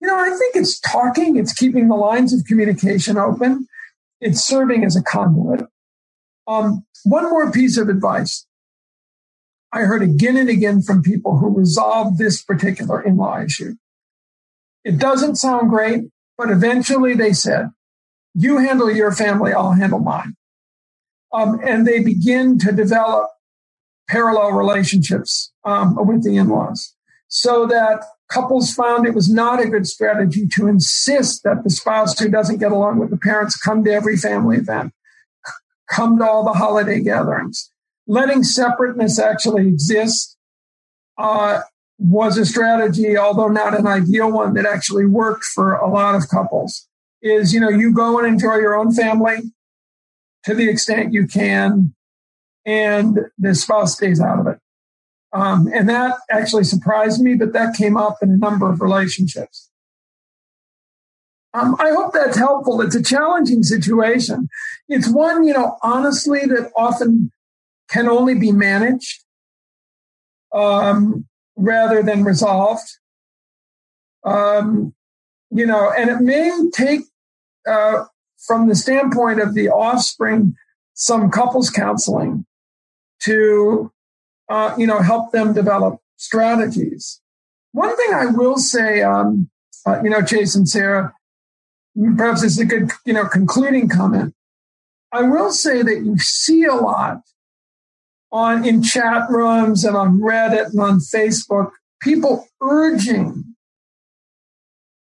You 0.00 0.08
know, 0.08 0.18
I 0.18 0.30
think 0.30 0.56
it's 0.56 0.80
talking, 0.80 1.36
it's 1.36 1.52
keeping 1.52 1.88
the 1.88 1.96
lines 1.96 2.32
of 2.32 2.44
communication 2.46 3.18
open, 3.18 3.66
it's 4.20 4.40
serving 4.40 4.84
as 4.84 4.96
a 4.96 5.02
conduit. 5.02 5.66
Um, 6.46 6.84
one 7.04 7.28
more 7.30 7.50
piece 7.50 7.76
of 7.76 7.88
advice 7.88 8.46
I 9.72 9.80
heard 9.82 10.02
again 10.02 10.36
and 10.36 10.48
again 10.48 10.82
from 10.82 11.02
people 11.02 11.38
who 11.38 11.56
resolved 11.56 12.18
this 12.18 12.42
particular 12.42 13.00
in 13.00 13.16
law 13.16 13.40
issue. 13.40 13.74
It 14.84 14.98
doesn't 14.98 15.36
sound 15.36 15.70
great. 15.70 16.04
But 16.38 16.50
eventually 16.50 17.14
they 17.14 17.32
said, 17.32 17.70
you 18.34 18.58
handle 18.58 18.90
your 18.90 19.12
family, 19.12 19.52
I'll 19.52 19.72
handle 19.72 19.98
mine. 19.98 20.34
Um, 21.32 21.60
and 21.64 21.86
they 21.86 22.02
begin 22.02 22.58
to 22.58 22.72
develop 22.72 23.30
parallel 24.08 24.52
relationships 24.52 25.52
um, 25.64 25.96
with 26.06 26.22
the 26.22 26.36
in-laws 26.36 26.94
so 27.34 27.66
that 27.66 28.04
couples 28.28 28.74
found 28.74 29.06
it 29.06 29.14
was 29.14 29.32
not 29.32 29.58
a 29.58 29.66
good 29.66 29.86
strategy 29.86 30.46
to 30.46 30.66
insist 30.66 31.42
that 31.44 31.64
the 31.64 31.70
spouse 31.70 32.18
who 32.18 32.28
doesn't 32.28 32.58
get 32.58 32.72
along 32.72 32.98
with 32.98 33.08
the 33.08 33.16
parents 33.16 33.56
come 33.56 33.82
to 33.82 33.90
every 33.90 34.18
family 34.18 34.58
event, 34.58 34.92
come 35.90 36.18
to 36.18 36.28
all 36.28 36.44
the 36.44 36.52
holiday 36.52 37.00
gatherings. 37.00 37.70
Letting 38.06 38.42
separateness 38.42 39.18
actually 39.18 39.66
exist 39.66 40.36
uh, 41.16 41.62
was 41.98 42.36
a 42.36 42.44
strategy, 42.44 43.16
although 43.16 43.48
not 43.48 43.78
an 43.78 43.86
ideal 43.86 44.30
one, 44.30 44.52
that 44.52 44.66
actually 44.66 45.06
worked 45.06 45.44
for 45.44 45.72
a 45.76 45.88
lot 45.88 46.14
of 46.14 46.28
couples. 46.28 46.86
Is, 47.22 47.54
you 47.54 47.60
know, 47.60 47.70
you 47.70 47.94
go 47.94 48.18
and 48.18 48.26
enjoy 48.26 48.56
your 48.56 48.74
own 48.74 48.92
family 48.92 49.38
to 50.44 50.54
the 50.54 50.68
extent 50.68 51.12
you 51.12 51.26
can, 51.26 51.94
and 52.64 53.18
the 53.38 53.54
spouse 53.54 53.94
stays 53.94 54.20
out 54.20 54.38
of 54.38 54.46
it. 54.46 54.58
Um, 55.32 55.68
and 55.72 55.88
that 55.88 56.18
actually 56.30 56.64
surprised 56.64 57.22
me, 57.22 57.34
but 57.34 57.52
that 57.54 57.74
came 57.74 57.96
up 57.96 58.18
in 58.22 58.30
a 58.30 58.36
number 58.36 58.70
of 58.70 58.80
relationships. 58.80 59.70
Um, 61.54 61.76
I 61.78 61.90
hope 61.90 62.12
that's 62.12 62.36
helpful. 62.36 62.80
It's 62.80 62.94
a 62.94 63.02
challenging 63.02 63.62
situation. 63.62 64.48
It's 64.88 65.08
one, 65.08 65.44
you 65.44 65.52
know, 65.52 65.76
honestly, 65.82 66.40
that 66.40 66.70
often 66.76 67.30
can 67.88 68.08
only 68.08 68.34
be 68.34 68.52
managed. 68.52 69.24
Um, 70.52 71.26
rather 71.56 72.02
than 72.02 72.24
resolved. 72.24 72.98
Um, 74.24 74.94
you 75.50 75.66
know, 75.66 75.92
and 75.96 76.10
it 76.10 76.20
may 76.20 76.50
take, 76.72 77.02
uh, 77.68 78.04
from 78.46 78.68
the 78.68 78.74
standpoint 78.74 79.40
of 79.40 79.54
the 79.54 79.68
offspring, 79.68 80.54
some 80.94 81.30
couples 81.30 81.70
counseling 81.70 82.44
to, 83.22 83.92
uh, 84.48 84.74
you 84.76 84.86
know, 84.86 85.00
help 85.00 85.32
them 85.32 85.52
develop 85.52 85.98
strategies. 86.16 87.20
One 87.72 87.96
thing 87.96 88.14
I 88.14 88.26
will 88.26 88.58
say, 88.58 89.02
um, 89.02 89.48
uh, 89.86 90.00
you 90.02 90.10
know, 90.10 90.18
and 90.18 90.68
Sarah, 90.68 91.14
perhaps 92.16 92.42
is 92.42 92.58
a 92.58 92.64
good, 92.64 92.90
you 93.04 93.12
know, 93.12 93.26
concluding 93.26 93.88
comment. 93.88 94.34
I 95.12 95.22
will 95.22 95.52
say 95.52 95.82
that 95.82 96.02
you 96.04 96.18
see 96.18 96.64
a 96.64 96.74
lot 96.74 97.22
on 98.30 98.66
in 98.66 98.82
chat 98.82 99.28
rooms 99.28 99.84
and 99.84 99.96
on 99.96 100.18
Reddit 100.20 100.70
and 100.70 100.80
on 100.80 100.98
Facebook, 100.98 101.70
people 102.00 102.48
urging 102.62 103.51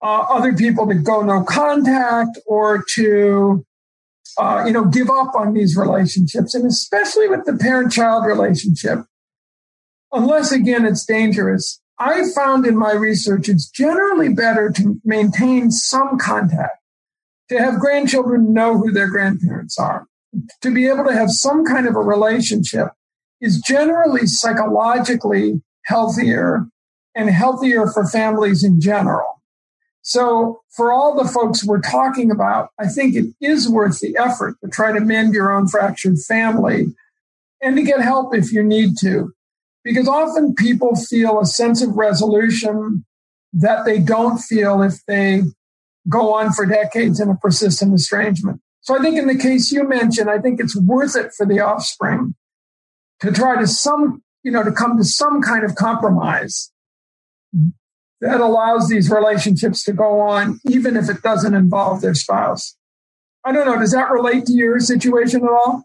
uh, 0.04 0.26
other 0.28 0.52
people 0.52 0.86
to 0.86 0.94
go 0.94 1.22
no 1.22 1.42
contact 1.42 2.38
or 2.46 2.84
to 2.94 3.64
uh, 4.38 4.64
you 4.66 4.72
know 4.72 4.84
give 4.84 5.08
up 5.08 5.34
on 5.34 5.54
these 5.54 5.76
relationships, 5.76 6.54
and 6.54 6.66
especially 6.66 7.26
with 7.26 7.44
the 7.46 7.56
parent-child 7.56 8.26
relationship, 8.26 8.98
unless 10.12 10.52
again 10.52 10.84
it's 10.84 11.06
dangerous. 11.06 11.80
I 11.98 12.24
found 12.34 12.66
in 12.66 12.76
my 12.76 12.92
research 12.92 13.48
it's 13.48 13.70
generally 13.70 14.34
better 14.34 14.70
to 14.72 15.00
maintain 15.04 15.70
some 15.70 16.18
contact, 16.18 16.76
to 17.48 17.58
have 17.58 17.80
grandchildren 17.80 18.52
know 18.52 18.76
who 18.76 18.92
their 18.92 19.08
grandparents 19.08 19.78
are, 19.78 20.06
to 20.60 20.74
be 20.74 20.86
able 20.86 21.04
to 21.04 21.14
have 21.14 21.30
some 21.30 21.64
kind 21.64 21.86
of 21.86 21.96
a 21.96 22.00
relationship 22.00 22.88
is 23.40 23.62
generally 23.66 24.26
psychologically 24.26 25.62
healthier 25.84 26.66
and 27.14 27.30
healthier 27.30 27.86
for 27.86 28.06
families 28.06 28.62
in 28.64 28.80
general. 28.80 29.33
So 30.04 30.60
for 30.68 30.92
all 30.92 31.16
the 31.16 31.28
folks 31.28 31.64
we're 31.64 31.80
talking 31.80 32.30
about, 32.30 32.68
I 32.78 32.88
think 32.88 33.16
it 33.16 33.34
is 33.40 33.68
worth 33.68 34.00
the 34.00 34.14
effort 34.18 34.56
to 34.62 34.68
try 34.70 34.92
to 34.92 35.00
mend 35.00 35.32
your 35.32 35.50
own 35.50 35.66
fractured 35.66 36.18
family 36.18 36.94
and 37.62 37.74
to 37.76 37.82
get 37.82 38.02
help 38.02 38.34
if 38.34 38.52
you 38.52 38.62
need 38.62 38.98
to. 39.00 39.32
Because 39.82 40.06
often 40.06 40.54
people 40.54 40.94
feel 40.94 41.40
a 41.40 41.46
sense 41.46 41.80
of 41.80 41.96
resolution 41.96 43.06
that 43.54 43.86
they 43.86 43.98
don't 43.98 44.38
feel 44.38 44.82
if 44.82 45.02
they 45.06 45.42
go 46.06 46.34
on 46.34 46.52
for 46.52 46.66
decades 46.66 47.18
in 47.18 47.30
a 47.30 47.36
persistent 47.36 47.94
estrangement. 47.94 48.60
So 48.82 48.94
I 48.94 48.98
think 48.98 49.16
in 49.16 49.26
the 49.26 49.38
case 49.38 49.72
you 49.72 49.88
mentioned, 49.88 50.28
I 50.28 50.38
think 50.38 50.60
it's 50.60 50.76
worth 50.76 51.16
it 51.16 51.32
for 51.32 51.46
the 51.46 51.60
offspring 51.60 52.34
to 53.20 53.32
try 53.32 53.58
to 53.58 53.66
some, 53.66 54.22
you 54.42 54.52
know, 54.52 54.62
to 54.62 54.72
come 54.72 54.98
to 54.98 55.04
some 55.04 55.40
kind 55.40 55.64
of 55.64 55.76
compromise 55.76 56.70
that 58.20 58.40
allows 58.40 58.88
these 58.88 59.10
relationships 59.10 59.84
to 59.84 59.92
go 59.92 60.20
on, 60.20 60.60
even 60.66 60.96
if 60.96 61.10
it 61.10 61.22
doesn't 61.22 61.54
involve 61.54 62.00
their 62.00 62.14
spouse. 62.14 62.76
I 63.44 63.52
don't 63.52 63.66
know. 63.66 63.78
Does 63.78 63.92
that 63.92 64.10
relate 64.10 64.46
to 64.46 64.52
your 64.52 64.80
situation 64.80 65.42
at 65.44 65.50
all? 65.50 65.84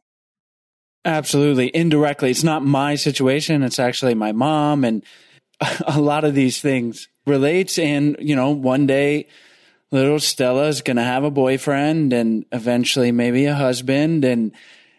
Absolutely. 1.03 1.75
Indirectly. 1.75 2.31
It's 2.31 2.43
not 2.43 2.63
my 2.63 2.95
situation. 2.95 3.63
It's 3.63 3.79
actually 3.79 4.13
my 4.13 4.31
mom 4.31 4.83
and 4.83 5.03
a 5.87 5.99
lot 5.99 6.23
of 6.23 6.35
these 6.35 6.61
things 6.61 7.09
relates. 7.25 7.77
And, 7.77 8.15
you 8.19 8.35
know, 8.35 8.51
one 8.51 8.87
day 8.87 9.27
little 9.91 10.19
Stella 10.19 10.67
is 10.67 10.81
going 10.81 10.97
to 10.97 11.03
have 11.03 11.23
a 11.23 11.31
boyfriend 11.31 12.13
and 12.13 12.45
eventually 12.51 13.11
maybe 13.11 13.45
a 13.45 13.55
husband 13.55 14.23
and 14.23 14.51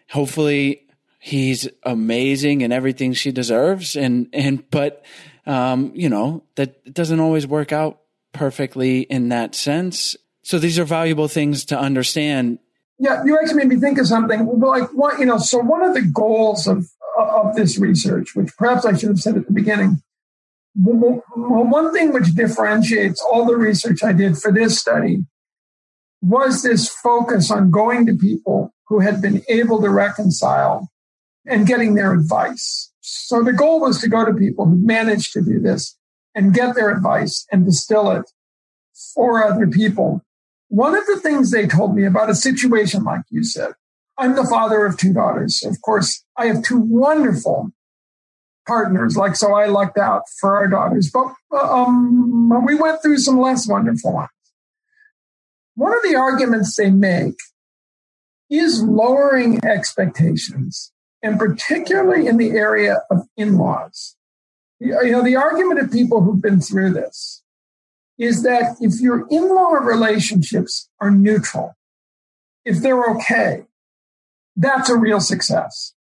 hopefully 0.09 0.85
he's 1.19 1.67
amazing 1.83 2.61
and 2.61 2.73
everything 2.73 3.13
she 3.13 3.31
deserves. 3.31 3.95
And, 3.95 4.27
and, 4.33 4.69
but, 4.69 5.05
um, 5.45 5.91
you 5.95 6.09
know, 6.09 6.43
that 6.55 6.93
doesn't 6.93 7.19
always 7.19 7.47
work 7.47 7.71
out 7.71 7.99
perfectly 8.33 9.01
in 9.01 9.29
that 9.29 9.55
sense. 9.55 10.15
So 10.43 10.59
these 10.59 10.79
are 10.79 10.85
valuable 10.85 11.27
things 11.27 11.65
to 11.65 11.79
understand. 11.79 12.59
Yeah, 12.99 13.23
you 13.23 13.37
actually 13.37 13.55
made 13.55 13.67
me 13.67 13.75
think 13.77 13.97
of 13.97 14.07
something. 14.07 14.59
Like 14.59 14.89
what 14.93 15.19
you 15.19 15.25
know, 15.25 15.37
so 15.37 15.59
one 15.59 15.83
of 15.83 15.93
the 15.93 16.01
goals 16.01 16.67
of 16.67 16.85
of 17.17 17.55
this 17.55 17.77
research, 17.77 18.35
which 18.35 18.55
perhaps 18.57 18.85
I 18.85 18.95
should 18.95 19.09
have 19.09 19.19
said 19.19 19.37
at 19.37 19.47
the 19.47 19.53
beginning, 19.53 20.01
one 20.75 21.93
thing 21.93 22.13
which 22.13 22.35
differentiates 22.35 23.23
all 23.31 23.45
the 23.45 23.57
research 23.57 24.03
I 24.03 24.13
did 24.13 24.37
for 24.37 24.51
this 24.51 24.79
study 24.79 25.25
was 26.21 26.61
this 26.61 26.87
focus 26.87 27.51
on 27.51 27.71
going 27.71 28.05
to 28.05 28.13
people 28.13 28.73
who 28.87 28.99
had 28.99 29.21
been 29.21 29.41
able 29.49 29.81
to 29.81 29.89
reconcile 29.89 30.89
and 31.45 31.65
getting 31.65 31.95
their 31.95 32.13
advice. 32.13 32.90
So 33.01 33.43
the 33.43 33.53
goal 33.53 33.81
was 33.81 33.99
to 34.01 34.07
go 34.07 34.23
to 34.23 34.33
people 34.33 34.65
who 34.65 34.77
managed 34.77 35.33
to 35.33 35.41
do 35.41 35.59
this 35.59 35.97
and 36.35 36.53
get 36.53 36.75
their 36.75 36.91
advice 36.91 37.45
and 37.51 37.65
distill 37.65 38.11
it 38.11 38.31
for 39.13 39.43
other 39.43 39.67
people. 39.67 40.23
One 40.69 40.95
of 40.95 41.05
the 41.07 41.19
things 41.19 41.51
they 41.51 41.67
told 41.67 41.95
me 41.95 42.05
about 42.05 42.29
a 42.29 42.35
situation 42.35 43.03
like 43.03 43.21
you 43.29 43.43
said, 43.43 43.73
I'm 44.17 44.35
the 44.35 44.45
father 44.45 44.85
of 44.85 44.97
two 44.97 45.13
daughters. 45.13 45.63
Of 45.65 45.81
course, 45.81 46.23
I 46.37 46.45
have 46.45 46.63
two 46.63 46.79
wonderful 46.79 47.71
partners. 48.67 49.17
Like, 49.17 49.35
so 49.35 49.53
I 49.53 49.65
lucked 49.65 49.97
out 49.97 50.23
for 50.39 50.55
our 50.55 50.67
daughters, 50.67 51.11
but 51.11 51.33
um, 51.59 52.65
we 52.65 52.75
went 52.75 53.01
through 53.01 53.17
some 53.17 53.39
less 53.39 53.67
wonderful 53.67 54.13
ones. 54.13 54.29
One 55.75 55.93
of 55.93 56.03
the 56.03 56.15
arguments 56.15 56.75
they 56.75 56.91
make 56.91 57.35
is 58.49 58.83
lowering 58.83 59.65
expectations 59.65 60.91
and 61.23 61.37
particularly 61.37 62.27
in 62.27 62.37
the 62.37 62.51
area 62.51 63.03
of 63.09 63.27
in 63.37 63.57
laws. 63.57 64.15
You 64.79 65.11
know, 65.11 65.23
the 65.23 65.35
argument 65.35 65.79
of 65.79 65.91
people 65.91 66.21
who've 66.21 66.41
been 66.41 66.59
through 66.59 66.93
this 66.93 67.43
is 68.17 68.43
that 68.43 68.77
if 68.81 68.99
your 68.99 69.27
in 69.29 69.49
law 69.49 69.73
relationships 69.73 70.89
are 70.99 71.11
neutral, 71.11 71.75
if 72.65 72.77
they're 72.77 73.05
okay, 73.15 73.65
that's 74.55 74.89
a 74.89 74.97
real 74.97 75.19
success. 75.19 75.93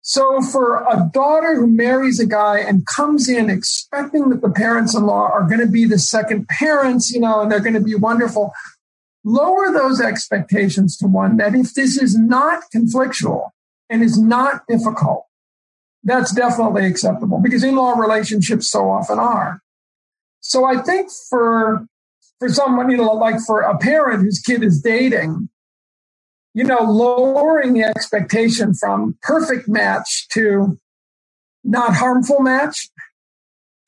So 0.00 0.40
for 0.40 0.82
a 0.82 1.08
daughter 1.12 1.54
who 1.54 1.68
marries 1.68 2.18
a 2.18 2.26
guy 2.26 2.58
and 2.58 2.84
comes 2.86 3.28
in 3.28 3.48
expecting 3.48 4.30
that 4.30 4.42
the 4.42 4.50
parents 4.50 4.96
in 4.96 5.06
law 5.06 5.30
are 5.30 5.46
going 5.46 5.60
to 5.60 5.66
be 5.66 5.84
the 5.84 5.98
second 5.98 6.48
parents, 6.48 7.12
you 7.12 7.20
know, 7.20 7.40
and 7.40 7.50
they're 7.50 7.60
going 7.60 7.74
to 7.74 7.80
be 7.80 7.94
wonderful, 7.94 8.52
lower 9.24 9.72
those 9.72 10.00
expectations 10.00 10.96
to 10.96 11.06
one 11.06 11.36
that 11.36 11.54
if 11.54 11.74
this 11.74 11.96
is 11.96 12.18
not 12.18 12.64
conflictual, 12.74 13.50
and 13.92 14.02
is 14.02 14.18
not 14.18 14.62
difficult, 14.68 15.26
that's 16.02 16.32
definitely 16.32 16.86
acceptable 16.86 17.38
because 17.40 17.62
in-law 17.62 17.92
relationships 17.92 18.70
so 18.70 18.90
often 18.90 19.18
are. 19.18 19.60
So 20.40 20.64
I 20.64 20.82
think 20.82 21.10
for 21.28 21.86
for 22.38 22.48
someone, 22.48 22.90
you 22.90 22.96
know, 22.96 23.12
like 23.12 23.36
for 23.46 23.60
a 23.60 23.78
parent 23.78 24.22
whose 24.22 24.40
kid 24.40 24.64
is 24.64 24.80
dating, 24.80 25.48
you 26.54 26.64
know, 26.64 26.82
lowering 26.82 27.74
the 27.74 27.82
expectation 27.82 28.74
from 28.74 29.16
perfect 29.22 29.68
match 29.68 30.26
to 30.30 30.78
not 31.62 31.94
harmful 31.94 32.40
match 32.40 32.88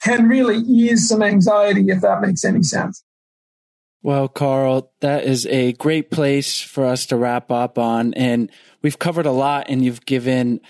can 0.03 0.29
really 0.29 0.59
ease 0.59 1.09
some 1.09 1.23
anxiety 1.23 1.87
if 1.89 2.03
that 2.03 2.21
makes 2.21 2.45
any 2.45 2.63
sense. 2.63 3.03
Well, 4.05 4.29
Karl, 4.29 4.93
that 5.01 5.25
is 5.25 5.47
a 5.47 5.73
great 5.73 6.11
place 6.11 6.61
for 6.61 6.85
us 6.85 7.07
to 7.07 7.17
wrap 7.17 7.51
up 7.51 7.79
on. 7.79 8.13
And 8.13 8.51
we've 8.83 8.99
covered 8.99 9.25
a 9.25 9.33
lot, 9.33 9.71
and 9.71 9.83
you've 9.83 10.05
given 10.05 10.61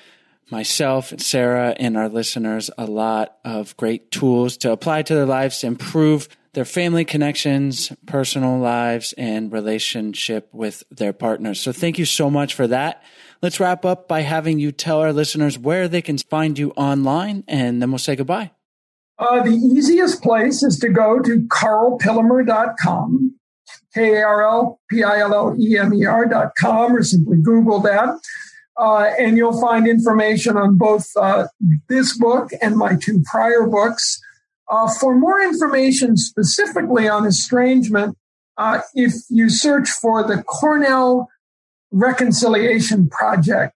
myself 0.53 1.11
and 1.11 1.20
Sarah 1.20 1.74
and 1.76 1.97
our 1.97 2.09
listeners 2.09 2.70
a 2.78 2.87
lot 2.87 3.39
of 3.45 3.76
great 3.76 4.12
tools 4.12 4.57
to 4.59 4.70
apply 4.70 5.03
to 5.03 5.16
their 5.16 5.26
lives 5.26 5.59
to 5.59 5.66
improve 5.66 6.28
their 6.53 6.64
family 6.64 7.05
connections, 7.05 7.93
personal 8.07 8.57
lives, 8.59 9.12
and 9.18 9.51
relationship 9.51 10.49
with 10.53 10.85
their 10.93 11.12
partners. 11.12 11.61
So 11.61 11.72
thank 11.72 11.99
you 11.99 12.05
so 12.05 12.30
much 12.30 12.55
for 12.55 12.68
that. 12.68 13.03
Let's 13.43 13.59
wrap 13.59 13.85
up 13.85 14.07
by 14.07 14.20
having 14.20 14.61
you 14.61 14.70
tell 14.70 15.01
our 15.01 15.12
listeners 15.12 15.59
where 15.59 15.89
they 15.89 16.03
can 16.03 16.18
find 16.18 16.57
you 16.57 16.70
online, 16.76 17.43
and 17.49 17.82
then 17.82 17.91
we'll 17.91 17.99
say 17.99 18.14
goodbye. 18.14 18.53
Uh, 19.18 19.42
the 19.42 19.52
easiest 19.52 20.22
place 20.22 20.62
is 20.62 20.78
to 20.80 20.88
go 20.88 21.20
to 21.20 21.46
karlpillemer.com, 21.46 23.34
K 23.94 24.16
A 24.16 24.22
R 24.22 24.42
L 24.42 24.80
P 24.90 25.02
I 25.02 25.20
L 25.20 25.34
L 25.34 25.56
E 25.58 25.78
M 25.78 25.94
E 25.94 26.04
R.com, 26.04 26.96
or 26.96 27.02
simply 27.02 27.36
Google 27.38 27.80
that. 27.80 28.18
Uh, 28.76 29.10
and 29.20 29.36
you'll 29.36 29.60
find 29.60 29.86
information 29.86 30.56
on 30.56 30.76
both 30.76 31.06
uh, 31.16 31.46
this 31.88 32.18
book 32.18 32.50
and 32.60 32.76
my 32.76 32.96
two 33.00 33.22
prior 33.30 33.66
books. 33.66 34.20
Uh, 34.68 34.90
for 34.98 35.14
more 35.14 35.40
information 35.40 36.16
specifically 36.16 37.06
on 37.06 37.26
estrangement, 37.26 38.16
uh, 38.56 38.80
if 38.94 39.12
you 39.28 39.48
search 39.48 39.90
for 39.90 40.26
the 40.26 40.42
Cornell 40.42 41.28
Reconciliation 41.92 43.08
Project, 43.08 43.73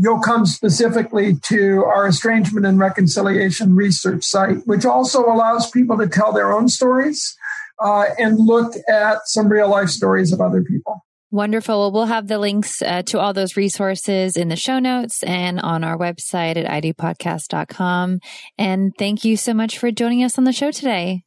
you'll 0.00 0.20
come 0.20 0.46
specifically 0.46 1.34
to 1.42 1.84
our 1.84 2.06
estrangement 2.06 2.64
and 2.64 2.78
reconciliation 2.78 3.74
research 3.74 4.24
site, 4.24 4.64
which 4.66 4.84
also 4.84 5.24
allows 5.26 5.70
people 5.70 5.98
to 5.98 6.06
tell 6.06 6.32
their 6.32 6.52
own 6.52 6.68
stories 6.68 7.36
uh, 7.80 8.04
and 8.18 8.38
look 8.38 8.74
at 8.88 9.18
some 9.26 9.48
real 9.48 9.68
life 9.68 9.88
stories 9.88 10.32
of 10.32 10.40
other 10.40 10.62
people. 10.62 11.04
Wonderful. 11.30 11.78
Well, 11.78 11.92
we'll 11.92 12.06
have 12.06 12.28
the 12.28 12.38
links 12.38 12.80
uh, 12.80 13.02
to 13.06 13.18
all 13.18 13.34
those 13.34 13.56
resources 13.56 14.36
in 14.36 14.48
the 14.48 14.56
show 14.56 14.78
notes 14.78 15.22
and 15.24 15.60
on 15.60 15.84
our 15.84 15.98
website 15.98 16.56
at 16.56 16.82
idopodcast.com. 16.82 18.20
And 18.56 18.92
thank 18.98 19.24
you 19.24 19.36
so 19.36 19.52
much 19.52 19.78
for 19.78 19.90
joining 19.90 20.24
us 20.24 20.38
on 20.38 20.44
the 20.44 20.52
show 20.52 20.70
today. 20.70 21.24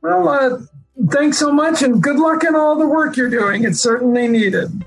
Well, 0.00 0.28
uh, 0.28 0.58
thanks 1.10 1.38
so 1.38 1.52
much 1.52 1.82
and 1.82 2.02
good 2.02 2.18
luck 2.18 2.42
in 2.44 2.56
all 2.56 2.76
the 2.76 2.88
work 2.88 3.16
you're 3.16 3.30
doing. 3.30 3.64
It's 3.64 3.80
certainly 3.80 4.26
needed. 4.26 4.84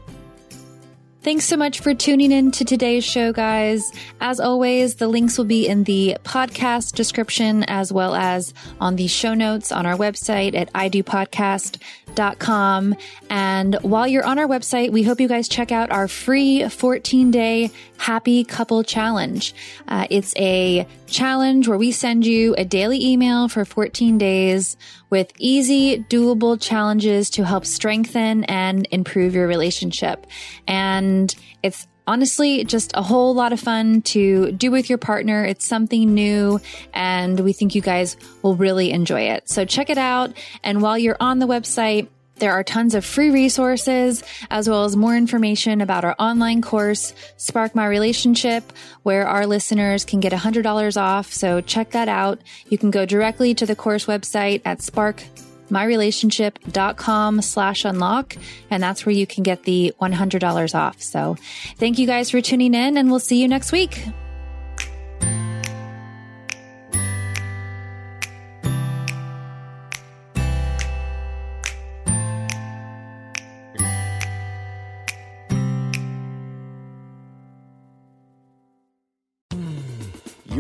Thanks 1.22 1.44
so 1.44 1.58
much 1.58 1.82
for 1.82 1.94
tuning 1.94 2.32
in 2.32 2.52
to 2.52 2.64
today's 2.64 3.04
show, 3.04 3.34
guys. 3.34 3.92
As 4.22 4.40
always, 4.40 4.96
the 4.96 5.10
links 5.10 5.38
will 5.38 5.44
be 5.44 5.68
in 5.68 5.84
the 5.84 6.16
podcast 6.24 6.96
description 6.96 7.64
as 7.64 7.92
well 7.92 8.16
as 8.16 8.54
on 8.80 8.96
the 8.96 9.08
show 9.08 9.34
notes 9.34 9.74
on 9.74 9.86
our 9.86 9.98
website 9.98 10.56
at 10.56 10.72
idopodcast.com. 10.72 12.96
And 13.30 13.76
while 13.82 14.08
you're 14.08 14.26
on 14.26 14.40
our 14.40 14.48
website, 14.48 14.94
we 14.94 15.04
hope 15.04 15.20
you 15.20 15.28
guys 15.28 15.50
check 15.50 15.74
out 15.74 15.92
our 15.92 16.08
free 16.08 16.70
14 16.70 17.32
day 17.32 17.70
happy 17.98 18.46
couple 18.46 18.82
challenge. 18.84 19.54
Uh, 19.90 20.08
it's 20.10 20.34
a 20.38 20.88
challenge 21.10 21.68
where 21.68 21.78
we 21.78 21.92
send 21.92 22.26
you 22.26 22.56
a 22.58 22.66
daily 22.66 23.04
email 23.06 23.48
for 23.48 23.66
14 23.66 24.18
days 24.18 24.78
with 25.10 25.32
easy, 25.38 26.04
doable 26.10 26.60
challenges 26.60 27.30
to 27.32 27.46
help 27.46 27.66
strengthen 27.66 28.44
and 28.46 28.88
improve 28.92 29.36
your 29.36 29.48
relationship. 29.48 30.28
And 30.68 31.34
it's 31.64 31.88
honestly 32.10 32.64
just 32.64 32.92
a 32.96 33.04
whole 33.04 33.36
lot 33.36 33.54
of 33.54 33.60
fun 33.60 34.02
to 34.02 34.52
do 34.54 34.72
with 34.72 34.90
your 34.90 34.98
partner. 34.98 35.46
It's 35.46 35.66
something 35.66 36.14
new 36.14 36.60
and 36.94 37.40
we 37.40 37.54
think 37.54 37.76
you 37.76 37.82
guys 37.82 38.18
will 38.42 38.56
really 38.56 38.92
enjoy 38.92 39.22
it. 39.30 39.48
So 39.48 39.64
check 39.64 39.92
it 39.92 39.98
out. 40.00 40.34
And 40.64 40.82
while 40.82 40.98
you're 40.98 41.18
on 41.20 41.38
the 41.38 41.46
website, 41.46 42.08
there 42.40 42.54
are 42.54 42.64
tons 42.64 42.96
of 42.96 43.06
free 43.06 43.30
resources 43.30 44.24
as 44.50 44.68
well 44.70 44.86
as 44.86 44.96
more 44.96 45.16
information 45.16 45.82
about 45.82 46.06
our 46.06 46.16
online 46.20 46.62
course, 46.62 47.14
Spark 47.38 47.74
My 47.76 47.88
Relationship, 47.88 48.72
where 49.04 49.28
our 49.28 49.46
listeners 49.46 50.06
can 50.06 50.20
get 50.20 50.34
$100 50.34 50.98
off. 50.98 51.32
So 51.34 51.62
check 51.62 51.92
that 51.92 52.08
out. 52.08 52.40
You 52.70 52.78
can 52.78 52.92
go 52.92 53.06
directly 53.06 53.54
to 53.56 53.66
the 53.66 53.76
course 53.76 54.06
website 54.06 54.62
at 54.66 54.80
sparkmyrelationship.com 54.80 57.42
slash 57.42 57.86
unlock. 57.86 58.38
And 58.70 58.82
that's 58.82 59.06
where 59.06 59.16
you 59.16 59.28
can 59.28 59.44
get 59.44 59.64
the 59.64 59.94
$100 60.02 60.76
off. 60.76 61.02
So 61.02 61.36
thank 61.78 62.00
you 62.00 62.08
guys 62.08 62.32
for 62.32 62.42
tuning 62.42 62.74
in 62.74 62.98
and 62.98 63.10
we'll 63.10 63.20
see 63.20 63.42
you 63.42 63.48
next 63.48 63.72
week. 63.72 64.04